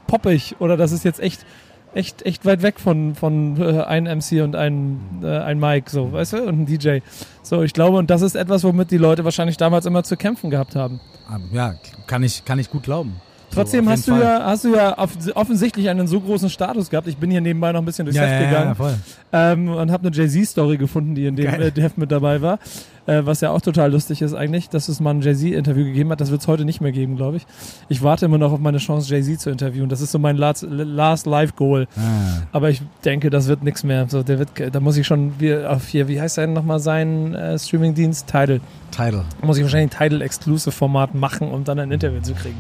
poppig 0.08 0.56
oder 0.60 0.78
das 0.78 0.92
ist 0.92 1.06
jetzt 1.06 1.20
echt 1.20 1.46
echt 1.94 2.22
echt 2.26 2.46
weit 2.46 2.62
weg 2.62 2.80
von 2.80 3.16
von 3.16 3.62
äh, 3.62 3.82
ein 3.82 4.04
MC 4.06 4.44
und 4.44 4.56
ein 4.56 5.22
äh, 5.24 5.40
ein 5.40 5.60
Mike 5.60 5.90
so 5.90 6.14
weißt 6.14 6.34
du 6.34 6.44
und 6.44 6.62
ein 6.62 6.66
DJ 6.66 7.00
so 7.44 7.64
ich 7.64 7.74
glaube 7.74 7.98
und 7.98 8.10
das 8.10 8.22
ist 8.22 8.36
etwas 8.36 8.64
womit 8.64 8.92
die 8.92 8.98
Leute 8.98 9.26
wahrscheinlich 9.26 9.58
damals 9.58 9.86
immer 9.86 10.04
zu 10.04 10.16
kämpfen 10.16 10.50
gehabt 10.50 10.76
haben 10.76 11.02
Ähm, 11.34 11.50
Ja, 11.52 11.76
kann 12.08 12.24
ich, 12.24 12.46
kann 12.46 12.60
ich 12.60 12.70
gut 12.70 12.84
glauben. 12.84 13.22
Trotzdem 13.54 13.86
So, 13.86 13.92
hast 13.92 14.08
du 14.08 14.12
Fall. 14.14 14.22
ja 14.22 14.42
hast 14.46 14.64
du 14.64 14.76
ja 14.76 14.98
off- 14.98 15.12
offensichtlich 15.36 15.90
einen 15.90 16.08
so 16.08 16.20
großen 16.20 16.50
Status 16.50 16.90
gehabt 16.90 17.08
ich 17.08 17.18
bin 17.18 17.32
hier 17.32 17.42
nebenbei 17.42 17.72
noch 17.72 17.82
ein 17.82 17.86
bisschen 17.86 18.06
durchs 18.06 18.18
ja, 18.18 18.24
Heft 18.24 18.34
ja, 18.34 18.42
ja, 18.42 18.50
gegangen 18.50 18.76
voll. 18.76 18.94
ähm, 19.34 19.68
und 19.70 19.92
habe 19.92 20.08
eine 20.08 20.16
Jay-Z 20.16 20.48
Story 20.48 20.78
gefunden 20.78 21.16
die 21.16 21.26
in 21.26 21.36
dem 21.36 21.46
Geil. 21.52 21.72
äh, 21.76 21.82
Heft 21.82 21.98
mit 21.98 22.12
dabei 22.12 22.42
war 22.42 22.60
äh, 23.08 23.22
was 23.26 23.42
ja 23.42 23.50
auch 23.52 23.62
total 23.62 23.92
lustig 23.92 24.22
ist 24.22 24.34
eigentlich 24.34 24.70
dass 24.70 24.88
es 24.90 25.00
mal 25.00 25.12
ein 25.12 25.22
Jay-Z 25.22 25.52
Interview 25.54 25.84
gegeben 25.86 26.10
hat 26.12 26.22
das 26.22 26.32
wird 26.32 26.42
es 26.42 26.48
heute 26.48 26.66
nicht 26.66 26.82
mehr 26.82 26.92
geben 26.92 27.16
glaube 27.18 27.38
ich 27.38 27.46
ich 27.90 28.02
warte 28.04 28.26
immer 28.26 28.38
noch 28.38 28.52
auf 28.52 28.60
meine 28.60 28.78
Chance 28.78 29.10
Jay-Z 29.14 29.40
zu 29.42 29.50
interviewen 29.50 29.90
das 29.90 30.02
ist 30.02 30.12
so 30.12 30.20
mein 30.20 30.38
last, 30.38 30.66
last 30.70 31.26
Live 31.26 31.56
Goal 31.56 31.88
Ah, 31.98 32.44
Aber 32.52 32.70
ich 32.70 32.82
denke, 33.06 33.30
das 33.30 33.48
wird 33.48 33.64
nichts 33.64 33.84
mehr. 33.84 34.06
So, 34.10 34.24
der 34.24 34.40
wird, 34.40 34.50
da 34.72 34.80
muss 34.80 34.98
ich 34.98 35.06
schon 35.08 35.34
wie, 35.40 35.54
auf 35.56 35.88
hier, 35.88 36.08
wie 36.08 36.20
heißt 36.22 36.38
denn 36.38 36.54
nochmal 36.54 36.80
sein 36.80 37.34
äh, 37.36 37.58
Streamingdienst? 37.60 38.28
Tidal. 38.28 38.62
Tidal. 38.92 39.24
Da 39.40 39.46
muss 39.48 39.58
ich 39.58 39.64
wahrscheinlich 39.64 39.92
ein 39.94 39.98
Tidal-Exclusive-Format 40.10 41.14
machen, 41.16 41.50
um 41.52 41.64
dann 41.64 41.80
ein 41.80 41.92
Interview 41.92 42.22
zu 42.22 42.34
kriegen. 42.34 42.58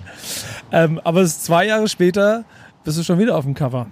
Ähm, 0.72 1.00
aber 1.04 1.22
es 1.22 1.32
ist 1.32 1.46
zwei 1.46 1.68
Jahre 1.68 1.88
später 1.88 2.46
bist 2.84 2.98
du 2.98 3.04
schon 3.04 3.20
wieder 3.20 3.36
auf 3.36 3.46
dem 3.46 3.54
Cover. 3.54 3.88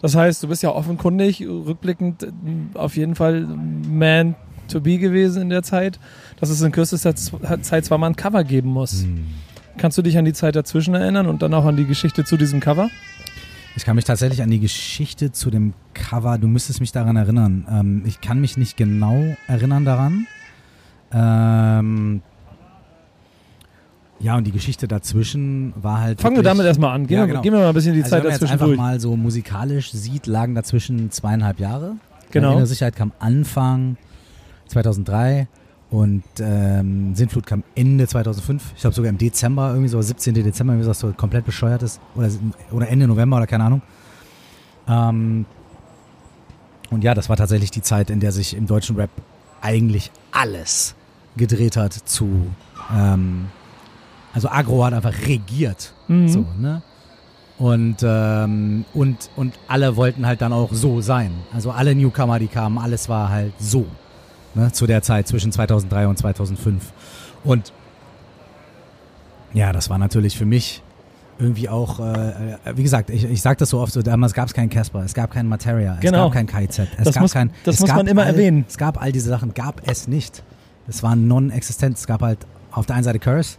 Das 0.00 0.16
heißt, 0.16 0.42
du 0.42 0.48
bist 0.48 0.62
ja 0.62 0.70
offenkundig, 0.70 1.42
rückblickend 1.46 2.24
äh, 2.24 2.28
auf 2.74 2.96
jeden 2.96 3.14
Fall 3.14 3.42
Man 3.42 4.34
to 4.68 4.80
be 4.80 4.98
gewesen 4.98 5.42
in 5.42 5.48
der 5.50 5.62
Zeit, 5.62 5.98
dass 6.40 6.50
es 6.50 6.60
in 6.60 6.72
kürzester 6.72 7.14
Zeit 7.14 7.84
zwar 7.84 7.98
mal 7.98 8.08
ein 8.08 8.16
Cover 8.16 8.42
geben 8.44 8.70
muss. 8.70 9.02
Hm. 9.02 9.26
Kannst 9.78 9.96
du 9.96 10.02
dich 10.02 10.18
an 10.18 10.24
die 10.24 10.32
Zeit 10.32 10.56
dazwischen 10.56 10.94
erinnern 10.94 11.26
und 11.26 11.42
dann 11.42 11.54
auch 11.54 11.64
an 11.64 11.76
die 11.76 11.86
Geschichte 11.86 12.24
zu 12.24 12.36
diesem 12.36 12.60
Cover? 12.60 12.90
Ich 13.74 13.84
kann 13.84 13.96
mich 13.96 14.04
tatsächlich 14.04 14.42
an 14.42 14.50
die 14.50 14.60
Geschichte 14.60 15.32
zu 15.32 15.50
dem 15.50 15.72
Cover, 15.94 16.36
du 16.36 16.46
müsstest 16.46 16.80
mich 16.80 16.92
daran 16.92 17.16
erinnern. 17.16 17.66
Ähm, 17.70 18.02
ich 18.04 18.20
kann 18.20 18.40
mich 18.40 18.56
nicht 18.56 18.76
genau 18.76 19.36
erinnern 19.46 19.84
daran. 19.84 20.26
Ähm, 21.12 22.22
ja, 24.22 24.36
und 24.36 24.44
die 24.44 24.52
Geschichte 24.52 24.86
dazwischen 24.88 25.72
war 25.76 26.00
halt. 26.00 26.20
Fangen 26.20 26.36
wir 26.36 26.42
damit 26.42 26.64
erstmal 26.64 26.94
an. 26.94 27.06
Gehen, 27.06 27.16
Ja, 27.18 27.22
wir, 27.22 27.28
genau. 27.28 27.40
gehen 27.42 27.52
wir 27.52 27.60
mal 27.60 27.68
ein 27.68 27.74
bisschen 27.74 27.94
die 27.94 28.02
also 28.02 28.10
Zeit 28.10 28.18
wenn 28.20 28.24
man 28.24 28.32
jetzt 28.32 28.42
dazwischen 28.42 28.52
einfach 28.52 28.66
durch. 28.66 28.78
mal 28.78 29.00
so 29.00 29.16
musikalisch 29.16 29.92
sieht, 29.92 30.26
lagen 30.26 30.54
dazwischen 30.54 31.10
zweieinhalb 31.10 31.58
Jahre. 31.58 31.96
Genau. 32.30 32.52
Innere 32.52 32.66
Sicherheit 32.66 32.96
kam 32.96 33.12
Anfang 33.18 33.96
2003 34.68 35.48
und 35.90 36.22
ähm, 36.40 37.14
Sintflut 37.14 37.46
kam 37.46 37.64
Ende 37.74 38.06
2005. 38.06 38.72
Ich 38.76 38.80
glaube 38.80 38.94
sogar 38.94 39.10
im 39.10 39.18
Dezember, 39.18 39.70
irgendwie 39.70 39.88
so 39.88 40.00
17. 40.00 40.34
Dezember, 40.34 40.78
wie 40.78 40.84
das 40.84 41.00
so 41.00 41.12
komplett 41.12 41.44
bescheuert 41.44 41.82
ist. 41.82 42.00
Oder, 42.14 42.30
oder 42.70 42.88
Ende 42.88 43.06
November 43.06 43.36
oder 43.36 43.46
keine 43.46 43.64
Ahnung. 43.64 43.82
Ähm, 44.88 45.44
und 46.90 47.04
ja, 47.04 47.14
das 47.14 47.28
war 47.28 47.36
tatsächlich 47.36 47.70
die 47.70 47.82
Zeit, 47.82 48.08
in 48.08 48.20
der 48.20 48.32
sich 48.32 48.56
im 48.56 48.66
deutschen 48.66 48.96
Rap 48.96 49.10
eigentlich 49.60 50.10
alles 50.30 50.94
gedreht 51.36 51.76
hat 51.76 51.92
zu. 51.92 52.46
Ähm, 52.94 53.46
also 54.32 54.48
Agro 54.48 54.84
hat 54.84 54.94
einfach 54.94 55.14
regiert. 55.26 55.92
Mhm. 56.08 56.28
So, 56.28 56.46
ne? 56.58 56.82
Und, 57.58 57.98
ähm, 58.02 58.84
und, 58.94 59.30
und 59.36 59.54
alle 59.68 59.96
wollten 59.96 60.26
halt 60.26 60.40
dann 60.42 60.52
auch 60.52 60.70
so 60.72 61.00
sein. 61.00 61.32
Also 61.54 61.70
alle 61.70 61.94
Newcomer, 61.94 62.38
die 62.38 62.48
kamen, 62.48 62.78
alles 62.78 63.08
war 63.08 63.28
halt 63.28 63.52
so. 63.58 63.86
Ne? 64.54 64.72
Zu 64.72 64.86
der 64.86 65.02
Zeit 65.02 65.28
zwischen 65.28 65.52
2003 65.52 66.08
und 66.08 66.18
2005. 66.18 66.92
Und 67.44 67.72
ja, 69.54 69.72
das 69.72 69.90
war 69.90 69.98
natürlich 69.98 70.36
für 70.36 70.46
mich 70.46 70.82
irgendwie 71.38 71.68
auch, 71.68 72.00
äh, 72.00 72.52
äh, 72.64 72.76
wie 72.76 72.82
gesagt, 72.82 73.10
ich, 73.10 73.24
ich 73.24 73.42
sage 73.42 73.56
das 73.58 73.70
so 73.70 73.80
oft, 73.80 73.92
so 73.92 74.02
damals 74.02 74.32
gab 74.32 74.46
es 74.48 74.54
keinen 74.54 74.70
Casper, 74.70 75.02
es 75.04 75.14
gab 75.14 75.30
keinen 75.30 75.48
Materia, 75.48 75.94
es 75.94 76.00
Genau. 76.00 76.24
gab 76.30 76.32
kein 76.34 76.46
KZ, 76.46 76.88
es 76.98 77.04
Das 77.04 77.14
gab 77.14 77.22
muss- 77.22 77.32
kein... 77.32 77.50
das 77.64 77.76
es 77.76 77.80
muss 77.80 77.88
gab 77.88 77.96
man 77.98 78.06
immer 78.06 78.22
all, 78.22 78.28
erwähnen. 78.28 78.64
Es 78.68 78.78
gab 78.78 79.00
all 79.00 79.12
diese 79.12 79.28
Sachen, 79.28 79.52
gab 79.54 79.82
es 79.88 80.08
nicht. 80.08 80.42
Es 80.88 81.02
war 81.02 81.16
non-existent, 81.16 81.96
es 81.98 82.06
gab 82.06 82.22
halt 82.22 82.38
auf 82.70 82.86
der 82.86 82.96
einen 82.96 83.04
Seite 83.04 83.18
Curse, 83.18 83.58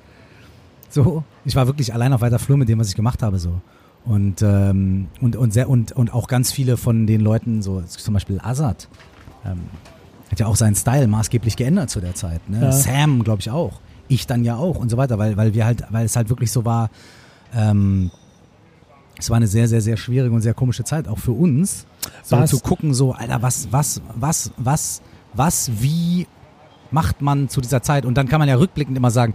so, 0.94 1.24
ich 1.46 1.56
war 1.56 1.68
wirklich 1.68 1.94
allein 1.94 2.14
auf 2.14 2.22
weiter 2.22 2.40
Flur 2.40 2.58
mit 2.58 2.70
dem, 2.70 2.80
was 2.80 2.90
ich 2.90 2.96
gemacht 2.96 3.24
habe, 3.24 3.40
so. 3.40 3.62
Und, 4.06 4.42
ähm, 4.42 5.08
und, 5.22 5.36
und, 5.36 5.54
sehr, 5.54 5.70
und, 5.70 5.94
und 5.94 6.14
auch 6.14 6.28
ganz 6.28 6.52
viele 6.52 6.76
von 6.78 7.08
den 7.08 7.22
Leuten, 7.22 7.62
so 7.62 7.82
zum 7.82 8.14
Beispiel 8.14 8.40
Azad, 8.44 8.90
ähm, 9.46 9.60
hat 10.30 10.40
ja 10.40 10.48
auch 10.48 10.56
seinen 10.58 10.76
Style 10.76 11.08
maßgeblich 11.08 11.56
geändert 11.56 11.90
zu 11.90 12.02
der 12.02 12.14
Zeit. 12.16 12.48
Ne? 12.50 12.62
Ja. 12.62 12.72
Sam, 12.72 13.24
glaube 13.24 13.40
ich, 13.42 13.50
auch. 13.50 13.80
Ich 14.10 14.28
dann 14.28 14.44
ja 14.44 14.58
auch 14.58 14.76
und 14.76 14.90
so 14.90 14.98
weiter, 14.98 15.18
weil, 15.20 15.38
weil 15.38 15.54
wir 15.54 15.66
halt, 15.66 15.86
weil 15.90 16.06
es 16.06 16.16
halt 16.16 16.30
wirklich 16.30 16.52
so 16.52 16.66
war, 16.66 16.90
ähm, 17.56 18.12
es 19.18 19.30
war 19.30 19.38
eine 19.38 19.48
sehr, 19.48 19.68
sehr, 19.68 19.80
sehr 19.80 19.96
schwierige 19.96 20.34
und 20.36 20.42
sehr 20.42 20.54
komische 20.54 20.84
Zeit, 20.84 21.08
auch 21.08 21.20
für 21.20 21.32
uns. 21.32 21.86
So 22.24 22.36
Was- 22.38 22.50
zu 22.50 22.60
gucken, 22.60 22.94
so, 22.94 23.14
Alter, 23.14 23.42
was, 23.42 23.70
was, 23.72 24.02
was, 24.16 24.52
was, 24.58 25.02
was, 25.34 25.72
wie 25.80 26.28
macht 26.92 27.22
man 27.22 27.48
zu 27.48 27.62
dieser 27.62 27.82
Zeit? 27.82 28.06
Und 28.06 28.16
dann 28.18 28.28
kann 28.28 28.40
man 28.40 28.50
ja 28.50 28.56
rückblickend 28.56 28.98
immer 28.98 29.12
sagen, 29.12 29.34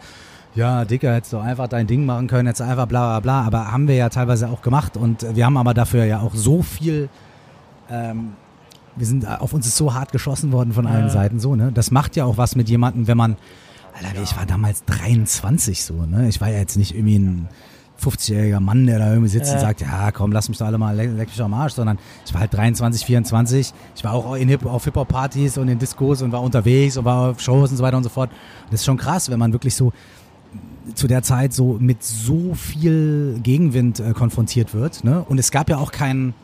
ja, 0.58 0.84
Dicker, 0.84 1.14
hättest 1.14 1.32
du 1.32 1.38
einfach 1.38 1.68
dein 1.68 1.86
Ding 1.86 2.04
machen 2.04 2.26
können, 2.26 2.46
hättest 2.48 2.60
du 2.60 2.64
einfach 2.64 2.86
bla 2.86 3.18
bla 3.18 3.20
bla, 3.20 3.46
aber 3.46 3.70
haben 3.72 3.86
wir 3.86 3.94
ja 3.94 4.08
teilweise 4.08 4.48
auch 4.48 4.60
gemacht 4.60 4.96
und 4.96 5.24
wir 5.36 5.46
haben 5.46 5.56
aber 5.56 5.72
dafür 5.72 6.04
ja 6.04 6.20
auch 6.20 6.34
so 6.34 6.62
viel, 6.62 7.08
ähm, 7.88 8.32
wir 8.96 9.06
sind, 9.06 9.26
auf 9.40 9.52
uns 9.52 9.66
ist 9.66 9.76
so 9.76 9.94
hart 9.94 10.10
geschossen 10.10 10.50
worden 10.50 10.72
von 10.72 10.86
allen 10.86 11.06
Ja. 11.06 11.10
Seiten, 11.10 11.38
so, 11.38 11.54
ne? 11.54 11.70
Das 11.72 11.90
macht 11.92 12.16
ja 12.16 12.24
auch 12.24 12.36
was 12.36 12.56
mit 12.56 12.68
jemandem, 12.68 13.06
wenn 13.06 13.16
man, 13.16 13.36
Alter, 13.94 14.20
ich 14.22 14.36
war 14.36 14.46
damals 14.46 14.84
23 14.86 15.84
so, 15.84 15.94
ne? 16.06 16.28
Ich 16.28 16.40
war 16.40 16.48
ja 16.50 16.58
jetzt 16.58 16.76
nicht 16.76 16.94
irgendwie 16.94 17.18
ein 17.18 17.48
50-jähriger 18.02 18.60
Mann, 18.60 18.86
der 18.86 18.98
da 18.98 19.08
irgendwie 19.10 19.28
sitzt 19.28 19.48
Ja. 19.48 19.54
und 19.54 19.60
sagt, 19.60 19.80
ja, 19.80 20.10
komm, 20.12 20.30
lass 20.32 20.48
mich 20.48 20.58
doch 20.58 20.66
alle 20.66 20.78
mal, 20.78 20.94
leck, 20.94 21.10
leck 21.16 21.28
mich 21.28 21.40
am 21.42 21.54
Arsch, 21.54 21.74
sondern 21.74 21.98
ich 22.26 22.32
war 22.34 22.40
halt 22.40 22.52
23, 22.54 23.04
24, 23.04 23.72
ich 23.96 24.04
war 24.04 24.12
auch 24.14 24.34
in 24.34 24.48
Hip 24.48 24.66
auf 24.66 24.84
Hip-Hop-Partys 24.84 25.58
und 25.58 25.68
in 25.68 25.78
Discos 25.78 26.22
und 26.22 26.30
war 26.32 26.42
unterwegs 26.42 26.96
und 26.96 27.04
war 27.04 27.30
auf 27.30 27.40
Shows 27.40 27.70
und 27.70 27.76
so 27.76 27.82
weiter 27.84 27.96
und 27.96 28.02
so 28.04 28.08
fort. 28.08 28.30
Das 28.70 28.80
ist 28.80 28.86
schon 28.86 28.96
krass, 28.98 29.30
wenn 29.30 29.38
man 29.38 29.52
wirklich 29.52 29.74
so 29.76 29.92
zu 30.94 31.06
der 31.06 31.22
Zeit 31.22 31.52
so 31.52 31.76
mit 31.80 32.02
so 32.02 32.54
viel 32.54 33.40
Gegenwind 33.42 34.00
äh, 34.00 34.12
konfrontiert 34.12 34.74
wird. 34.74 35.04
Ne? 35.04 35.24
Und 35.28 35.38
es 35.38 35.50
gab 35.50 35.68
ja 35.68 35.78
auch 35.78 35.92
keinen, 35.92 36.34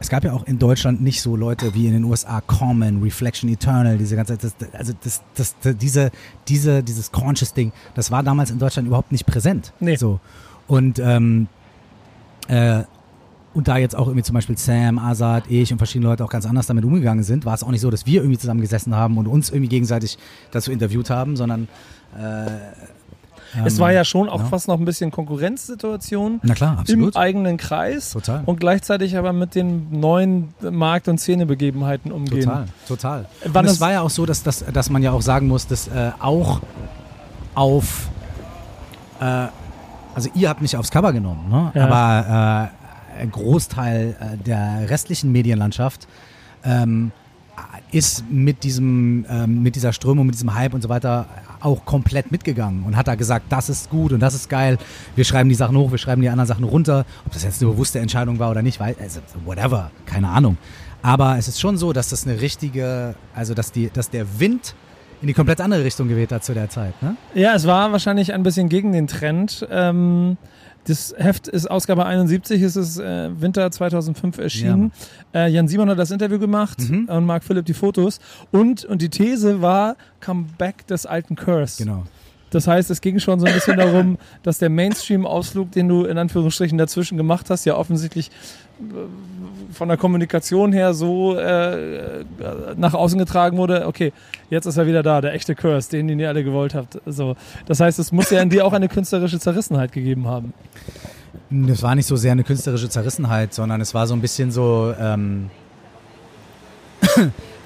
es 0.00 0.08
gab 0.08 0.24
ja 0.24 0.32
auch 0.32 0.46
in 0.46 0.58
Deutschland 0.58 1.00
nicht 1.02 1.22
so 1.22 1.36
Leute 1.36 1.74
wie 1.74 1.86
in 1.86 1.92
den 1.92 2.04
USA 2.04 2.40
Common, 2.40 3.02
Reflection 3.02 3.48
Eternal, 3.48 3.98
diese 3.98 4.16
ganze, 4.16 4.36
das, 4.36 4.54
also 4.72 4.92
das, 5.02 5.22
das, 5.34 5.54
das, 5.60 5.76
diese, 5.76 6.10
diese, 6.46 6.82
dieses 6.82 7.12
Conscious 7.12 7.52
Ding, 7.52 7.72
das 7.94 8.10
war 8.10 8.22
damals 8.22 8.50
in 8.50 8.58
Deutschland 8.58 8.86
überhaupt 8.86 9.12
nicht 9.12 9.26
präsent. 9.26 9.72
Nee. 9.80 9.96
So. 9.96 10.20
Und, 10.66 10.98
ähm, 10.98 11.48
äh, 12.48 12.82
und 13.54 13.66
da 13.66 13.76
jetzt 13.76 13.96
auch 13.96 14.06
irgendwie 14.06 14.22
zum 14.22 14.34
Beispiel 14.34 14.56
Sam, 14.56 14.98
Azad, 14.98 15.44
ich 15.48 15.72
und 15.72 15.78
verschiedene 15.78 16.08
Leute 16.08 16.24
auch 16.24 16.30
ganz 16.30 16.46
anders 16.46 16.66
damit 16.66 16.84
umgegangen 16.84 17.24
sind, 17.24 17.44
war 17.44 17.54
es 17.54 17.64
auch 17.64 17.70
nicht 17.70 17.80
so, 17.80 17.90
dass 17.90 18.06
wir 18.06 18.20
irgendwie 18.20 18.38
zusammen 18.38 18.60
gesessen 18.60 18.94
haben 18.94 19.18
und 19.18 19.26
uns 19.26 19.50
irgendwie 19.50 19.68
gegenseitig 19.68 20.18
dazu 20.52 20.70
interviewt 20.70 21.10
haben, 21.10 21.34
sondern 21.36 21.66
äh, 22.16 22.46
Es 23.64 23.78
war 23.78 23.92
ja 23.92 24.04
schon 24.04 24.28
auch 24.28 24.40
ja. 24.40 24.46
fast 24.46 24.68
noch 24.68 24.78
ein 24.78 24.84
bisschen 24.84 25.10
Konkurrenzsituation 25.10 26.40
Na 26.42 26.54
klar, 26.54 26.72
im 26.72 26.78
absolut. 26.78 27.16
eigenen 27.16 27.56
Kreis 27.56 28.10
Total. 28.10 28.42
und 28.44 28.60
gleichzeitig 28.60 29.16
aber 29.16 29.32
mit 29.32 29.54
den 29.54 30.00
neuen 30.00 30.54
Markt- 30.60 31.08
und 31.08 31.18
Szenebegebenheiten 31.18 32.12
umgehen. 32.12 32.42
Total, 32.44 32.66
total. 32.86 33.26
Wann 33.44 33.66
und 33.66 33.72
es 33.72 33.80
war 33.80 33.92
ja 33.92 34.02
auch 34.02 34.10
so, 34.10 34.26
dass, 34.26 34.42
dass, 34.42 34.64
dass 34.64 34.90
man 34.90 35.02
ja 35.02 35.12
auch 35.12 35.22
sagen 35.22 35.48
muss, 35.48 35.66
dass 35.66 35.88
äh, 35.88 36.12
auch 36.20 36.60
auf, 37.54 38.08
äh, 39.20 39.46
also 40.14 40.30
ihr 40.34 40.48
habt 40.48 40.62
mich 40.62 40.76
aufs 40.76 40.90
Cover 40.90 41.12
genommen, 41.12 41.48
ne? 41.50 41.72
Ja. 41.74 41.86
aber 41.86 42.70
äh, 43.16 43.22
ein 43.22 43.30
Großteil 43.30 44.16
äh, 44.20 44.36
der 44.44 44.88
restlichen 44.88 45.32
Medienlandschaft 45.32 46.06
ähm, 46.64 47.12
ist 47.92 48.24
mit 48.30 48.64
diesem, 48.64 49.24
ähm, 49.28 49.62
mit 49.62 49.76
dieser 49.76 49.92
Strömung, 49.92 50.26
mit 50.26 50.34
diesem 50.34 50.54
Hype 50.54 50.74
und 50.74 50.82
so 50.82 50.88
weiter 50.88 51.26
auch 51.60 51.84
komplett 51.84 52.30
mitgegangen 52.30 52.84
und 52.84 52.96
hat 52.96 53.08
da 53.08 53.14
gesagt, 53.14 53.46
das 53.50 53.68
ist 53.68 53.90
gut 53.90 54.12
und 54.12 54.20
das 54.20 54.34
ist 54.34 54.48
geil. 54.48 54.78
Wir 55.16 55.24
schreiben 55.24 55.48
die 55.48 55.54
Sachen 55.54 55.76
hoch, 55.76 55.90
wir 55.90 55.98
schreiben 55.98 56.22
die 56.22 56.28
anderen 56.28 56.46
Sachen 56.46 56.64
runter. 56.64 57.04
Ob 57.26 57.32
das 57.32 57.42
jetzt 57.42 57.62
eine 57.62 57.72
bewusste 57.72 57.98
Entscheidung 57.98 58.38
war 58.38 58.50
oder 58.50 58.62
nicht, 58.62 58.80
weil, 58.80 58.94
also, 59.00 59.20
whatever, 59.44 59.90
keine 60.06 60.28
Ahnung. 60.28 60.56
Aber 61.02 61.38
es 61.38 61.48
ist 61.48 61.60
schon 61.60 61.76
so, 61.76 61.92
dass 61.92 62.10
das 62.10 62.26
eine 62.26 62.40
richtige, 62.40 63.14
also 63.34 63.54
dass 63.54 63.72
die, 63.72 63.90
dass 63.90 64.10
der 64.10 64.40
Wind 64.40 64.74
in 65.20 65.26
die 65.26 65.34
komplett 65.34 65.60
andere 65.60 65.84
Richtung 65.84 66.08
geweht 66.08 66.30
hat 66.32 66.44
zu 66.44 66.54
der 66.54 66.70
Zeit. 66.70 67.00
Ne? 67.02 67.16
Ja, 67.34 67.54
es 67.54 67.66
war 67.66 67.90
wahrscheinlich 67.92 68.32
ein 68.32 68.42
bisschen 68.42 68.68
gegen 68.68 68.92
den 68.92 69.06
Trend. 69.06 69.66
Ähm, 69.70 70.36
das 70.84 71.14
Heft 71.18 71.48
ist 71.48 71.70
Ausgabe 71.70 72.06
71, 72.06 72.62
es 72.62 72.76
ist 72.76 72.98
äh, 72.98 73.28
Winter 73.40 73.70
2005 73.70 74.38
erschienen. 74.38 74.92
äh, 75.34 75.48
Jan 75.50 75.68
Simon 75.68 75.90
hat 75.90 75.98
das 75.98 76.10
Interview 76.10 76.38
gemacht 76.38 76.78
Mhm. 76.88 77.06
und 77.10 77.24
Mark 77.26 77.44
Philipp 77.44 77.66
die 77.66 77.74
Fotos. 77.74 78.20
Und, 78.52 78.84
und 78.84 79.02
die 79.02 79.08
These 79.10 79.60
war 79.60 79.96
Comeback 80.20 80.86
des 80.86 81.04
alten 81.06 81.36
Curse. 81.36 81.82
Genau. 81.84 82.04
Das 82.50 82.66
heißt, 82.66 82.90
es 82.90 83.00
ging 83.00 83.18
schon 83.18 83.40
so 83.40 83.46
ein 83.46 83.54
bisschen 83.54 83.76
darum, 83.76 84.18
dass 84.42 84.58
der 84.58 84.70
Mainstream-Ausflug, 84.70 85.72
den 85.72 85.88
du 85.88 86.04
in 86.04 86.18
Anführungsstrichen 86.18 86.78
dazwischen 86.78 87.16
gemacht 87.16 87.50
hast, 87.50 87.64
ja 87.64 87.76
offensichtlich 87.76 88.30
äh, 88.80 89.72
von 89.72 89.88
der 89.88 89.96
Kommunikation 89.96 90.72
her 90.72 90.94
so 90.94 91.36
äh, 91.36 92.24
nach 92.76 92.94
außen 92.94 93.18
getragen 93.18 93.58
wurde, 93.58 93.86
okay, 93.86 94.12
jetzt 94.50 94.66
ist 94.66 94.76
er 94.76 94.86
wieder 94.86 95.02
da, 95.02 95.20
der 95.20 95.34
echte 95.34 95.54
Curse, 95.54 95.90
den, 95.90 96.08
den 96.08 96.18
ihr 96.18 96.28
alle 96.28 96.42
gewollt 96.42 96.74
habt. 96.74 96.98
So. 97.06 97.36
Das 97.66 97.80
heißt, 97.80 97.98
es 97.98 98.12
muss 98.12 98.30
ja 98.30 98.40
in 98.40 98.50
dir 98.50 98.64
auch 98.64 98.72
eine 98.72 98.88
künstlerische 98.88 99.38
Zerrissenheit 99.38 99.92
gegeben 99.92 100.26
haben. 100.26 100.54
Es 101.70 101.82
war 101.82 101.94
nicht 101.94 102.06
so 102.06 102.16
sehr 102.16 102.32
eine 102.32 102.44
künstlerische 102.44 102.88
Zerrissenheit, 102.88 103.54
sondern 103.54 103.80
es 103.80 103.94
war 103.94 104.06
so 104.06 104.14
ein 104.14 104.20
bisschen 104.20 104.50
so. 104.50 104.94
Ähm 104.98 105.50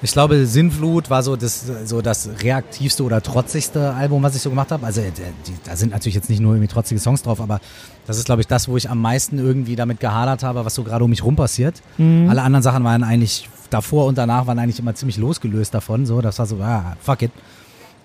ich 0.03 0.13
glaube, 0.13 0.47
Sinnflut 0.47 1.11
war 1.11 1.23
so 1.23 1.37
das, 1.37 1.65
so 1.85 2.03
das 2.03 2.29
reaktivste 2.43 3.05
oder 3.05 3.23
trotzigste 3.23 3.95
Album, 3.95 4.23
was 4.23 4.35
ich 4.35 4.43
so 4.43 4.51
gemacht 4.51 4.73
habe. 4.73 4.85
Also 4.85 5.01
äh, 5.01 5.13
die, 5.47 5.53
da 5.65 5.77
sind 5.77 5.93
natürlich 5.93 6.17
jetzt 6.17 6.29
nicht 6.29 6.41
nur 6.41 6.55
irgendwie 6.55 6.69
trotzige 6.69 7.01
Songs 7.01 7.23
drauf, 7.23 7.41
aber 7.41 7.61
das 8.07 8.19
ist, 8.19 8.25
glaube 8.25 8.41
ich, 8.41 8.49
das, 8.49 8.67
wo 8.67 8.77
ich 8.77 8.91
am 8.91 9.01
meisten 9.01 9.39
irgendwie 9.39 9.77
damit 9.77 10.01
gehadert 10.01 10.43
habe, 10.43 10.65
was 10.65 10.75
so 10.75 10.83
gerade 10.83 11.05
um 11.05 11.11
mich 11.11 11.23
rum 11.23 11.37
passiert. 11.37 11.83
Alle 11.99 12.43
anderen 12.43 12.63
Sachen 12.63 12.83
waren 12.83 13.05
eigentlich 13.05 13.49
davor 13.71 14.07
und 14.07 14.19
danach 14.19 14.47
waren 14.47 14.59
eigentlich 14.59 14.81
immer 14.81 14.95
ziemlich 14.95 15.19
losgelöst 15.19 15.73
davon. 15.73 16.05
So, 16.05 16.21
das 16.21 16.39
war 16.39 16.47
so, 16.47 16.57
ah, 16.61 16.97
fuck 17.01 17.23
it. 17.23 17.31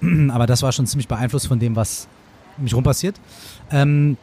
Aber 0.29 0.45
das 0.45 0.61
war 0.61 0.71
schon 0.71 0.85
ziemlich 0.85 1.07
beeinflusst 1.07 1.47
von 1.47 1.59
dem, 1.59 1.75
was 1.75 2.07
um 2.57 2.63
mich 2.63 2.75
rum 2.75 2.83
passiert. 2.83 3.15
Ähm, 3.71 4.17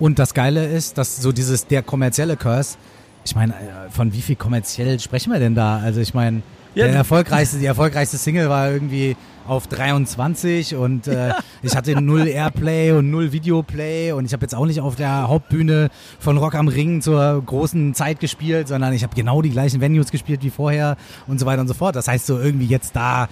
und 0.00 0.18
das 0.18 0.34
Geile 0.34 0.66
ist, 0.66 0.98
dass 0.98 1.18
so 1.18 1.30
dieses 1.30 1.66
der 1.66 1.82
kommerzielle 1.82 2.36
Curse, 2.36 2.78
ich 3.24 3.34
meine, 3.34 3.52
äh, 3.52 3.90
von 3.90 4.12
wie 4.12 4.22
viel 4.22 4.36
kommerziell 4.36 4.98
sprechen 5.00 5.32
wir 5.32 5.38
denn 5.38 5.54
da? 5.54 5.78
Also 5.78 6.00
ich 6.00 6.14
meine, 6.14 6.42
Ja, 6.74 6.86
der 6.86 6.94
erfolgreichste, 6.94 7.58
die 7.58 7.66
erfolgreichste 7.66 8.16
Single 8.16 8.48
war 8.48 8.70
irgendwie 8.70 9.16
auf 9.46 9.66
23 9.66 10.76
und 10.76 11.08
äh, 11.08 11.32
ich 11.62 11.74
hatte 11.76 12.00
null 12.00 12.28
Airplay 12.28 12.92
und 12.92 13.10
null 13.10 13.32
Videoplay 13.32 14.12
und 14.12 14.24
ich 14.24 14.32
habe 14.32 14.42
jetzt 14.42 14.54
auch 14.54 14.66
nicht 14.66 14.80
auf 14.80 14.94
der 14.94 15.28
Hauptbühne 15.28 15.88
von 16.20 16.38
Rock 16.38 16.54
am 16.54 16.68
Ring 16.68 17.02
zur 17.02 17.42
großen 17.44 17.94
Zeit 17.94 18.20
gespielt, 18.20 18.68
sondern 18.68 18.92
ich 18.92 19.02
habe 19.02 19.14
genau 19.16 19.42
die 19.42 19.50
gleichen 19.50 19.80
Venues 19.80 20.10
gespielt 20.10 20.42
wie 20.44 20.50
vorher 20.50 20.96
und 21.26 21.40
so 21.40 21.46
weiter 21.46 21.60
und 21.62 21.68
so 21.68 21.74
fort. 21.74 21.96
Das 21.96 22.06
heißt 22.06 22.26
so 22.26 22.38
irgendwie 22.38 22.66
jetzt 22.66 22.94
da. 22.94 23.28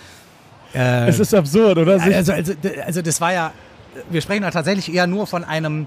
Äh, 0.75 1.09
es 1.09 1.19
ist 1.21 1.33
absurd, 1.35 1.79
oder? 1.79 2.01
Also, 2.03 2.33
also, 2.33 2.53
also 2.85 3.03
das 3.03 3.21
war 3.21 3.33
ja, 3.33 3.53
wir 4.11 4.21
sprechen 4.21 4.43
da 4.43 4.51
tatsächlich 4.51 4.93
eher 4.93 5.07
nur 5.07 5.27
von 5.27 5.45
einem, 5.45 5.87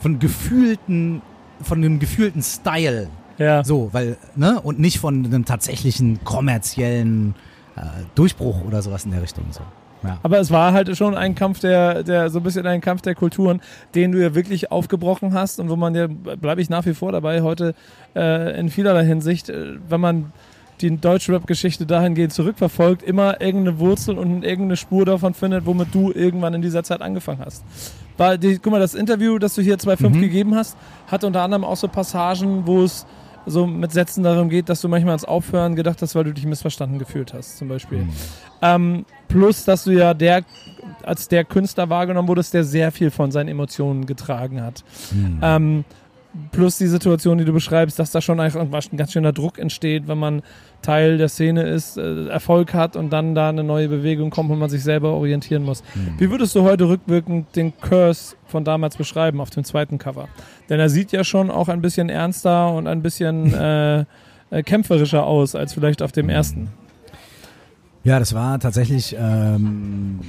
von 0.00 0.18
gefühlten, 0.18 1.22
von 1.62 1.78
einem 1.78 1.98
gefühlten 1.98 2.42
Style. 2.42 3.08
Ja. 3.40 3.64
So, 3.64 3.88
weil, 3.92 4.18
ne, 4.36 4.60
und 4.60 4.78
nicht 4.78 4.98
von 4.98 5.24
einem 5.24 5.46
tatsächlichen 5.46 6.22
kommerziellen 6.24 7.34
äh, 7.74 7.80
Durchbruch 8.14 8.64
oder 8.66 8.82
sowas 8.82 9.06
in 9.06 9.12
der 9.12 9.22
Richtung. 9.22 9.46
So. 9.50 9.62
Ja. 10.02 10.18
Aber 10.22 10.38
es 10.38 10.50
war 10.50 10.72
halt 10.72 10.94
schon 10.96 11.16
ein 11.16 11.34
Kampf 11.34 11.60
der, 11.60 12.02
der, 12.02 12.28
so 12.28 12.40
ein 12.40 12.42
bisschen 12.42 12.66
ein 12.66 12.82
Kampf 12.82 13.00
der 13.00 13.14
Kulturen, 13.14 13.60
den 13.94 14.12
du 14.12 14.22
ja 14.22 14.34
wirklich 14.34 14.70
aufgebrochen 14.70 15.32
hast 15.32 15.58
und 15.58 15.70
wo 15.70 15.76
man 15.76 15.94
ja, 15.94 16.06
bleibe 16.06 16.60
ich 16.60 16.68
nach 16.68 16.84
wie 16.84 16.92
vor 16.92 17.12
dabei, 17.12 17.40
heute 17.40 17.74
äh, 18.14 18.60
in 18.60 18.68
vielerlei 18.68 19.06
Hinsicht, 19.06 19.48
äh, 19.48 19.76
wenn 19.88 20.00
man 20.00 20.32
die 20.82 20.96
Deutschrap-Geschichte 20.96 21.86
dahingehend 21.86 22.32
zurückverfolgt, 22.32 23.02
immer 23.02 23.40
irgendeine 23.40 23.78
Wurzel 23.78 24.18
und 24.18 24.44
irgendeine 24.44 24.76
Spur 24.76 25.04
davon 25.04 25.34
findet, 25.34 25.66
womit 25.66 25.94
du 25.94 26.10
irgendwann 26.12 26.54
in 26.54 26.62
dieser 26.62 26.82
Zeit 26.82 27.02
angefangen 27.02 27.42
hast. 27.44 27.64
Weil 28.16 28.38
die, 28.38 28.58
guck 28.58 28.72
mal, 28.72 28.80
das 28.80 28.94
Interview, 28.94 29.38
das 29.38 29.54
du 29.54 29.62
hier 29.62 29.76
2.5 29.76 30.08
mhm. 30.08 30.20
gegeben 30.20 30.54
hast, 30.54 30.76
hat 31.06 31.24
unter 31.24 31.42
anderem 31.42 31.64
auch 31.64 31.76
so 31.76 31.88
Passagen, 31.88 32.66
wo 32.66 32.82
es 32.82 33.06
so 33.46 33.66
mit 33.66 33.92
Sätzen 33.92 34.22
darum 34.22 34.48
geht, 34.48 34.68
dass 34.68 34.80
du 34.80 34.88
manchmal 34.88 35.12
ans 35.12 35.24
Aufhören 35.24 35.76
gedacht 35.76 36.02
hast, 36.02 36.14
weil 36.14 36.24
du 36.24 36.32
dich 36.32 36.46
missverstanden 36.46 36.98
gefühlt 36.98 37.32
hast, 37.32 37.58
zum 37.58 37.68
Beispiel. 37.68 37.98
Mhm. 37.98 38.10
Ähm, 38.62 39.04
plus, 39.28 39.64
dass 39.64 39.84
du 39.84 39.92
ja 39.92 40.14
der, 40.14 40.44
als 41.02 41.28
der 41.28 41.44
Künstler 41.44 41.88
wahrgenommen 41.88 42.28
wurdest, 42.28 42.54
der 42.54 42.64
sehr 42.64 42.92
viel 42.92 43.10
von 43.10 43.30
seinen 43.30 43.48
Emotionen 43.48 44.06
getragen 44.06 44.62
hat. 44.62 44.84
Mhm. 45.12 45.38
Ähm, 45.42 45.84
plus 46.52 46.78
die 46.78 46.86
Situation, 46.86 47.38
die 47.38 47.44
du 47.44 47.52
beschreibst, 47.52 47.98
dass 47.98 48.10
da 48.10 48.20
schon 48.20 48.40
einfach 48.40 48.60
ein 48.60 48.96
ganz 48.96 49.12
schöner 49.12 49.32
Druck 49.32 49.58
entsteht, 49.58 50.06
wenn 50.06 50.18
man 50.18 50.42
Teil 50.82 51.18
der 51.18 51.28
Szene 51.28 51.62
ist, 51.62 51.96
äh, 51.96 52.26
Erfolg 52.28 52.72
hat 52.72 52.96
und 52.96 53.10
dann 53.10 53.34
da 53.34 53.48
eine 53.48 53.64
neue 53.64 53.88
Bewegung 53.88 54.30
kommt 54.30 54.50
und 54.50 54.58
man 54.58 54.70
sich 54.70 54.82
selber 54.82 55.10
orientieren 55.10 55.64
muss. 55.64 55.82
Mhm. 55.94 56.14
Wie 56.18 56.30
würdest 56.30 56.54
du 56.54 56.62
heute 56.62 56.88
rückwirkend 56.88 57.54
den 57.56 57.76
Curse 57.76 58.36
von 58.46 58.64
damals 58.64 58.96
beschreiben 58.96 59.40
auf 59.40 59.50
dem 59.50 59.64
zweiten 59.64 59.98
Cover? 59.98 60.28
Denn 60.70 60.80
er 60.80 60.88
sieht 60.88 61.12
ja 61.12 61.24
schon 61.24 61.50
auch 61.50 61.68
ein 61.68 61.82
bisschen 61.82 62.08
ernster 62.08 62.72
und 62.72 62.86
ein 62.86 63.02
bisschen 63.02 63.52
äh, 63.54 64.04
äh, 64.50 64.62
kämpferischer 64.64 65.26
aus 65.26 65.54
als 65.54 65.74
vielleicht 65.74 66.00
auf 66.00 66.12
dem 66.12 66.28
ersten. 66.30 66.68
Ja, 68.02 68.18
das 68.18 68.32
war 68.32 68.58
tatsächlich 68.58 69.14
ähm, 69.18 70.20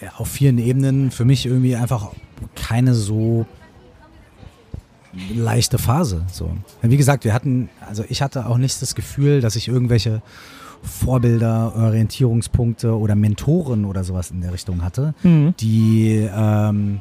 ja, 0.00 0.12
auf 0.16 0.28
vielen 0.28 0.56
Ebenen 0.58 1.10
für 1.10 1.26
mich 1.26 1.44
irgendwie 1.44 1.76
einfach 1.76 2.12
keine 2.54 2.94
so 2.94 3.44
leichte 5.34 5.78
Phase. 5.78 6.24
So. 6.30 6.50
Wie 6.82 6.96
gesagt, 6.96 7.24
wir 7.24 7.34
hatten, 7.34 7.68
also 7.86 8.04
ich 8.08 8.22
hatte 8.22 8.46
auch 8.46 8.58
nicht 8.58 8.80
das 8.80 8.94
Gefühl, 8.94 9.40
dass 9.40 9.56
ich 9.56 9.68
irgendwelche 9.68 10.22
Vorbilder, 10.82 11.74
Orientierungspunkte 11.76 12.96
oder 12.96 13.14
Mentoren 13.14 13.84
oder 13.84 14.04
sowas 14.04 14.30
in 14.30 14.40
der 14.40 14.52
Richtung 14.52 14.82
hatte, 14.82 15.14
mhm. 15.22 15.54
die, 15.58 16.28
ähm, 16.32 17.00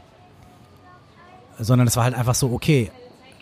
sondern 1.59 1.87
es 1.87 1.95
war 1.95 2.03
halt 2.03 2.15
einfach 2.15 2.35
so, 2.35 2.51
okay, 2.51 2.91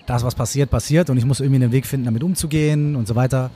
das, 0.06 0.24
was 0.24 0.36
passiert, 0.36 0.70
passiert 0.70 1.10
und 1.10 1.18
ich 1.18 1.26
muss 1.26 1.40
irgendwie 1.40 1.64
einen 1.64 1.72
Weg 1.72 1.86
finden, 1.86 2.06
damit 2.06 2.24
umzugehen 2.24 2.96
und 2.96 3.08
so 3.08 3.16
weiter. 3.16 3.52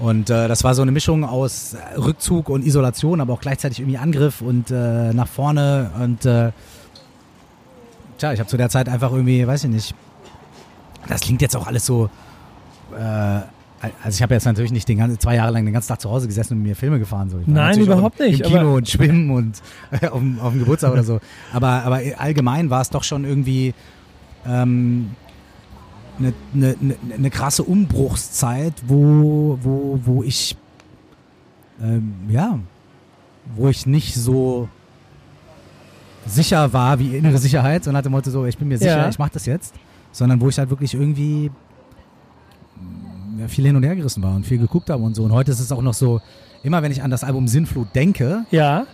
Und 0.00 0.30
äh, 0.30 0.48
das 0.48 0.64
war 0.64 0.74
so 0.74 0.82
eine 0.82 0.92
Mischung 0.92 1.24
aus 1.24 1.76
Rückzug 1.96 2.48
und 2.48 2.64
Isolation, 2.64 3.20
aber 3.20 3.32
auch 3.32 3.40
gleichzeitig 3.40 3.80
irgendwie 3.80 3.98
Angriff 3.98 4.40
und 4.40 4.70
äh, 4.70 5.12
nach 5.12 5.28
vorne 5.28 5.90
und 6.00 6.26
äh, 6.26 6.50
tja, 8.18 8.32
ich 8.32 8.40
habe 8.40 8.48
zu 8.48 8.56
der 8.56 8.70
Zeit 8.70 8.88
einfach 8.88 9.12
irgendwie, 9.12 9.46
weiß 9.46 9.64
ich 9.64 9.70
nicht, 9.70 9.94
das 11.08 11.20
klingt 11.20 11.42
jetzt 11.42 11.56
auch 11.56 11.66
alles 11.66 11.86
so. 11.86 12.10
Äh, 13.84 13.90
also 14.02 14.16
ich 14.16 14.22
habe 14.22 14.34
jetzt 14.34 14.44
natürlich 14.44 14.72
nicht 14.72 14.88
den 14.88 14.98
ganzen, 14.98 15.18
zwei 15.18 15.36
Jahre 15.36 15.52
lang 15.52 15.64
den 15.64 15.74
ganzen 15.74 15.88
Tag 15.88 16.00
zu 16.00 16.10
Hause 16.10 16.26
gesessen 16.26 16.54
und 16.54 16.62
mir 16.62 16.76
Filme 16.76 16.98
gefahren. 16.98 17.30
So. 17.30 17.40
Nein, 17.46 17.80
überhaupt 17.80 18.20
im, 18.20 18.26
nicht. 18.26 18.40
Im 18.40 18.46
Kino 18.46 18.76
und 18.76 18.88
Schwimmen 18.88 19.30
und 19.30 19.62
auf, 20.10 20.18
dem, 20.18 20.40
auf 20.40 20.52
dem 20.52 20.60
Geburtstag 20.60 20.92
oder 20.92 21.04
so. 21.04 21.20
Aber, 21.52 21.68
aber 21.84 22.00
allgemein 22.18 22.70
war 22.70 22.80
es 22.80 22.90
doch 22.90 23.04
schon 23.04 23.24
irgendwie 23.24 23.74
ähm, 24.46 25.10
eine, 26.18 26.32
eine, 26.54 26.76
eine, 27.16 27.30
krasse 27.30 27.62
Umbruchszeit, 27.64 28.74
wo, 28.86 29.58
wo, 29.62 30.00
wo 30.04 30.22
ich 30.22 30.56
ähm, 31.82 32.14
ja, 32.28 32.58
wo 33.56 33.68
ich 33.68 33.84
nicht 33.86 34.14
so 34.14 34.68
sicher 36.26 36.72
war 36.72 36.98
wie 36.98 37.16
innere 37.16 37.38
Sicherheit 37.38 37.86
und 37.86 37.96
hatte 37.96 38.08
Motto 38.08 38.30
so, 38.30 38.46
ich 38.46 38.56
bin 38.56 38.68
mir 38.68 38.78
sicher, 38.78 38.96
ja. 38.96 39.08
ich 39.08 39.18
mache 39.18 39.32
das 39.32 39.44
jetzt 39.44 39.74
sondern 40.14 40.40
wo 40.40 40.48
ich 40.48 40.58
halt 40.58 40.70
wirklich 40.70 40.94
irgendwie 40.94 41.50
viel 43.48 43.66
hin 43.66 43.76
und 43.76 43.82
her 43.82 43.96
gerissen 43.96 44.22
war 44.22 44.34
und 44.34 44.46
viel 44.46 44.58
geguckt 44.58 44.90
habe 44.90 45.02
und 45.02 45.14
so. 45.14 45.24
Und 45.24 45.32
heute 45.32 45.52
ist 45.52 45.60
es 45.60 45.72
auch 45.72 45.82
noch 45.82 45.94
so, 45.94 46.20
immer 46.62 46.82
wenn 46.82 46.92
ich 46.92 47.02
an 47.02 47.10
das 47.10 47.24
Album 47.24 47.46
Sinnflut 47.48 47.88
denke, 47.94 48.44
ja. 48.50 48.86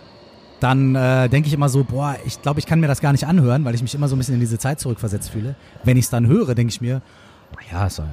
dann 0.59 0.95
äh, 0.95 1.29
denke 1.29 1.47
ich 1.47 1.53
immer 1.53 1.69
so, 1.69 1.83
boah, 1.83 2.15
ich 2.25 2.41
glaube, 2.41 2.59
ich 2.59 2.65
kann 2.65 2.79
mir 2.79 2.87
das 2.87 3.01
gar 3.01 3.11
nicht 3.11 3.25
anhören, 3.25 3.65
weil 3.65 3.75
ich 3.75 3.81
mich 3.81 3.95
immer 3.95 4.07
so 4.07 4.15
ein 4.15 4.19
bisschen 4.19 4.35
in 4.35 4.39
diese 4.39 4.57
Zeit 4.57 4.79
zurückversetzt 4.79 5.29
fühle. 5.29 5.55
Wenn 5.83 5.97
ich 5.97 6.05
es 6.05 6.09
dann 6.09 6.27
höre, 6.27 6.53
denke 6.55 6.71
ich 6.71 6.81
mir, 6.81 7.01
ja, 7.71 7.87
ist 7.87 7.99
ein 7.99 8.07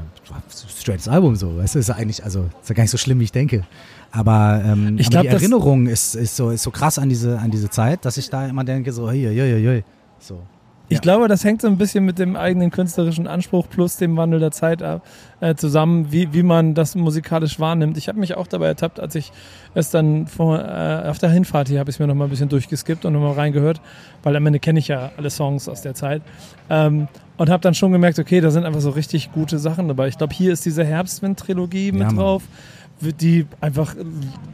straightes 0.79 1.09
Album 1.09 1.37
so, 1.37 1.53
du, 1.53 1.61
ist 1.61 1.75
ja 1.75 1.95
eigentlich, 1.95 2.25
also 2.25 2.49
ist 2.61 2.69
ja 2.69 2.75
gar 2.75 2.83
nicht 2.83 2.91
so 2.91 2.99
schlimm, 2.99 3.21
wie 3.21 3.25
ich 3.25 3.33
denke. 3.33 3.65
Aber, 4.11 4.63
ähm, 4.65 4.97
ich 4.99 5.11
glaub, 5.11 5.21
aber 5.21 5.31
die 5.31 5.35
Erinnerung 5.35 5.87
ist, 5.87 6.15
ist, 6.15 6.37
so, 6.37 6.51
ist 6.51 6.63
so 6.63 6.71
krass 6.71 6.99
an 6.99 7.09
diese, 7.09 7.39
an 7.39 7.51
diese 7.51 7.71
Zeit, 7.71 8.05
dass 8.05 8.17
ich 8.17 8.31
da 8.31 8.47
immer 8.47 8.65
denke, 8.65 8.93
so, 8.93 9.11
hey, 9.11 9.23
hey, 9.23 9.37
hey, 9.37 9.63
hey, 9.63 9.85
so. 10.19 10.43
Ich 10.91 10.97
ja. 10.97 11.01
glaube, 11.01 11.29
das 11.29 11.45
hängt 11.45 11.61
so 11.61 11.69
ein 11.69 11.77
bisschen 11.77 12.05
mit 12.05 12.19
dem 12.19 12.35
eigenen 12.35 12.71
künstlerischen 12.71 13.27
Anspruch 13.27 13.69
plus 13.69 13.97
dem 13.97 14.17
Wandel 14.17 14.41
der 14.41 14.53
Zeit 14.53 14.81
äh, 14.81 15.55
zusammen, 15.55 16.11
wie, 16.13 16.33
wie 16.33 16.43
man 16.43 16.75
das 16.75 16.95
musikalisch 16.95 17.61
wahrnimmt. 17.61 17.99
Ich 17.99 18.09
habe 18.09 18.19
mich 18.19 18.37
auch 18.37 18.47
dabei 18.47 18.69
ertappt, 18.69 18.99
als 18.99 19.15
ich 19.15 19.31
es 19.75 19.91
dann 19.91 20.27
vor, 20.27 20.59
äh, 20.59 21.09
auf 21.09 21.19
der 21.19 21.29
Hinfahrt 21.29 21.69
hier 21.69 21.81
habe 21.81 21.91
ich 21.91 21.97
es 21.97 22.01
mir 22.01 22.07
nochmal 22.07 22.29
ein 22.29 22.31
bisschen 22.31 22.49
durchgeskippt 22.49 23.05
und 23.05 23.13
nochmal 23.13 23.33
reingehört, 23.33 23.83
weil 24.23 24.35
am 24.35 24.47
Ende 24.47 24.61
kenne 24.61 24.79
ich 24.79 24.89
ja 24.89 25.11
alle 25.19 25.29
Songs 25.29 25.69
aus 25.69 25.83
der 25.83 25.95
Zeit. 25.95 26.23
Ähm, 26.71 27.09
und 27.37 27.51
habe 27.51 27.61
dann 27.61 27.75
schon 27.75 27.93
gemerkt, 27.93 28.19
okay, 28.19 28.41
da 28.41 28.51
sind 28.51 28.65
einfach 28.65 28.81
so 28.81 28.91
richtig 28.91 29.31
gute 29.33 29.59
Sachen 29.59 29.89
dabei. 29.89 30.09
Ich 30.09 30.19
glaube, 30.19 30.35
hier 30.35 30.53
ist 30.53 30.65
diese 30.65 30.85
Herbstwind-Trilogie 30.85 31.93
mit 31.93 32.03
ja, 32.03 32.13
drauf, 32.13 32.43
die 33.01 33.47
einfach 33.61 33.95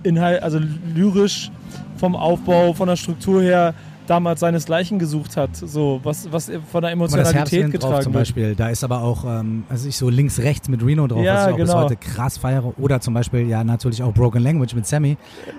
Inhalt, 0.03 0.43
also 0.43 0.61
lyrisch 0.95 1.51
vom 1.97 2.15
Aufbau, 2.15 2.75
von 2.75 2.89
der 2.89 2.97
Struktur 2.97 3.41
her 3.41 3.73
damals 4.07 4.41
seinesgleichen 4.41 4.99
gesucht 4.99 5.37
hat, 5.37 5.57
so 5.57 6.01
was, 6.03 6.31
was 6.33 6.51
von 6.71 6.83
der 6.83 6.91
Emotionalität 6.91 7.71
getragen 7.71 7.95
drauf 7.95 8.05
zum 8.05 8.13
Beispiel, 8.13 8.55
da 8.55 8.69
ist 8.69 8.85
aber 8.85 9.03
auch, 9.03 9.25
ähm, 9.25 9.65
also 9.69 9.89
ich 9.89 9.97
so 9.97 10.09
links 10.09 10.39
rechts 10.39 10.69
mit 10.69 10.85
Reno 10.85 11.07
drauf, 11.07 11.25
ja, 11.25 11.35
was 11.35 11.47
ich 11.47 11.53
auch 11.53 11.57
genau. 11.57 11.73
bis 11.73 11.75
heute 11.75 11.97
krass 11.97 12.39
feiere, 12.39 12.73
oder 12.79 13.01
zum 13.01 13.15
Beispiel 13.15 13.49
ja 13.49 13.65
natürlich 13.65 14.03
auch 14.03 14.13
Broken 14.13 14.43
Language 14.43 14.75
mit 14.75 14.87
Sammy. 14.87 15.17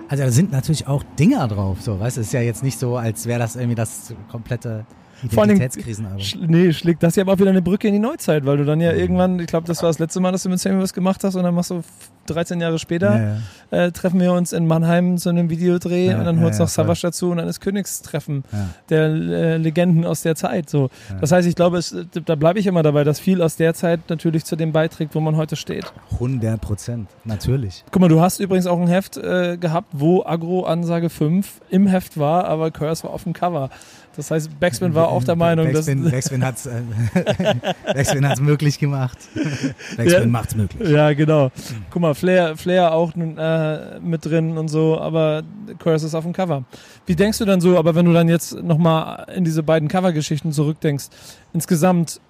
Also 0.08 0.24
da 0.24 0.30
sind 0.30 0.52
natürlich 0.52 0.86
auch 0.86 1.02
Dinger 1.18 1.48
drauf, 1.48 1.78
so, 1.80 1.98
weißt 1.98 2.16
du, 2.16 2.20
ist 2.20 2.32
ja 2.32 2.40
jetzt 2.40 2.62
nicht 2.62 2.78
so, 2.78 2.96
als 2.96 3.26
wäre 3.26 3.38
das 3.38 3.56
irgendwie 3.56 3.74
das 3.74 4.14
komplette 4.30 4.86
Identitätskrisen 5.22 6.06
aber. 6.06 6.20
Sch 6.20 6.36
nee, 6.40 6.72
schlägt 6.72 7.02
das 7.02 7.16
ja 7.16 7.22
aber 7.22 7.34
auch 7.34 7.38
wieder 7.38 7.50
eine 7.50 7.62
Brücke 7.62 7.88
in 7.88 7.94
die 7.94 8.00
Neuzeit, 8.00 8.44
weil 8.44 8.56
du 8.56 8.64
dann 8.64 8.80
ja 8.80 8.92
irgendwann, 8.92 9.40
ich 9.40 9.46
glaube, 9.46 9.66
das 9.66 9.82
war 9.82 9.88
das 9.88 9.98
letzte 9.98 10.20
Mal, 10.20 10.32
dass 10.32 10.42
du 10.42 10.48
mit 10.48 10.60
Sammy 10.60 10.82
was 10.82 10.92
gemacht 10.92 11.24
hast 11.24 11.34
und 11.34 11.42
dann 11.42 11.54
machst 11.54 11.70
du 11.70 11.82
13 12.26 12.60
Jahre 12.60 12.78
später, 12.78 13.16
ja, 13.16 13.36
ja. 13.72 13.84
Äh, 13.86 13.92
treffen 13.92 14.20
wir 14.20 14.32
uns 14.32 14.52
in 14.52 14.66
Mannheim 14.66 15.16
zu 15.18 15.28
einem 15.28 15.48
Videodreh 15.50 16.08
ja, 16.08 16.18
und 16.18 16.24
dann 16.24 16.40
holst 16.40 16.58
du 16.58 16.64
noch 16.64 16.68
Savage 16.68 17.00
dazu 17.02 17.30
und 17.30 17.38
dann 17.38 17.48
ist 17.48 17.60
Königstreffen 17.60 18.44
der 18.88 19.04
äh, 19.06 19.56
Legenden 19.56 20.04
aus 20.04 20.22
der 20.22 20.34
Zeit. 20.34 20.68
So. 20.68 20.90
Das 21.20 21.32
heißt, 21.32 21.46
ich 21.48 21.54
glaube, 21.54 21.78
es, 21.78 21.94
da 22.24 22.34
bleibe 22.34 22.58
ich 22.58 22.66
immer 22.66 22.82
dabei, 22.82 23.04
dass 23.04 23.20
viel 23.20 23.42
aus 23.42 23.56
der 23.56 23.74
Zeit 23.74 24.00
natürlich 24.08 24.44
zu 24.44 24.56
dem 24.56 24.72
beiträgt, 24.72 25.14
wo 25.14 25.20
man 25.20 25.36
heute 25.36 25.56
steht. 25.56 25.92
100 26.12 26.60
Prozent, 26.60 27.08
natürlich. 27.24 27.84
Guck 27.90 28.00
mal, 28.00 28.08
du 28.08 28.20
hast 28.20 28.40
übrigens 28.40 28.66
auch 28.66 28.80
ein 28.80 28.88
Heft 28.88 29.16
äh, 29.16 29.56
gehabt, 29.56 29.88
wo 29.92 30.24
Agro-Ansage 30.24 31.10
5 31.10 31.60
im 31.70 31.86
Heft 31.86 32.18
war, 32.18 32.44
aber 32.46 32.70
Curse 32.70 33.04
war 33.04 33.10
auf 33.10 33.24
dem 33.24 33.32
Cover. 33.32 33.70
Das 34.16 34.30
heißt, 34.30 34.58
Backspin 34.58 34.94
war 34.94 35.05
auch 35.08 35.24
der 35.24 35.36
Meinung, 35.36 35.72
Backspin, 35.72 36.02
dass. 36.02 36.12
Backspin 36.12 36.44
hat 36.44 36.56
es 36.56 36.66
äh, 36.66 38.40
möglich 38.40 38.78
gemacht. 38.78 39.18
Backspin 39.96 40.22
ja, 40.22 40.26
macht's 40.26 40.54
möglich. 40.54 40.88
Ja, 40.88 41.12
genau. 41.12 41.50
Guck 41.90 42.02
mal, 42.02 42.14
Flair, 42.14 42.56
Flair 42.56 42.92
auch 42.92 43.12
äh, 43.16 44.00
mit 44.00 44.24
drin 44.24 44.58
und 44.58 44.68
so, 44.68 44.98
aber 45.00 45.42
Curse 45.78 46.06
ist 46.06 46.14
auf 46.14 46.24
dem 46.24 46.32
Cover. 46.32 46.64
Wie 47.06 47.16
denkst 47.16 47.38
du 47.38 47.44
dann 47.44 47.60
so, 47.60 47.78
aber 47.78 47.94
wenn 47.94 48.06
du 48.06 48.12
dann 48.12 48.28
jetzt 48.28 48.62
nochmal 48.62 49.26
in 49.34 49.44
diese 49.44 49.62
beiden 49.62 49.88
Covergeschichten 49.88 50.52
zurückdenkst, 50.52 51.06
insgesamt 51.52 52.20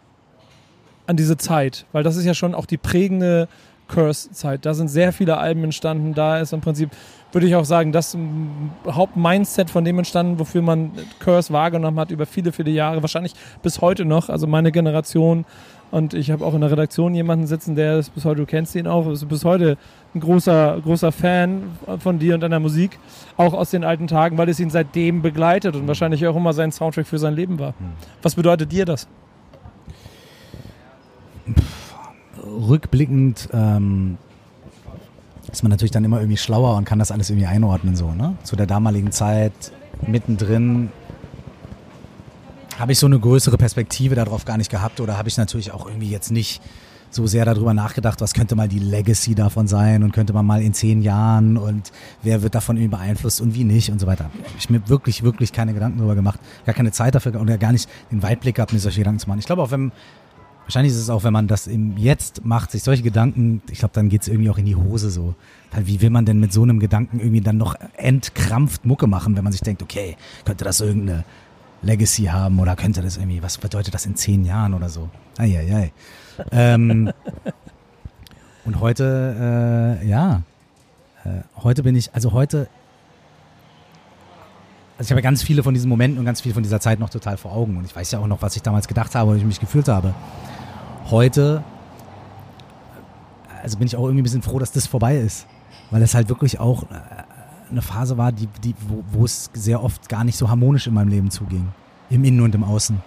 an 1.06 1.16
diese 1.16 1.36
Zeit, 1.36 1.86
weil 1.92 2.02
das 2.02 2.16
ist 2.16 2.24
ja 2.24 2.34
schon 2.34 2.54
auch 2.54 2.66
die 2.66 2.78
prägende 2.78 3.48
Curse-Zeit. 3.88 4.66
Da 4.66 4.74
sind 4.74 4.88
sehr 4.88 5.12
viele 5.12 5.38
Alben 5.38 5.64
entstanden, 5.64 6.14
da 6.14 6.38
ist 6.38 6.52
im 6.52 6.60
Prinzip 6.60 6.90
würde 7.32 7.48
ich 7.48 7.54
auch 7.54 7.64
sagen, 7.64 7.92
das 7.92 8.16
Hauptmindset 8.88 9.68
von 9.68 9.84
dem 9.84 9.98
entstanden, 9.98 10.38
wofür 10.38 10.62
man 10.62 10.92
Curse 11.18 11.52
wahrgenommen 11.52 11.98
hat 12.00 12.10
über 12.10 12.24
viele, 12.24 12.50
viele 12.50 12.70
Jahre, 12.70 13.02
wahrscheinlich 13.02 13.34
bis 13.62 13.82
heute 13.82 14.06
noch. 14.06 14.30
Also 14.30 14.46
meine 14.46 14.72
Generation 14.72 15.44
und 15.90 16.14
ich 16.14 16.30
habe 16.30 16.44
auch 16.44 16.54
in 16.54 16.62
der 16.62 16.70
Redaktion 16.70 17.14
jemanden 17.14 17.46
sitzen, 17.46 17.76
der 17.76 17.98
ist 17.98 18.14
bis 18.14 18.24
heute, 18.24 18.40
du 18.40 18.46
kennst 18.46 18.74
ihn 18.74 18.86
auch, 18.86 19.08
ist 19.10 19.28
bis 19.28 19.44
heute 19.44 19.76
ein 20.14 20.20
großer, 20.20 20.80
großer 20.82 21.12
Fan 21.12 21.62
von 21.98 22.18
dir 22.18 22.34
und 22.34 22.40
deiner 22.40 22.58
Musik, 22.58 22.98
auch 23.36 23.52
aus 23.52 23.70
den 23.70 23.84
alten 23.84 24.06
Tagen, 24.06 24.38
weil 24.38 24.48
es 24.48 24.58
ihn 24.58 24.70
seitdem 24.70 25.22
begleitet 25.22 25.76
und 25.76 25.86
wahrscheinlich 25.86 26.26
auch 26.26 26.36
immer 26.36 26.52
sein 26.52 26.72
Soundtrack 26.72 27.06
für 27.06 27.18
sein 27.18 27.34
Leben 27.34 27.58
war. 27.58 27.74
Was 28.22 28.34
bedeutet 28.34 28.72
dir 28.72 28.84
das? 28.84 29.06
Rückblickend 32.56 33.48
ähm, 33.52 34.18
ist 35.52 35.62
man 35.62 35.70
natürlich 35.70 35.92
dann 35.92 36.04
immer 36.04 36.18
irgendwie 36.18 36.36
schlauer 36.36 36.76
und 36.76 36.84
kann 36.84 36.98
das 36.98 37.10
alles 37.10 37.30
irgendwie 37.30 37.46
einordnen 37.46 37.96
so, 37.96 38.12
ne? 38.12 38.36
Zu 38.42 38.56
der 38.56 38.66
damaligen 38.66 39.12
Zeit, 39.12 39.72
mittendrin, 40.06 40.90
habe 42.78 42.92
ich 42.92 42.98
so 42.98 43.06
eine 43.06 43.18
größere 43.18 43.56
Perspektive 43.56 44.14
darauf 44.14 44.44
gar 44.44 44.58
nicht 44.58 44.70
gehabt 44.70 45.00
oder 45.00 45.16
habe 45.16 45.28
ich 45.28 45.36
natürlich 45.36 45.72
auch 45.72 45.86
irgendwie 45.86 46.10
jetzt 46.10 46.30
nicht 46.30 46.60
so 47.10 47.26
sehr 47.26 47.44
darüber 47.44 47.72
nachgedacht, 47.72 48.20
was 48.20 48.34
könnte 48.34 48.56
mal 48.56 48.68
die 48.68 48.78
Legacy 48.78 49.34
davon 49.34 49.68
sein 49.68 50.02
und 50.02 50.12
könnte 50.12 50.32
man 50.32 50.44
mal 50.44 50.60
in 50.60 50.74
zehn 50.74 51.00
Jahren 51.00 51.56
und 51.56 51.92
wer 52.22 52.42
wird 52.42 52.54
davon 52.54 52.76
irgendwie 52.76 52.96
beeinflusst 52.96 53.40
und 53.40 53.54
wie 53.54 53.64
nicht 53.64 53.90
und 53.90 54.00
so 54.00 54.06
weiter. 54.06 54.30
Ich 54.58 54.68
mir 54.68 54.88
wirklich, 54.88 55.22
wirklich 55.22 55.52
keine 55.52 55.72
Gedanken 55.72 55.98
darüber 55.98 56.14
gemacht, 56.14 56.40
gar 56.66 56.74
keine 56.74 56.92
Zeit 56.92 57.14
dafür 57.14 57.40
oder 57.40 57.58
gar 57.58 57.72
nicht 57.72 57.88
den 58.10 58.22
Weitblick 58.22 58.56
gehabt, 58.56 58.72
mir 58.72 58.80
solche 58.80 59.00
Gedanken 59.00 59.20
zu 59.20 59.28
machen. 59.28 59.38
Ich 59.38 59.46
glaube 59.46 59.62
auch, 59.62 59.70
wenn, 59.70 59.92
wahrscheinlich 60.66 60.92
ist 60.92 60.98
es 60.98 61.10
auch, 61.10 61.24
wenn 61.24 61.32
man 61.32 61.46
das 61.46 61.66
im 61.66 61.96
Jetzt 61.96 62.44
macht, 62.44 62.72
sich 62.72 62.82
solche 62.82 63.02
Gedanken, 63.02 63.62
ich 63.70 63.78
glaube, 63.78 63.94
dann 63.94 64.08
geht 64.08 64.22
es 64.22 64.28
irgendwie 64.28 64.50
auch 64.50 64.58
in 64.58 64.66
die 64.66 64.76
Hose 64.76 65.10
so. 65.10 65.34
Weil 65.70 65.86
wie 65.86 66.00
will 66.00 66.10
man 66.10 66.26
denn 66.26 66.40
mit 66.40 66.52
so 66.52 66.62
einem 66.62 66.80
Gedanken 66.80 67.20
irgendwie 67.20 67.40
dann 67.40 67.56
noch 67.56 67.76
entkrampft 67.96 68.84
Mucke 68.84 69.06
machen, 69.06 69.36
wenn 69.36 69.44
man 69.44 69.52
sich 69.52 69.62
denkt, 69.62 69.82
okay, 69.82 70.16
könnte 70.44 70.64
das 70.64 70.80
irgendeine 70.80 71.24
Legacy 71.82 72.24
haben 72.24 72.58
oder 72.58 72.74
könnte 72.74 73.00
das 73.00 73.16
irgendwie, 73.16 73.42
was 73.42 73.58
bedeutet 73.58 73.94
das 73.94 74.06
in 74.06 74.16
zehn 74.16 74.44
Jahren 74.44 74.74
oder 74.74 74.88
so? 74.88 75.08
Eieiei. 75.38 75.92
ähm, 76.50 77.12
und 78.64 78.80
heute, 78.80 80.00
äh, 80.02 80.08
ja, 80.08 80.42
äh, 81.24 81.42
heute 81.62 81.84
bin 81.84 81.94
ich, 81.94 82.12
also 82.12 82.32
heute, 82.32 82.68
also 84.98 85.08
ich 85.08 85.10
habe 85.12 85.22
ganz 85.22 85.42
viele 85.42 85.62
von 85.62 85.74
diesen 85.74 85.88
Momenten 85.88 86.18
und 86.18 86.24
ganz 86.24 86.40
viel 86.40 86.54
von 86.54 86.62
dieser 86.62 86.80
Zeit 86.80 86.98
noch 86.98 87.10
total 87.10 87.36
vor 87.36 87.52
Augen 87.52 87.76
und 87.76 87.84
ich 87.84 87.94
weiß 87.94 88.10
ja 88.10 88.18
auch 88.18 88.26
noch, 88.26 88.42
was 88.42 88.56
ich 88.56 88.62
damals 88.62 88.88
gedacht 88.88 89.14
habe 89.14 89.30
und 89.30 89.36
ich 89.36 89.44
mich 89.44 89.60
gefühlt 89.60 89.86
habe. 89.88 90.14
Heute, 91.10 91.62
also 93.62 93.78
bin 93.78 93.86
ich 93.86 93.96
auch 93.96 94.04
irgendwie 94.04 94.22
ein 94.22 94.24
bisschen 94.24 94.42
froh, 94.42 94.58
dass 94.58 94.72
das 94.72 94.86
vorbei 94.88 95.18
ist, 95.18 95.46
weil 95.90 96.02
es 96.02 96.14
halt 96.14 96.28
wirklich 96.28 96.58
auch 96.58 96.82
äh, 96.84 96.96
eine 97.70 97.82
Phase 97.82 98.18
war, 98.18 98.32
die, 98.32 98.48
die, 98.64 98.74
wo, 98.88 99.04
wo 99.12 99.24
es 99.24 99.50
sehr 99.54 99.82
oft 99.82 100.08
gar 100.08 100.24
nicht 100.24 100.36
so 100.36 100.48
harmonisch 100.48 100.86
in 100.86 100.94
meinem 100.94 101.08
Leben 101.08 101.30
zuging. 101.30 101.68
Im 102.10 102.24
Innen 102.24 102.40
und 102.40 102.54
im 102.54 102.64
Außen. 102.64 103.00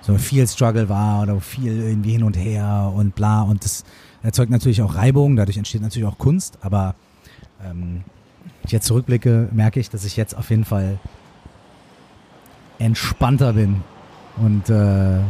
So 0.00 0.16
viel 0.16 0.46
Struggle 0.46 0.88
war 0.88 1.22
oder 1.22 1.40
viel 1.40 1.80
irgendwie 1.80 2.12
hin 2.12 2.22
und 2.22 2.36
her 2.36 2.92
und 2.94 3.14
bla. 3.14 3.42
Und 3.42 3.64
das 3.64 3.84
erzeugt 4.22 4.50
natürlich 4.50 4.82
auch 4.82 4.94
Reibung, 4.94 5.36
dadurch 5.36 5.56
entsteht 5.56 5.82
natürlich 5.82 6.08
auch 6.08 6.18
Kunst. 6.18 6.58
Aber 6.62 6.94
ähm, 7.64 8.02
ich 8.64 8.72
jetzt 8.72 8.86
zurückblicke, 8.86 9.48
merke 9.52 9.80
ich, 9.80 9.90
dass 9.90 10.04
ich 10.04 10.16
jetzt 10.16 10.36
auf 10.36 10.50
jeden 10.50 10.64
Fall 10.64 10.98
entspannter 12.78 13.52
bin. 13.52 13.82
Und 14.36 14.70
äh, 14.70 15.18
ähm, 15.18 15.24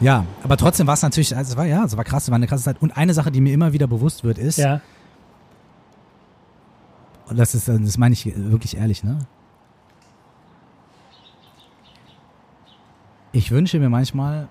ja, 0.00 0.24
aber 0.42 0.56
trotzdem 0.56 0.86
war 0.86 0.94
es 0.94 1.02
natürlich, 1.02 1.36
also 1.36 1.52
es 1.52 1.56
war 1.56 1.66
ja, 1.66 1.84
es 1.84 1.96
war 1.96 2.04
krass, 2.04 2.24
es 2.24 2.30
war 2.30 2.36
eine 2.36 2.46
krasse 2.46 2.64
Zeit. 2.64 2.80
Und 2.82 2.96
eine 2.96 3.14
Sache, 3.14 3.30
die 3.30 3.40
mir 3.40 3.52
immer 3.52 3.72
wieder 3.72 3.86
bewusst 3.86 4.24
wird, 4.24 4.38
ist, 4.38 4.58
Ja. 4.58 4.80
und 7.28 7.38
das 7.38 7.54
ist, 7.54 7.68
das 7.68 7.98
meine 7.98 8.12
ich 8.12 8.24
wirklich 8.36 8.76
ehrlich, 8.76 9.02
ne? 9.04 9.18
Ich 13.32 13.50
wünsche 13.50 13.78
mir 13.78 13.90
manchmal, 13.90 14.48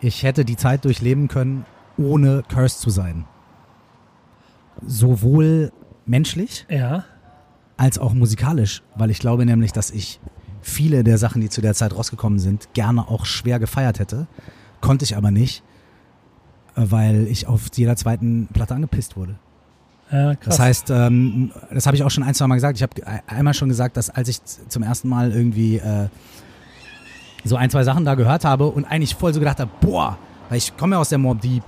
ich 0.00 0.22
hätte 0.22 0.44
die 0.44 0.56
Zeit 0.56 0.84
durchleben 0.84 1.28
können, 1.28 1.64
ohne 1.96 2.42
cursed 2.48 2.80
zu 2.80 2.90
sein. 2.90 3.24
Sowohl 4.86 5.72
menschlich 6.06 6.66
Ja. 6.68 7.04
als 7.76 7.98
auch 7.98 8.12
musikalisch, 8.12 8.82
weil 8.96 9.10
ich 9.10 9.18
glaube 9.18 9.46
nämlich, 9.46 9.72
dass 9.72 9.90
ich 9.90 10.20
viele 10.62 11.04
der 11.04 11.18
Sachen, 11.18 11.40
die 11.40 11.48
zu 11.48 11.60
der 11.60 11.74
Zeit 11.74 11.94
rausgekommen 11.94 12.38
sind, 12.38 12.72
gerne 12.74 13.08
auch 13.08 13.24
schwer 13.26 13.58
gefeiert 13.58 13.98
hätte. 13.98 14.26
Konnte 14.80 15.04
ich 15.04 15.16
aber 15.16 15.30
nicht, 15.30 15.62
äh, 16.76 16.82
weil 16.84 17.26
ich 17.26 17.46
auf 17.46 17.66
jeder 17.74 17.96
zweiten 17.96 18.48
Platte 18.52 18.74
angepisst 18.74 19.16
wurde. 19.16 19.36
Ja. 20.10 20.34
Das 20.34 20.58
heißt, 20.58 20.90
ähm, 20.90 21.52
das 21.72 21.86
habe 21.86 21.96
ich 21.96 22.02
auch 22.02 22.10
schon 22.10 22.24
ein, 22.24 22.34
zwei 22.34 22.46
Mal 22.46 22.56
gesagt. 22.56 22.76
Ich 22.76 22.82
habe 22.82 22.94
einmal 23.28 23.54
schon 23.54 23.68
gesagt, 23.68 23.96
dass 23.96 24.10
als 24.10 24.28
ich 24.28 24.40
zum 24.44 24.82
ersten 24.82 25.08
Mal 25.08 25.30
irgendwie 25.30 25.76
äh, 25.76 26.08
so 27.44 27.56
ein, 27.56 27.70
zwei 27.70 27.84
Sachen 27.84 28.04
da 28.04 28.14
gehört 28.16 28.44
habe 28.44 28.66
und 28.66 28.84
eigentlich 28.84 29.14
voll 29.14 29.32
so 29.32 29.40
gedacht 29.40 29.60
habe, 29.60 29.70
boah, 29.80 30.18
weil 30.48 30.58
ich 30.58 30.76
komme 30.76 30.96
ja 30.96 31.00
aus 31.00 31.10
der 31.10 31.18
Mob 31.18 31.40
Deep 31.40 31.62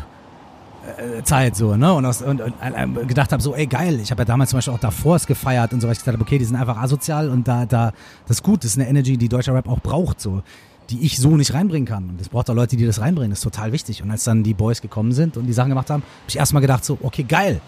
Zeit 1.24 1.56
so, 1.56 1.76
ne? 1.76 1.92
Und, 1.92 2.04
aus, 2.04 2.22
und, 2.22 2.40
und 2.40 2.54
äh, 2.60 3.04
gedacht 3.06 3.32
habe, 3.32 3.42
so, 3.42 3.54
ey 3.54 3.66
geil, 3.66 4.00
ich 4.00 4.10
habe 4.10 4.22
ja 4.22 4.24
damals 4.24 4.50
zum 4.50 4.58
Beispiel 4.58 4.74
auch 4.74 4.80
davor 4.80 5.16
es 5.16 5.26
gefeiert 5.26 5.72
und 5.72 5.80
so, 5.80 5.86
weil 5.86 5.92
ich 5.92 6.00
gesagt 6.00 6.16
habe, 6.16 6.22
okay, 6.22 6.38
die 6.38 6.44
sind 6.44 6.56
einfach 6.56 6.76
asozial 6.76 7.30
und 7.30 7.46
da, 7.46 7.66
da, 7.66 7.92
das 8.26 8.38
ist 8.38 8.42
gut, 8.42 8.64
das 8.64 8.72
ist 8.72 8.78
eine 8.78 8.88
Energy, 8.88 9.16
die 9.16 9.28
deutscher 9.28 9.54
Rap 9.54 9.68
auch 9.68 9.80
braucht, 9.80 10.20
so, 10.20 10.42
die 10.90 11.00
ich 11.00 11.18
so 11.18 11.36
nicht 11.36 11.54
reinbringen 11.54 11.86
kann. 11.86 12.10
Und 12.10 12.20
es 12.20 12.28
braucht 12.28 12.50
auch 12.50 12.54
Leute, 12.54 12.76
die 12.76 12.84
das 12.84 13.00
reinbringen, 13.00 13.30
das 13.30 13.38
ist 13.38 13.44
total 13.44 13.72
wichtig. 13.72 14.02
Und 14.02 14.10
als 14.10 14.24
dann 14.24 14.42
die 14.42 14.54
Boys 14.54 14.82
gekommen 14.82 15.12
sind 15.12 15.36
und 15.36 15.46
die 15.46 15.52
Sachen 15.52 15.68
gemacht 15.68 15.88
haben, 15.88 16.02
habe 16.02 16.28
ich 16.28 16.36
erstmal 16.36 16.60
gedacht, 16.60 16.84
so, 16.84 16.98
okay, 17.00 17.22
geil. 17.22 17.60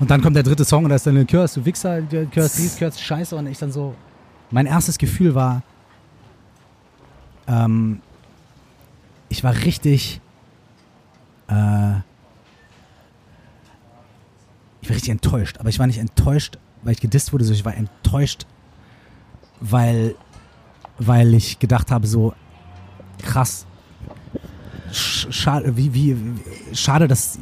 Und 0.00 0.10
dann 0.10 0.22
kommt 0.22 0.36
der 0.36 0.42
dritte 0.42 0.64
Song 0.64 0.84
und 0.84 0.90
da 0.90 0.96
ist 0.96 1.06
dann 1.06 1.26
Curse, 1.26 1.60
du 1.60 1.66
Wichser, 1.66 2.02
Curse 2.02 2.60
dies, 2.60 2.76
Curse 2.76 2.98
Scheiße. 2.98 3.36
Und 3.36 3.46
ich 3.46 3.58
dann 3.58 3.72
so, 3.72 3.94
mein 4.50 4.66
erstes 4.66 4.98
Gefühl 4.98 5.34
war, 5.34 5.62
ähm, 7.46 8.00
ich 9.28 9.44
war 9.44 9.54
richtig, 9.54 10.20
äh, 11.48 11.98
ich 14.80 14.88
war 14.90 14.94
richtig 14.96 15.10
enttäuscht. 15.10 15.58
Aber 15.58 15.68
ich 15.68 15.78
war 15.78 15.86
nicht 15.86 15.98
enttäuscht, 15.98 16.58
weil 16.82 16.92
ich 16.92 17.00
gedisst 17.00 17.32
wurde, 17.32 17.44
sondern 17.44 17.58
ich 17.58 17.64
war 17.64 17.74
enttäuscht, 17.76 18.46
weil, 19.60 20.14
weil 20.98 21.34
ich 21.34 21.58
gedacht 21.58 21.90
habe, 21.90 22.06
so 22.06 22.34
krass, 23.22 23.66
sch- 24.92 25.32
schade, 25.32 25.76
wie, 25.76 25.94
wie, 25.94 26.16
wie, 26.16 26.74
schade, 26.76 27.08
dass, 27.08 27.38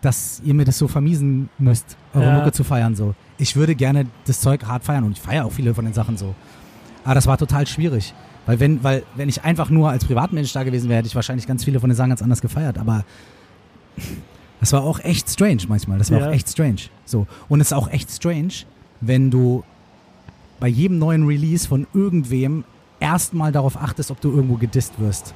dass 0.00 0.40
ihr 0.44 0.54
mir 0.54 0.64
das 0.64 0.78
so 0.78 0.88
vermiesen 0.88 1.48
müsst, 1.58 1.96
eure 2.12 2.26
Ja. 2.26 2.38
Mucke 2.38 2.52
zu 2.52 2.64
feiern. 2.64 2.96
So. 2.96 3.14
Ich 3.38 3.54
würde 3.56 3.74
gerne 3.74 4.06
das 4.26 4.40
Zeug 4.40 4.64
hart 4.66 4.84
feiern 4.84 5.04
und 5.04 5.12
ich 5.12 5.20
feiere 5.20 5.44
auch 5.44 5.52
viele 5.52 5.74
von 5.74 5.84
den 5.84 5.94
Sachen 5.94 6.16
so. 6.16 6.34
Aber 7.04 7.14
das 7.14 7.26
war 7.26 7.38
total 7.38 7.66
schwierig. 7.66 8.14
Weil 8.46 8.60
wenn, 8.60 8.82
weil, 8.84 9.02
wenn 9.16 9.28
ich 9.28 9.42
einfach 9.44 9.70
nur 9.70 9.90
als 9.90 10.04
Privatmensch 10.04 10.52
da 10.52 10.64
gewesen 10.64 10.88
wäre, 10.88 10.98
hätte 10.98 11.08
ich 11.08 11.14
wahrscheinlich 11.14 11.46
ganz 11.46 11.64
viele 11.64 11.80
von 11.80 11.88
den 11.90 11.96
Sachen 11.96 12.10
ganz 12.10 12.22
anders 12.22 12.40
gefeiert. 12.42 12.78
Aber 12.78 13.04
das 14.60 14.72
war 14.72 14.82
auch 14.82 15.00
echt 15.00 15.28
strange 15.30 15.62
manchmal. 15.68 15.98
Das 15.98 16.10
war 16.10 16.20
Ja. 16.20 16.28
auch 16.28 16.32
echt 16.32 16.48
strange. 16.48 16.82
So. 17.04 17.26
Und 17.48 17.60
es 17.60 17.68
ist 17.68 17.72
auch 17.72 17.88
echt 17.90 18.10
strange, 18.10 18.52
wenn 19.00 19.30
du 19.30 19.64
bei 20.60 20.68
jedem 20.68 20.98
neuen 20.98 21.26
Release 21.26 21.66
von 21.68 21.86
irgendwem 21.94 22.64
erstmal 23.00 23.52
darauf 23.52 23.76
achtest, 23.76 24.10
ob 24.10 24.20
du 24.20 24.30
irgendwo 24.30 24.54
gedisst 24.56 24.94
wirst. 24.98 25.34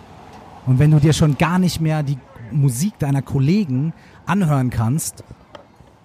Und 0.66 0.78
wenn 0.78 0.90
du 0.90 1.00
dir 1.00 1.12
schon 1.12 1.36
gar 1.38 1.58
nicht 1.58 1.80
mehr 1.80 2.02
die 2.02 2.18
Musik 2.50 2.98
deiner 2.98 3.20
Kollegen 3.22 3.92
anhören 4.26 4.70
kannst, 4.70 5.24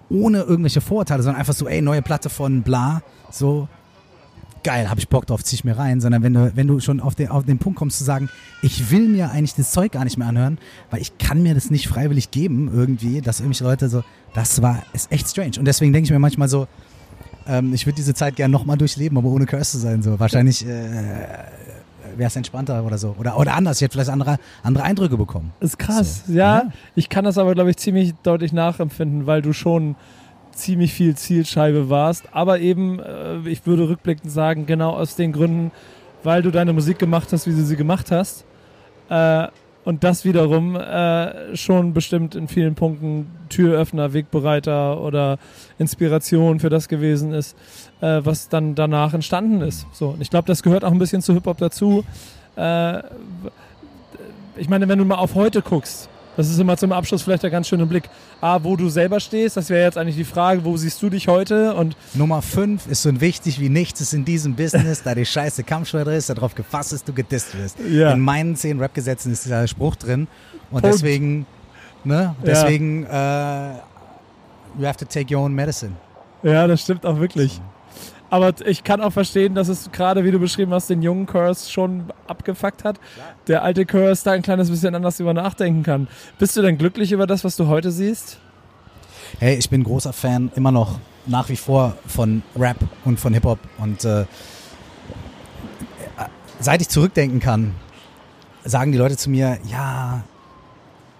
ohne 0.10 0.42
irgendwelche 0.42 0.82
Vorurteile, 0.82 1.24
sondern 1.24 1.40
einfach 1.40 1.54
so, 1.54 1.68
ey, 1.68 1.82
neue 1.82 2.02
Platte 2.02 2.30
von 2.30 2.62
bla, 2.64 3.02
so, 3.32 3.68
geil, 4.64 4.90
hab 4.90 4.98
ich 4.98 5.08
Bock 5.10 5.26
drauf, 5.28 5.44
zieh 5.44 5.56
ich 5.56 5.64
mir 5.64 5.78
rein, 5.78 6.02
sondern 6.02 6.24
wenn 6.24 6.34
du, 6.34 6.52
wenn 6.56 6.68
du 6.68 6.80
schon 6.80 7.00
auf 7.00 7.16
den, 7.16 7.30
auf 7.30 7.46
den 7.46 7.60
Punkt 7.60 7.78
kommst 7.78 7.98
zu 7.98 8.04
sagen, 8.04 8.30
ich 8.62 8.92
will 8.92 9.08
mir 9.08 9.32
eigentlich 9.32 9.56
das 9.56 9.72
Zeug 9.72 9.92
gar 9.92 10.04
nicht 10.04 10.18
mehr 10.18 10.28
anhören, 10.28 10.58
weil 10.90 11.02
ich 11.02 11.18
kann 11.18 11.44
mir 11.44 11.54
das 11.54 11.70
nicht 11.70 11.88
freiwillig 11.88 12.32
geben, 12.32 12.72
irgendwie, 12.74 13.22
dass 13.22 13.40
irgendwelche 13.40 13.64
Leute 13.66 13.90
so, 13.90 14.04
das 14.34 14.62
war, 14.62 14.84
ist 14.94 15.12
echt 15.12 15.28
strange. 15.30 15.60
Und 15.60 15.66
deswegen 15.66 15.94
denke 15.94 16.06
ich 16.06 16.12
mir 16.12 16.20
manchmal 16.20 16.48
so, 16.48 16.68
ähm, 17.48 17.74
ich 17.74 17.86
würde 17.86 17.96
diese 17.98 18.14
Zeit 18.14 18.36
gerne 18.36 18.52
nochmal 18.52 18.78
durchleben, 18.78 19.18
aber 19.18 19.30
ohne 19.30 19.46
Curse 19.46 19.72
zu 19.72 19.78
sein, 19.80 20.02
so. 20.02 20.20
Wahrscheinlich, 20.20 20.66
äh, 20.66 20.70
wäre 22.16 22.28
es 22.28 22.36
entspannter 22.36 22.84
oder 22.84 22.98
so. 22.98 23.16
Oder, 23.20 23.38
oder 23.40 23.56
anders, 23.56 23.78
ich 23.78 23.82
hätte 23.86 23.94
vielleicht 23.94 24.10
andere, 24.10 24.38
andere 24.62 24.84
Eindrücke 24.84 25.18
bekommen. 25.18 25.52
Ist 25.60 25.80
krass. 25.80 26.24
So. 26.28 26.34
Ja, 26.34 26.58
Ja. 26.64 26.70
ich 26.96 27.10
kann 27.10 27.26
das 27.26 27.38
aber, 27.38 27.54
glaube 27.54 27.72
ich, 27.72 27.78
ziemlich 27.78 28.14
deutlich 28.24 28.54
nachempfinden, 28.54 29.26
weil 29.26 29.42
du 29.42 29.52
schon 29.54 29.96
ziemlich 30.54 30.94
viel 30.94 31.16
Zielscheibe 31.16 31.90
warst. 31.90 32.26
Aber 32.32 32.60
eben, 32.60 33.00
äh, 33.00 33.40
ich 33.48 33.66
würde 33.66 33.90
rückblickend 33.90 34.32
sagen, 34.32 34.66
genau 34.66 34.92
aus 34.92 35.16
den 35.16 35.34
Gründen, 35.34 35.72
weil 36.24 36.42
du 36.42 36.52
deine 36.52 36.74
Musik 36.74 37.00
gemacht 37.00 37.30
hast, 37.32 37.48
wie 37.48 37.52
du 37.52 37.64
sie 37.64 37.76
gemacht 37.76 38.12
hast. 38.12 38.46
Äh, 39.10 39.48
und 39.84 40.06
das 40.06 40.24
wiederum 40.24 40.78
äh, 40.78 41.58
schon 41.58 41.94
bestimmt 41.94 42.36
in 42.36 42.48
vielen 42.48 42.74
Punkten 42.74 43.30
Türöffner, 43.50 44.14
Wegbereiter 44.14 45.02
oder 45.02 45.40
Inspiration 45.78 46.62
für 46.62 46.70
das 46.70 46.88
gewesen 46.88 47.34
ist, 47.34 47.58
was 48.00 48.48
dann 48.48 48.76
danach 48.76 49.14
entstanden 49.14 49.60
ist. 49.60 49.86
So, 49.92 50.12
und 50.12 50.22
ich 50.22 50.30
glaube, 50.30 50.48
das 50.48 50.64
gehört 50.64 50.86
auch 50.86 50.92
ein 50.92 51.00
bisschen 51.00 51.22
zu 51.22 51.34
Hip-Hop 51.34 51.58
dazu. 51.58 52.06
Ich 54.56 54.70
meine, 54.70 54.88
wenn 54.88 55.00
du 55.00 55.04
mal 55.06 55.18
auf 55.18 55.36
heute 55.36 55.62
guckst, 55.62 56.08
das 56.38 56.50
ist 56.50 56.60
immer 56.60 56.78
zum 56.78 56.92
Abschluss 56.92 57.22
vielleicht 57.22 57.44
der 57.44 57.50
ganz 57.50 57.68
schöne 57.68 57.86
Blick. 57.86 58.10
A, 58.42 58.64
wo 58.64 58.76
du 58.76 58.90
selber 58.90 59.20
stehst, 59.20 59.58
das 59.58 59.70
wäre 59.70 59.84
jetzt 59.84 59.98
eigentlich 59.98 60.16
die 60.16 60.24
Frage, 60.24 60.64
wo 60.66 60.76
siehst 60.78 61.02
du 61.02 61.10
dich 61.10 61.28
heute? 61.28 61.76
Und 61.76 61.96
Nummer 62.14 62.42
5 62.42 62.88
ist 62.88 63.04
so 63.04 63.22
wichtig 63.22 63.60
wie 63.60 63.70
nichts 63.70 64.02
ist 64.02 64.14
in 64.14 64.26
diesem 64.26 64.56
Business, 64.56 65.04
da 65.04 65.16
die 65.16 65.26
Scheiße 65.26 65.64
Kampfschwere 65.64 66.16
ist, 66.16 66.30
darauf 66.30 66.56
gefasst 66.56 66.94
ist, 66.94 67.08
du 67.08 67.14
gedisst 67.14 67.58
wirst. 67.58 67.78
Ja. 67.90 68.12
In 68.12 68.20
meinen 68.20 68.56
zehn 68.56 68.80
Rap-Gesetzen 68.80 69.32
ist 69.32 69.46
dieser 69.46 69.68
Spruch 69.68 69.96
drin 69.96 70.28
und 70.72 70.82
Punkt. 70.82 70.96
deswegen 70.96 71.46
Ne? 72.04 72.36
Deswegen, 72.46 73.04
ja. 73.04 73.72
äh, 73.72 73.76
you 74.78 74.86
have 74.86 74.98
to 74.98 75.06
take 75.06 75.34
your 75.34 75.42
own 75.42 75.54
medicine. 75.54 75.94
Ja, 76.44 76.68
das 76.68 76.82
stimmt 76.82 77.06
auch 77.06 77.20
wirklich. 77.20 77.62
Aber 78.34 78.52
ich 78.66 78.84
kann 78.84 79.00
auch 79.00 79.14
verstehen, 79.14 79.54
dass 79.54 79.68
es 79.68 79.92
gerade, 79.92 80.24
wie 80.24 80.32
du 80.32 80.40
beschrieben 80.40 80.74
hast, 80.74 80.90
den 80.90 81.04
jungen 81.04 81.28
Curse 81.28 81.70
schon 81.70 82.06
abgefuckt 82.26 82.84
hat. 82.84 83.00
Der 83.46 83.62
alte 83.62 83.86
Curse 83.86 84.24
da 84.24 84.32
ein 84.32 84.42
kleines 84.42 84.72
bisschen 84.72 84.96
anders 84.96 85.20
über 85.20 85.36
nachdenken 85.36 85.84
kann. 85.84 86.08
Bist 86.40 86.58
du 86.58 86.64
denn 86.64 86.80
glücklich 86.80 87.12
über 87.12 87.28
das, 87.28 87.44
was 87.44 87.58
du 87.58 87.68
heute 87.68 87.92
siehst? 87.92 88.40
Hey, 89.38 89.56
ich 89.60 89.70
bin 89.70 89.84
großer 89.84 90.14
Fan 90.14 90.52
immer 90.56 90.72
noch 90.72 90.98
nach 91.28 91.50
wie 91.50 91.56
vor 91.56 91.96
von 92.08 92.42
Rap 92.56 92.78
und 93.06 93.20
von 93.20 93.36
Hip-Hop. 93.36 93.60
Und 93.78 94.04
äh, 94.04 94.26
seit 96.60 96.82
ich 96.82 96.90
zurückdenken 96.90 97.40
kann, 97.40 97.76
sagen 98.66 98.92
die 98.92 98.98
Leute 98.98 99.16
zu 99.16 99.30
mir, 99.30 99.60
ja, 99.70 100.24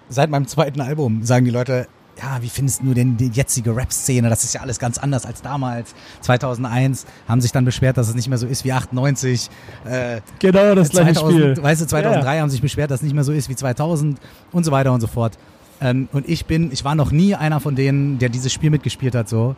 seit 0.08 0.30
meinem 0.30 0.48
zweiten 0.48 0.80
Album 0.80 1.22
sagen 1.22 1.44
die 1.44 1.52
Leute, 1.52 1.86
ja, 2.18 2.40
wie 2.40 2.48
findest 2.48 2.82
du 2.82 2.94
denn 2.94 3.16
die 3.16 3.28
jetzige 3.28 3.74
Rap-Szene? 3.74 4.28
Das 4.28 4.44
ist 4.44 4.54
ja 4.54 4.60
alles 4.60 4.78
ganz 4.78 4.98
anders 4.98 5.26
als 5.26 5.42
damals. 5.42 5.94
2001 6.20 7.06
haben 7.28 7.40
sich 7.40 7.52
dann 7.52 7.64
beschwert, 7.64 7.96
dass 7.96 8.08
es 8.08 8.14
nicht 8.14 8.28
mehr 8.28 8.38
so 8.38 8.46
ist 8.46 8.64
wie 8.64 8.72
98. 8.72 9.50
Äh, 9.84 10.20
genau, 10.38 10.74
das 10.74 10.90
2000, 10.90 10.92
gleiche 10.92 11.20
Spiel. 11.20 11.62
Weißt 11.62 11.82
du, 11.82 11.86
2003 11.86 12.36
ja. 12.36 12.42
haben 12.42 12.50
sich 12.50 12.62
beschwert, 12.62 12.90
dass 12.90 13.00
es 13.00 13.04
nicht 13.04 13.14
mehr 13.14 13.24
so 13.24 13.32
ist 13.32 13.48
wie 13.48 13.56
2000 13.56 14.18
und 14.52 14.64
so 14.64 14.70
weiter 14.70 14.92
und 14.92 15.00
so 15.00 15.06
fort. 15.06 15.38
Ähm, 15.80 16.08
und 16.12 16.28
ich 16.28 16.46
bin, 16.46 16.70
ich 16.72 16.84
war 16.84 16.94
noch 16.94 17.10
nie 17.10 17.34
einer 17.34 17.60
von 17.60 17.74
denen, 17.74 18.18
der 18.18 18.28
dieses 18.28 18.52
Spiel 18.52 18.70
mitgespielt 18.70 19.14
hat, 19.14 19.28
so 19.28 19.56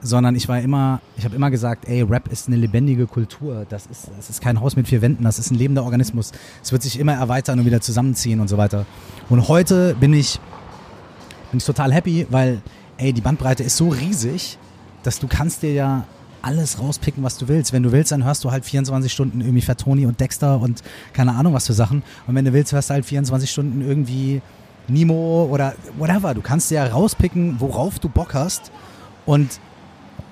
sondern 0.00 0.36
ich 0.36 0.48
war 0.48 0.60
immer, 0.60 1.00
ich 1.16 1.24
habe 1.24 1.34
immer 1.34 1.50
gesagt, 1.50 1.88
ey, 1.88 2.02
Rap 2.02 2.28
ist 2.30 2.46
eine 2.46 2.56
lebendige 2.56 3.06
Kultur. 3.06 3.66
Das 3.68 3.86
ist, 3.86 4.10
das 4.16 4.30
ist 4.30 4.40
kein 4.40 4.60
Haus 4.60 4.76
mit 4.76 4.88
vier 4.88 5.02
Wänden, 5.02 5.24
das 5.24 5.38
ist 5.38 5.50
ein 5.50 5.56
lebender 5.56 5.84
Organismus. 5.84 6.32
Es 6.62 6.72
wird 6.72 6.82
sich 6.82 6.98
immer 6.98 7.14
erweitern 7.14 7.58
und 7.58 7.66
wieder 7.66 7.80
zusammenziehen 7.80 8.40
und 8.40 8.48
so 8.48 8.58
weiter. 8.58 8.86
Und 9.28 9.48
heute 9.48 9.96
bin 9.98 10.12
ich, 10.14 10.40
bin 11.50 11.58
ich 11.58 11.64
total 11.64 11.92
happy, 11.92 12.26
weil, 12.30 12.60
ey, 12.96 13.12
die 13.12 13.20
Bandbreite 13.20 13.62
ist 13.62 13.76
so 13.76 13.88
riesig, 13.88 14.58
dass 15.02 15.18
du 15.18 15.28
kannst 15.28 15.62
dir 15.62 15.72
ja 15.72 16.04
alles 16.42 16.78
rauspicken, 16.78 17.22
was 17.22 17.36
du 17.38 17.48
willst. 17.48 17.72
Wenn 17.72 17.82
du 17.82 17.92
willst, 17.92 18.12
dann 18.12 18.24
hörst 18.24 18.44
du 18.44 18.50
halt 18.50 18.64
24 18.64 19.12
Stunden 19.12 19.40
irgendwie 19.40 19.62
Fatoni 19.62 20.06
und 20.06 20.20
Dexter 20.20 20.60
und 20.60 20.82
keine 21.12 21.34
Ahnung 21.34 21.54
was 21.54 21.66
für 21.66 21.72
Sachen. 21.72 22.02
Und 22.26 22.34
wenn 22.34 22.44
du 22.44 22.52
willst, 22.52 22.72
hörst 22.72 22.90
du 22.90 22.94
halt 22.94 23.04
24 23.04 23.50
Stunden 23.50 23.80
irgendwie 23.80 24.40
Nemo 24.88 25.48
oder 25.50 25.74
whatever. 25.98 26.34
Du 26.34 26.40
kannst 26.40 26.70
dir 26.70 26.76
ja 26.76 26.86
rauspicken, 26.86 27.56
worauf 27.58 27.98
du 27.98 28.08
Bock 28.08 28.34
hast. 28.34 28.70
Und 29.26 29.60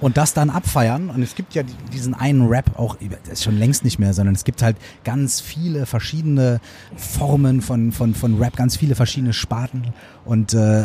und 0.00 0.16
das 0.16 0.34
dann 0.34 0.50
abfeiern. 0.50 1.10
Und 1.10 1.22
es 1.22 1.34
gibt 1.34 1.54
ja 1.54 1.62
diesen 1.92 2.14
einen 2.14 2.46
Rap 2.48 2.78
auch, 2.78 2.96
das 3.24 3.34
ist 3.34 3.44
schon 3.44 3.58
längst 3.58 3.84
nicht 3.84 3.98
mehr, 3.98 4.12
sondern 4.12 4.34
es 4.34 4.44
gibt 4.44 4.62
halt 4.62 4.76
ganz 5.04 5.40
viele 5.40 5.86
verschiedene 5.86 6.60
Formen 6.96 7.62
von, 7.62 7.92
von, 7.92 8.14
von 8.14 8.38
Rap, 8.38 8.56
ganz 8.56 8.76
viele 8.76 8.94
verschiedene 8.94 9.32
Sparten. 9.32 9.94
Und 10.24 10.54
äh, 10.54 10.84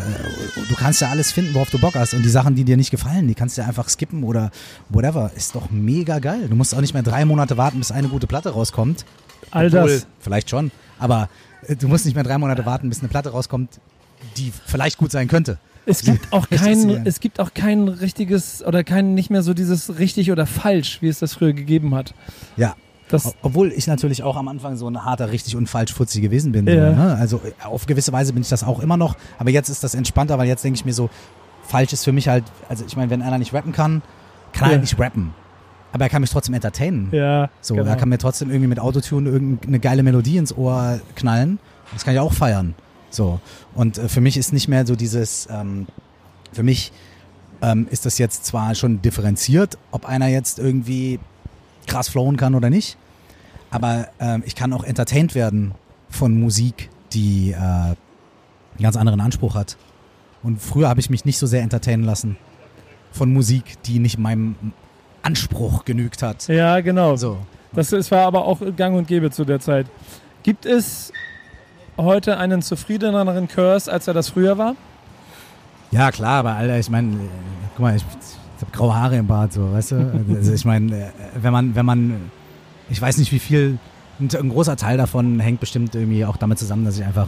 du 0.70 0.76
kannst 0.78 1.02
ja 1.02 1.10
alles 1.10 1.32
finden, 1.32 1.54
worauf 1.54 1.70
du 1.70 1.80
Bock 1.80 1.96
hast. 1.96 2.14
Und 2.14 2.24
die 2.24 2.30
Sachen, 2.30 2.56
die 2.56 2.64
dir 2.64 2.78
nicht 2.78 2.92
gefallen, 2.92 3.28
die 3.28 3.36
kannst 3.36 3.58
du 3.58 3.62
ja 3.62 3.68
einfach 3.68 3.90
skippen 3.90 4.24
oder 4.24 4.52
whatever. 4.90 5.32
Ist 5.36 5.56
doch 5.56 5.70
mega 5.72 6.20
geil. 6.20 6.48
Du 6.48 6.56
musst 6.56 6.74
auch 6.74 6.82
nicht 6.82 6.94
mehr 6.94 7.04
drei 7.04 7.26
Monate 7.26 7.58
warten, 7.58 7.80
bis 7.80 7.92
eine 7.92 8.08
gute 8.08 8.28
Platte 8.28 8.52
rauskommt. 8.52 9.06
All 9.52 9.68
Obwohl, 9.68 9.90
das. 9.90 10.08
Vielleicht 10.20 10.50
schon. 10.50 10.72
Aber 11.00 11.30
äh, 11.68 11.76
du 11.76 11.88
musst 11.88 12.06
nicht 12.06 12.16
mehr 12.16 12.24
drei 12.24 12.38
Monate 12.38 12.66
warten, 12.66 12.90
bis 12.90 13.00
eine 13.00 13.10
Platte 13.10 13.30
rauskommt, 13.30 13.80
die 14.38 14.54
vielleicht 14.66 14.98
gut 14.98 15.12
sein 15.12 15.28
könnte. 15.28 15.58
Es 15.86 16.04
gibt 16.04 16.32
auch 16.32 16.50
kein, 16.50 17.06
es 17.06 17.20
gibt 17.20 17.40
auch 17.40 17.54
kein 17.54 17.88
richtiges 17.88 18.64
oder 18.64 18.84
kein 18.84 19.14
nicht 19.14 19.30
mehr 19.30 19.42
so 19.42 19.54
dieses 19.54 19.98
richtig 19.98 20.32
oder 20.32 20.46
falsch, 20.46 21.02
wie 21.02 21.08
es 21.08 21.20
das 21.20 21.34
früher 21.34 21.54
gegeben 21.54 21.96
hat. 21.96 22.14
Ja. 22.58 22.76
Das 23.10 23.36
Obwohl 23.42 23.74
ich 23.74 23.88
natürlich 23.88 24.24
auch 24.24 24.38
am 24.38 24.48
Anfang 24.48 24.78
so 24.78 24.88
ein 24.88 25.04
harter 25.04 25.32
richtig 25.32 25.58
und 25.58 25.68
falsch 25.68 25.94
Fuzzi 25.94 26.22
gewesen 26.22 26.54
bin. 26.54 26.66
Ja. 26.66 26.92
Ne? 26.92 27.18
Also 27.20 27.42
auf 27.64 27.86
gewisse 27.86 28.14
Weise 28.14 28.32
bin 28.32 28.42
ich 28.42 28.50
das 28.50 28.64
auch 28.64 28.80
immer 28.80 28.96
noch. 28.96 29.18
Aber 29.38 29.50
jetzt 29.50 29.68
ist 29.68 29.84
das 29.84 29.96
entspannter, 29.96 30.38
weil 30.38 30.48
jetzt 30.48 30.64
denke 30.64 30.78
ich 30.78 30.86
mir 30.86 30.94
so, 30.94 31.10
falsch 31.64 31.92
ist 31.92 32.06
für 32.06 32.14
mich 32.14 32.30
halt, 32.30 32.46
also 32.70 32.86
ich 32.88 32.96
meine, 32.96 33.10
wenn 33.10 33.22
einer 33.22 33.38
nicht 33.38 33.54
rappen 33.54 33.74
kann, 33.74 34.02
kann 34.54 34.70
ja. 34.70 34.76
er 34.76 34.82
nicht 34.82 34.98
rappen. 34.98 35.34
Aber 35.92 36.06
er 36.06 36.10
kann 36.10 36.22
mich 36.22 36.30
trotzdem 36.30 36.56
entertainen. 36.56 37.10
Ja. 37.12 37.50
So, 37.60 37.76
genau. 37.76 37.90
er 37.90 37.98
kann 37.98 38.08
mir 38.08 38.18
trotzdem 38.18 38.50
irgendwie 38.50 38.68
mit 38.68 38.80
Autotune 38.80 39.30
irgendeine 39.30 39.80
geile 39.80 40.04
Melodie 40.04 40.38
ins 40.38 40.56
Ohr 40.56 41.02
knallen. 41.16 41.60
Das 41.92 42.06
kann 42.06 42.14
ich 42.14 42.20
auch 42.20 42.32
feiern. 42.32 42.76
So. 43.12 43.40
Und 43.76 43.98
äh, 43.98 44.10
für 44.10 44.22
mich 44.22 44.38
ist 44.38 44.54
nicht 44.54 44.68
mehr 44.68 44.86
so 44.86 44.96
dieses, 44.96 45.48
ähm, 45.52 45.88
für 46.52 46.64
mich 46.64 46.92
ähm, 47.62 47.88
ist 47.90 48.06
das 48.06 48.18
jetzt 48.18 48.46
zwar 48.46 48.76
schon 48.76 49.02
differenziert, 49.02 49.78
ob 49.92 50.06
einer 50.06 50.28
jetzt 50.28 50.60
irgendwie 50.60 51.20
krass 51.88 52.10
flowen 52.10 52.38
kann 52.38 52.56
oder 52.56 52.70
nicht, 52.70 52.98
aber 53.70 54.08
ähm, 54.20 54.44
ich 54.46 54.56
kann 54.56 54.74
auch 54.74 54.84
entertained 54.84 55.36
werden 55.36 55.74
von 56.10 56.40
Musik, 56.40 56.90
die 57.14 57.52
äh, 57.52 57.56
einen 57.56 57.96
ganz 58.80 58.96
anderen 58.98 59.22
Anspruch 59.22 59.56
hat. 59.56 59.78
Und 60.44 60.62
früher 60.62 60.90
habe 60.90 61.00
ich 61.00 61.10
mich 61.10 61.26
nicht 61.26 61.38
so 61.38 61.46
sehr 61.46 61.62
entertainen 61.62 62.04
lassen 62.04 62.38
von 63.12 63.32
Musik, 63.32 63.82
die 63.84 64.00
nicht 64.00 64.18
meinem 64.18 64.56
Anspruch 65.22 65.86
genügt 65.86 66.24
hat. 66.24 66.48
Ja, 66.48 66.80
genau. 66.82 67.16
So. 67.16 67.38
Das 67.74 67.92
ist, 67.92 68.12
war 68.12 68.26
aber 68.26 68.46
auch 68.46 68.60
gang 68.76 68.98
und 68.98 69.08
gäbe 69.08 69.32
zu 69.32 69.46
der 69.46 69.60
Zeit. 69.60 69.88
Gibt 70.44 70.66
es 70.66 71.14
heute 71.98 72.38
einen 72.38 72.62
zufriedeneren 72.62 73.48
Curse, 73.48 73.92
als 73.92 74.08
er 74.08 74.14
das 74.14 74.30
früher 74.30 74.58
war? 74.58 74.76
Ja, 75.92 76.12
klar, 76.12 76.40
aber 76.40 76.54
Alter, 76.54 76.80
ich 76.80 76.90
meine, 76.90 77.14
äh, 77.14 77.28
guck 77.76 77.80
mal, 77.80 77.96
ich, 77.96 78.04
ich 78.04 78.62
habe 78.62 78.72
graue 78.72 78.96
Haare 78.96 79.18
im 79.18 79.28
Bart, 79.28 79.54
so, 79.54 79.72
weißt 79.74 79.92
du? 79.92 80.26
Also 80.36 80.54
ich 80.54 80.66
meine, 80.66 80.96
äh, 80.96 81.10
wenn 81.42 81.52
man, 81.52 81.76
wenn 81.76 81.86
man, 81.86 82.32
ich 82.90 83.02
weiß 83.02 83.18
nicht, 83.18 83.32
wie 83.32 83.40
viel, 83.40 83.78
ein, 84.20 84.50
großer 84.50 84.78
Teil 84.78 84.98
davon 84.98 85.40
hängt 85.40 85.60
bestimmt 85.60 85.96
irgendwie 85.96 86.26
auch 86.26 86.38
damit 86.38 86.60
zusammen, 86.60 86.86
dass 86.86 86.98
ich 86.98 87.04
einfach, 87.04 87.28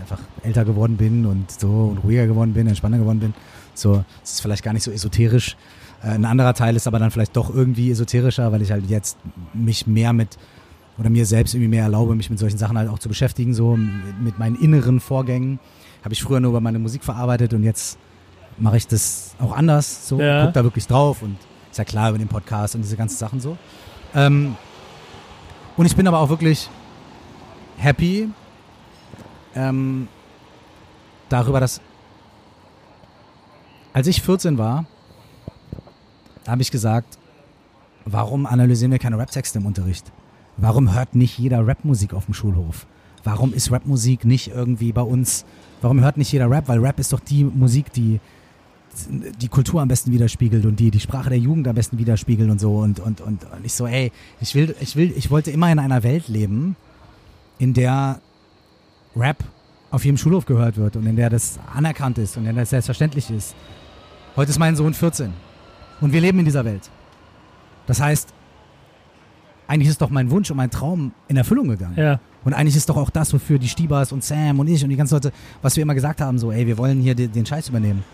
einfach 0.00 0.18
älter 0.42 0.64
geworden 0.64 0.96
bin 0.96 1.26
und 1.26 1.50
so 1.50 1.68
und 1.68 1.98
ruhiger 1.98 2.26
geworden 2.26 2.54
bin, 2.54 2.66
entspannter 2.66 2.98
geworden 2.98 3.20
bin. 3.20 3.34
So, 3.74 4.04
es 4.22 4.32
ist 4.32 4.40
vielleicht 4.40 4.62
gar 4.62 4.72
nicht 4.72 4.82
so 4.82 4.90
esoterisch. 4.90 5.56
Äh, 6.02 6.08
ein 6.08 6.24
anderer 6.24 6.54
Teil 6.54 6.76
ist 6.76 6.86
aber 6.86 6.98
dann 6.98 7.10
vielleicht 7.10 7.36
doch 7.36 7.54
irgendwie 7.54 7.90
esoterischer, 7.90 8.50
weil 8.52 8.62
ich 8.62 8.72
halt 8.72 8.88
jetzt 8.88 9.18
mich 9.52 9.86
mehr 9.86 10.12
mit 10.12 10.38
oder 10.98 11.10
mir 11.10 11.26
selbst 11.26 11.54
irgendwie 11.54 11.68
mehr 11.68 11.84
erlaube, 11.84 12.14
mich 12.14 12.30
mit 12.30 12.38
solchen 12.38 12.58
Sachen 12.58 12.76
halt 12.76 12.88
auch 12.88 12.98
zu 12.98 13.08
beschäftigen, 13.08 13.54
so 13.54 13.76
mit 13.76 14.38
meinen 14.38 14.56
inneren 14.56 15.00
Vorgängen. 15.00 15.58
Habe 16.04 16.14
ich 16.14 16.22
früher 16.22 16.40
nur 16.40 16.50
über 16.50 16.60
meine 16.60 16.78
Musik 16.78 17.04
verarbeitet 17.04 17.54
und 17.54 17.62
jetzt 17.62 17.98
mache 18.58 18.76
ich 18.76 18.86
das 18.86 19.34
auch 19.40 19.52
anders, 19.52 20.08
so 20.08 20.20
ja. 20.20 20.44
guck 20.44 20.54
da 20.54 20.64
wirklich 20.64 20.86
drauf 20.86 21.22
und 21.22 21.36
ist 21.70 21.78
ja 21.78 21.84
klar 21.84 22.10
über 22.10 22.18
den 22.18 22.28
Podcast 22.28 22.74
und 22.74 22.82
diese 22.82 22.96
ganzen 22.96 23.16
Sachen 23.16 23.40
so. 23.40 23.56
Ähm, 24.14 24.56
und 25.76 25.86
ich 25.86 25.96
bin 25.96 26.06
aber 26.06 26.18
auch 26.18 26.28
wirklich 26.28 26.68
happy 27.78 28.28
ähm, 29.54 30.08
darüber, 31.28 31.60
dass 31.60 31.80
als 33.92 34.06
ich 34.06 34.22
14 34.22 34.58
war, 34.58 34.86
habe 36.46 36.62
ich 36.62 36.70
gesagt, 36.70 37.18
warum 38.04 38.46
analysieren 38.46 38.90
wir 38.90 38.98
keine 38.98 39.18
Raptexte 39.18 39.58
im 39.58 39.66
Unterricht? 39.66 40.12
Warum 40.56 40.94
hört 40.94 41.14
nicht 41.14 41.38
jeder 41.38 41.66
Rapmusik 41.66 42.14
auf 42.14 42.26
dem 42.26 42.34
Schulhof? 42.34 42.86
Warum 43.24 43.52
ist 43.54 43.70
Rapmusik 43.70 44.24
nicht 44.24 44.48
irgendwie 44.48 44.92
bei 44.92 45.02
uns? 45.02 45.44
Warum 45.80 46.00
hört 46.00 46.16
nicht 46.16 46.32
jeder 46.32 46.50
Rap? 46.50 46.68
Weil 46.68 46.78
Rap 46.78 46.98
ist 46.98 47.12
doch 47.12 47.20
die 47.20 47.44
Musik, 47.44 47.92
die 47.92 48.20
die 49.40 49.48
Kultur 49.48 49.80
am 49.80 49.88
besten 49.88 50.12
widerspiegelt 50.12 50.66
und 50.66 50.78
die 50.78 50.90
die 50.90 51.00
Sprache 51.00 51.30
der 51.30 51.38
Jugend 51.38 51.66
am 51.66 51.74
besten 51.74 51.98
widerspiegelt 51.98 52.50
und 52.50 52.60
so 52.60 52.76
und 52.78 53.00
und 53.00 53.22
und, 53.22 53.44
und 53.44 53.64
ich 53.64 53.72
so 53.72 53.86
ey 53.86 54.12
ich 54.38 54.54
will 54.54 54.74
ich 54.80 54.96
will 54.96 55.12
ich 55.16 55.30
wollte 55.30 55.50
immer 55.50 55.72
in 55.72 55.78
einer 55.78 56.02
Welt 56.02 56.28
leben 56.28 56.76
in 57.58 57.72
der 57.72 58.20
Rap 59.16 59.42
auf 59.90 60.04
jedem 60.04 60.18
Schulhof 60.18 60.44
gehört 60.44 60.76
wird 60.76 60.96
und 60.96 61.06
in 61.06 61.16
der 61.16 61.30
das 61.30 61.58
anerkannt 61.74 62.18
ist 62.18 62.36
und 62.36 62.44
in 62.44 62.54
der 62.54 62.64
das 62.64 62.70
selbstverständlich 62.70 63.30
ist 63.30 63.54
heute 64.36 64.50
ist 64.50 64.58
mein 64.58 64.76
Sohn 64.76 64.92
14 64.92 65.32
und 66.02 66.12
wir 66.12 66.20
leben 66.20 66.38
in 66.40 66.44
dieser 66.44 66.66
Welt 66.66 66.90
das 67.86 67.98
heißt 67.98 68.34
eigentlich 69.72 69.88
ist 69.88 70.02
doch 70.02 70.10
mein 70.10 70.30
Wunsch 70.30 70.50
und 70.50 70.58
mein 70.58 70.70
Traum 70.70 71.12
in 71.28 71.36
Erfüllung 71.38 71.66
gegangen. 71.66 71.94
Ja. 71.96 72.20
Und 72.44 72.52
eigentlich 72.52 72.76
ist 72.76 72.90
doch 72.90 72.98
auch 72.98 73.08
das, 73.08 73.32
wofür 73.32 73.58
die 73.58 73.68
Stiebers 73.68 74.12
und 74.12 74.22
Sam 74.22 74.60
und 74.60 74.68
ich 74.68 74.84
und 74.84 74.90
die 74.90 74.96
ganzen 74.96 75.14
Leute, 75.14 75.32
was 75.62 75.76
wir 75.76 75.82
immer 75.82 75.94
gesagt 75.94 76.20
haben, 76.20 76.38
so, 76.38 76.52
ey, 76.52 76.66
wir 76.66 76.76
wollen 76.76 77.00
hier 77.00 77.14
den, 77.14 77.32
den 77.32 77.46
Scheiß 77.46 77.70
übernehmen. 77.70 78.04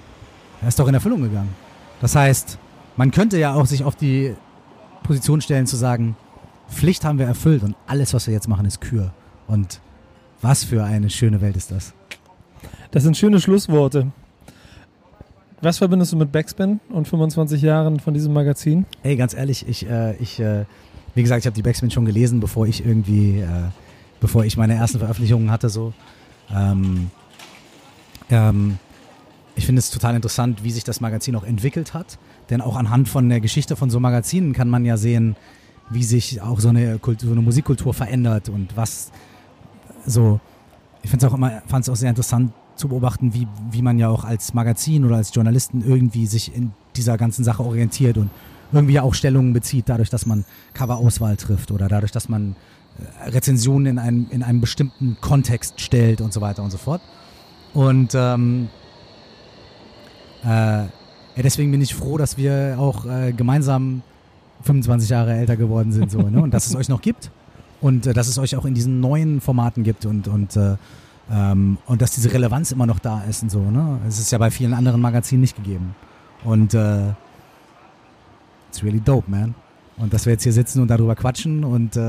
Er 0.63 0.69
ist 0.69 0.79
doch 0.79 0.87
in 0.87 0.95
Erfüllung 0.95 1.21
gegangen. 1.21 1.49
Das 2.01 2.15
heißt, 2.15 2.59
man 2.97 3.11
könnte 3.11 3.39
ja 3.41 3.55
auch 3.55 3.67
sich 3.67 3.83
auf 3.83 3.97
die 3.97 4.35
Position 5.03 5.41
stellen 5.41 5.67
zu 5.67 5.75
sagen, 5.75 6.15
Pflicht 6.71 7.05
haben 7.05 7.19
wir 7.19 7.27
erfüllt 7.27 7.65
und 7.65 7.75
alles, 7.89 8.15
was 8.15 8.29
wir 8.29 8.35
jetzt 8.35 8.47
machen, 8.47 8.65
ist 8.65 8.81
Kür. 8.81 9.13
Und 9.49 9.81
was 10.41 10.63
für 10.63 10.85
eine 10.85 11.11
schöne 11.11 11.41
Welt 11.41 11.57
ist 11.57 11.73
das. 11.73 11.93
Das 12.93 13.03
sind 13.03 13.17
schöne 13.17 13.41
Schlussworte. 13.41 14.13
Was 15.61 15.79
verbindest 15.79 16.13
du 16.13 16.17
mit 16.19 16.31
Backspin 16.31 16.79
und 16.89 17.09
25 17.09 17.63
Jahren 17.63 17.99
von 17.99 18.15
diesem 18.15 18.33
Magazin? 18.33 18.87
Ey, 19.03 19.17
ganz 19.17 19.35
ehrlich, 19.35 19.67
ich, 19.69 19.91
äh, 19.91 20.15
ich 20.19 20.39
äh, 20.39 20.67
wie 21.15 21.23
gesagt, 21.23 21.41
ich 21.41 21.47
habe 21.47 21.55
die 21.55 21.63
Backspin 21.63 21.91
schon 21.91 22.05
gelesen, 22.05 22.41
bevor 22.41 22.67
ich 22.67 22.85
irgendwie, 22.85 23.41
äh, 23.41 23.71
bevor 24.21 24.45
ich 24.45 24.57
meine 24.57 24.75
ersten 24.75 24.99
Veröffentlichungen 24.99 25.51
hatte. 25.51 25.69
So. 25.69 25.93
Ähm, 26.55 27.11
ähm, 28.31 28.79
ich 29.57 29.67
finde 29.67 29.81
es 29.81 29.91
total 29.91 30.15
interessant, 30.15 30.63
wie 30.63 30.71
sich 30.71 30.85
das 30.85 31.01
Magazin 31.01 31.35
auch 31.35 31.45
entwickelt 31.45 31.95
hat. 31.95 32.19
Denn 32.51 32.61
auch 32.61 32.77
anhand 32.77 33.09
von 33.09 33.29
der 33.29 33.41
Geschichte 33.41 33.77
von 33.77 33.91
so 33.91 34.01
Magazinen 34.01 34.53
kann 34.53 34.69
man 34.69 34.85
ja 34.85 34.97
sehen, 34.97 35.37
wie 35.91 36.05
sich 36.05 36.41
auch 36.41 36.61
so 36.61 36.69
eine, 36.69 36.99
Kultur, 36.99 37.29
so 37.29 37.33
eine 37.33 37.43
Musikkultur 37.43 37.95
verändert 37.95 38.49
und 38.49 38.77
was 38.77 39.11
so. 40.07 40.41
Ich 41.03 41.11
finde 41.11 41.27
es 41.27 41.33
auch 41.33 41.37
immer, 41.37 41.63
fand 41.67 41.85
es 41.85 41.89
auch 41.89 41.97
sehr 41.97 42.11
interessant 42.11 42.53
zu 42.75 42.89
beobachten, 42.89 43.35
wie, 43.35 43.47
wie 43.71 43.83
man 43.83 43.99
ja 43.99 44.09
auch 44.09 44.25
als 44.25 44.55
Magazin 44.55 45.05
oder 45.05 45.17
als 45.17 45.35
Journalisten 45.35 45.83
irgendwie 45.87 46.27
sich 46.27 46.55
in 46.55 46.73
dieser 46.97 47.17
ganzen 47.17 47.45
Sache 47.45 47.65
orientiert 47.65 48.19
und 48.19 48.31
irgendwie 48.73 49.01
auch 49.01 49.15
Stellungen 49.15 49.53
bezieht, 49.53 49.89
dadurch, 49.89 50.11
dass 50.11 50.27
man 50.27 50.45
Coverauswahl 50.75 51.37
trifft 51.37 51.71
oder 51.71 51.89
dadurch, 51.89 52.13
dass 52.13 52.29
man 52.29 52.57
äh, 53.25 53.31
Rezensionen 53.31 53.87
in 53.87 53.99
einem, 53.99 54.27
in 54.31 54.43
einem 54.43 54.61
bestimmten 54.61 55.17
Kontext 55.21 55.81
stellt 55.81 56.21
und 56.21 56.33
so 56.33 56.41
weiter 56.41 56.63
und 56.63 56.71
so 56.71 56.79
fort. 56.79 57.01
Und 57.75 58.15
ähm, 58.15 58.69
äh, 60.45 60.49
ja, 60.49 60.89
deswegen 61.37 61.71
bin 61.71 61.81
ich 61.81 61.95
froh, 61.95 62.19
dass 62.19 62.37
wir 62.37 62.77
auch 62.79 63.07
äh, 63.07 63.33
gemeinsam 63.33 64.03
25 64.63 65.11
Jahre 65.11 65.35
älter 65.35 65.57
geworden 65.57 65.93
sind 65.93 66.11
so, 66.11 66.21
ne? 66.23 66.43
und 66.43 66.53
dass 66.53 66.67
es 66.67 66.75
euch 66.75 66.89
noch 66.89 67.01
gibt 67.01 67.31
und 67.81 68.07
äh, 68.07 68.13
dass 68.13 68.29
es 68.29 68.39
euch 68.39 68.57
auch 68.57 68.65
in 68.65 68.75
diesen 68.75 69.01
neuen 69.01 69.41
Formaten 69.41 69.85
gibt 69.85 70.05
und, 70.07 70.29
und, 70.29 70.57
äh, 70.57 70.77
ähm, 71.31 71.79
und 71.87 72.03
dass 72.03 72.11
diese 72.11 72.33
Relevanz 72.33 72.73
immer 72.73 72.87
noch 72.87 72.99
da 72.99 73.23
ist 73.23 73.43
und 73.43 73.51
so. 73.51 73.71
Ne? 73.71 74.01
Es 74.09 74.19
ist 74.19 74.33
ja 74.33 74.39
bei 74.39 74.51
vielen 74.51 74.75
anderen 74.75 75.01
Magazinen 75.01 75.43
nicht 75.43 75.57
gegeben. 75.57 75.95
Und 76.45 76.75
äh, 76.75 77.13
it's 78.71 78.83
really 78.83 79.01
dope, 79.01 79.31
man. 79.31 79.55
Und 79.97 80.13
dass 80.13 80.27
wir 80.27 80.33
jetzt 80.33 80.45
hier 80.45 80.53
sitzen 80.53 80.81
und 80.83 80.89
darüber 80.89 81.15
quatschen 81.17 81.65
und, 81.65 81.97
äh, 81.97 82.01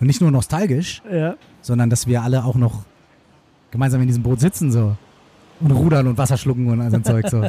und 0.00 0.06
nicht 0.06 0.20
nur 0.20 0.30
nostalgisch, 0.30 1.02
Ja. 1.10 1.34
sondern 1.60 1.90
dass 1.90 2.06
wir 2.06 2.22
alle 2.22 2.44
auch 2.44 2.54
noch 2.54 2.82
gemeinsam 3.70 4.00
in 4.00 4.06
diesem 4.06 4.22
Boot 4.22 4.40
sitzen 4.40 4.72
so 4.72 4.96
und 5.60 5.70
rudern 5.72 6.06
und 6.06 6.16
Wasser 6.16 6.36
schlucken 6.38 6.68
und 6.68 6.80
all 6.80 6.90
so 6.90 6.96
ein 6.96 7.04
Zeug 7.04 7.28
so. 7.28 7.42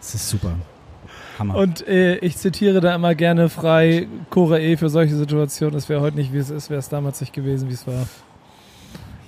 Das 0.00 0.14
ist 0.14 0.28
super. 0.30 0.52
Hammer. 1.38 1.56
Und 1.56 1.86
äh, 1.86 2.16
ich 2.16 2.36
zitiere 2.38 2.80
da 2.80 2.94
immer 2.94 3.14
gerne 3.14 3.48
frei 3.50 4.08
Cora 4.30 4.58
E 4.58 4.76
für 4.76 4.88
solche 4.90 5.14
Situationen. 5.14 5.76
Es 5.76 5.88
wäre 5.88 6.00
heute 6.00 6.16
nicht, 6.16 6.32
wie 6.32 6.38
es 6.38 6.50
ist, 6.50 6.68
wäre 6.70 6.80
es 6.80 6.88
damals 6.88 7.20
nicht 7.20 7.32
gewesen, 7.34 7.68
wie 7.68 7.74
es 7.74 7.86
war. 7.86 8.06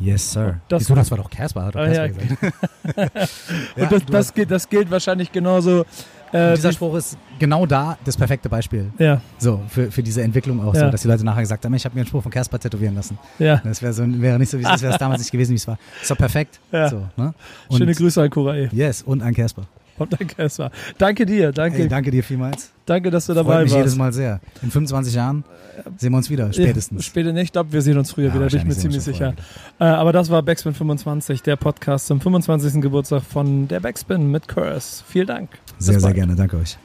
yes, 0.00 0.32
sir. 0.32 0.60
Das- 0.68 0.80
Wieso, 0.82 0.94
das 0.94 1.10
war 1.10 1.18
doch 1.18 1.30
Casper, 1.30 1.64
hat 1.66 1.74
doch 1.74 1.80
Ah, 1.80 1.86
Casper 1.86 2.06
ja. 2.06 2.08
gesagt. 2.08 2.54
Ja, 3.76 3.82
Und 3.84 3.92
das, 3.92 4.04
das, 4.06 4.34
gilt, 4.34 4.50
das 4.50 4.68
gilt 4.68 4.90
wahrscheinlich 4.90 5.30
genauso. 5.32 5.84
Äh, 6.32 6.54
dieser 6.54 6.72
Spruch 6.72 6.94
ist 6.96 7.16
genau 7.38 7.66
da 7.66 7.96
das 8.04 8.16
perfekte 8.16 8.48
Beispiel. 8.48 8.90
ja, 8.98 9.20
So, 9.38 9.60
für, 9.68 9.90
für 9.90 10.02
diese 10.02 10.22
Entwicklung 10.22 10.60
auch 10.66 10.74
Ja. 10.74 10.86
so, 10.86 10.90
dass 10.90 11.02
die 11.02 11.08
Leute 11.08 11.24
nachher 11.24 11.42
gesagt 11.42 11.64
haben, 11.64 11.74
ich 11.74 11.84
habe 11.84 11.94
mir 11.94 12.00
einen 12.00 12.08
Spruch 12.08 12.22
von 12.22 12.32
Casper 12.32 12.58
tätowieren 12.58 12.94
lassen. 12.94 13.18
ja. 13.38 13.60
Das 13.64 13.82
wäre 13.82 13.92
so, 13.92 14.04
wäre 14.06 14.38
nicht 14.38 14.50
so, 14.50 14.58
wie 14.58 14.64
es 14.64 14.80
damals 14.98 15.20
nicht 15.20 15.30
gewesen, 15.32 15.52
wie 15.52 15.56
es 15.56 15.68
war. 15.68 15.78
Ist 16.00 16.10
doch 16.10 16.16
perfekt. 16.16 16.58
Ja. 16.70 16.88
So, 16.88 17.06
ne? 17.16 17.34
und, 17.68 17.78
Schöne 17.78 17.94
Grüße 17.94 18.22
an 18.22 18.30
Cora 18.30 18.56
E. 18.56 18.68
Yes, 18.72 19.02
und 19.02 19.22
an 19.22 19.34
Casper. 19.34 19.66
Und 20.03 20.12
danke, 20.20 20.34
es 20.42 20.59
war. 20.59 20.70
Danke 20.98 21.26
dir, 21.26 21.53
danke, 21.53 21.82
Ey, 21.82 21.88
danke 21.88 22.11
dir 22.11 22.22
vielmals. 22.22 22.70
danke, 22.86 23.11
dass 23.11 23.26
du 23.26 23.34
Freut 23.34 23.44
dabei 23.46 23.62
mich 23.62 23.72
warst. 23.72 23.76
jedes 23.78 23.96
Mal 23.96 24.12
sehr. 24.12 24.40
In 24.62 24.70
25 24.70 25.14
Jahren 25.14 25.44
sehen 25.96 26.12
wir 26.12 26.16
uns 26.18 26.30
wieder, 26.30 26.53
spätestens. 26.53 27.05
Später 27.05 27.32
nicht, 27.32 27.44
ich 27.44 27.53
glaube, 27.53 27.72
wir 27.72 27.82
sehen 27.82 27.98
uns 27.98 28.11
früher 28.12 28.28
Ja, 28.28 28.34
wieder, 28.34 28.46
bin 28.46 28.59
ich 28.59 28.64
mir 28.64 28.74
ziemlich 28.74 29.03
sicher. 29.03 29.34
Äh, 29.78 29.84
aber 29.84 30.12
das 30.12 30.30
war 30.30 30.42
Backspin 30.42 30.74
25, 30.74 31.42
der 31.42 31.57
Podcast 31.57 32.07
zum 32.07 32.20
25. 32.20 32.80
Geburtstag 32.80 33.22
von 33.22 33.68
der 33.68 33.80
Backspin 33.80 34.30
mit 34.30 34.48
Curse. 34.48 35.03
Vielen 35.09 35.26
Dank. 35.26 35.50
Sehr, 35.78 35.98
sehr 36.00 36.12
gerne. 36.12 36.34
Danke 36.36 36.57
euch. 36.59 36.76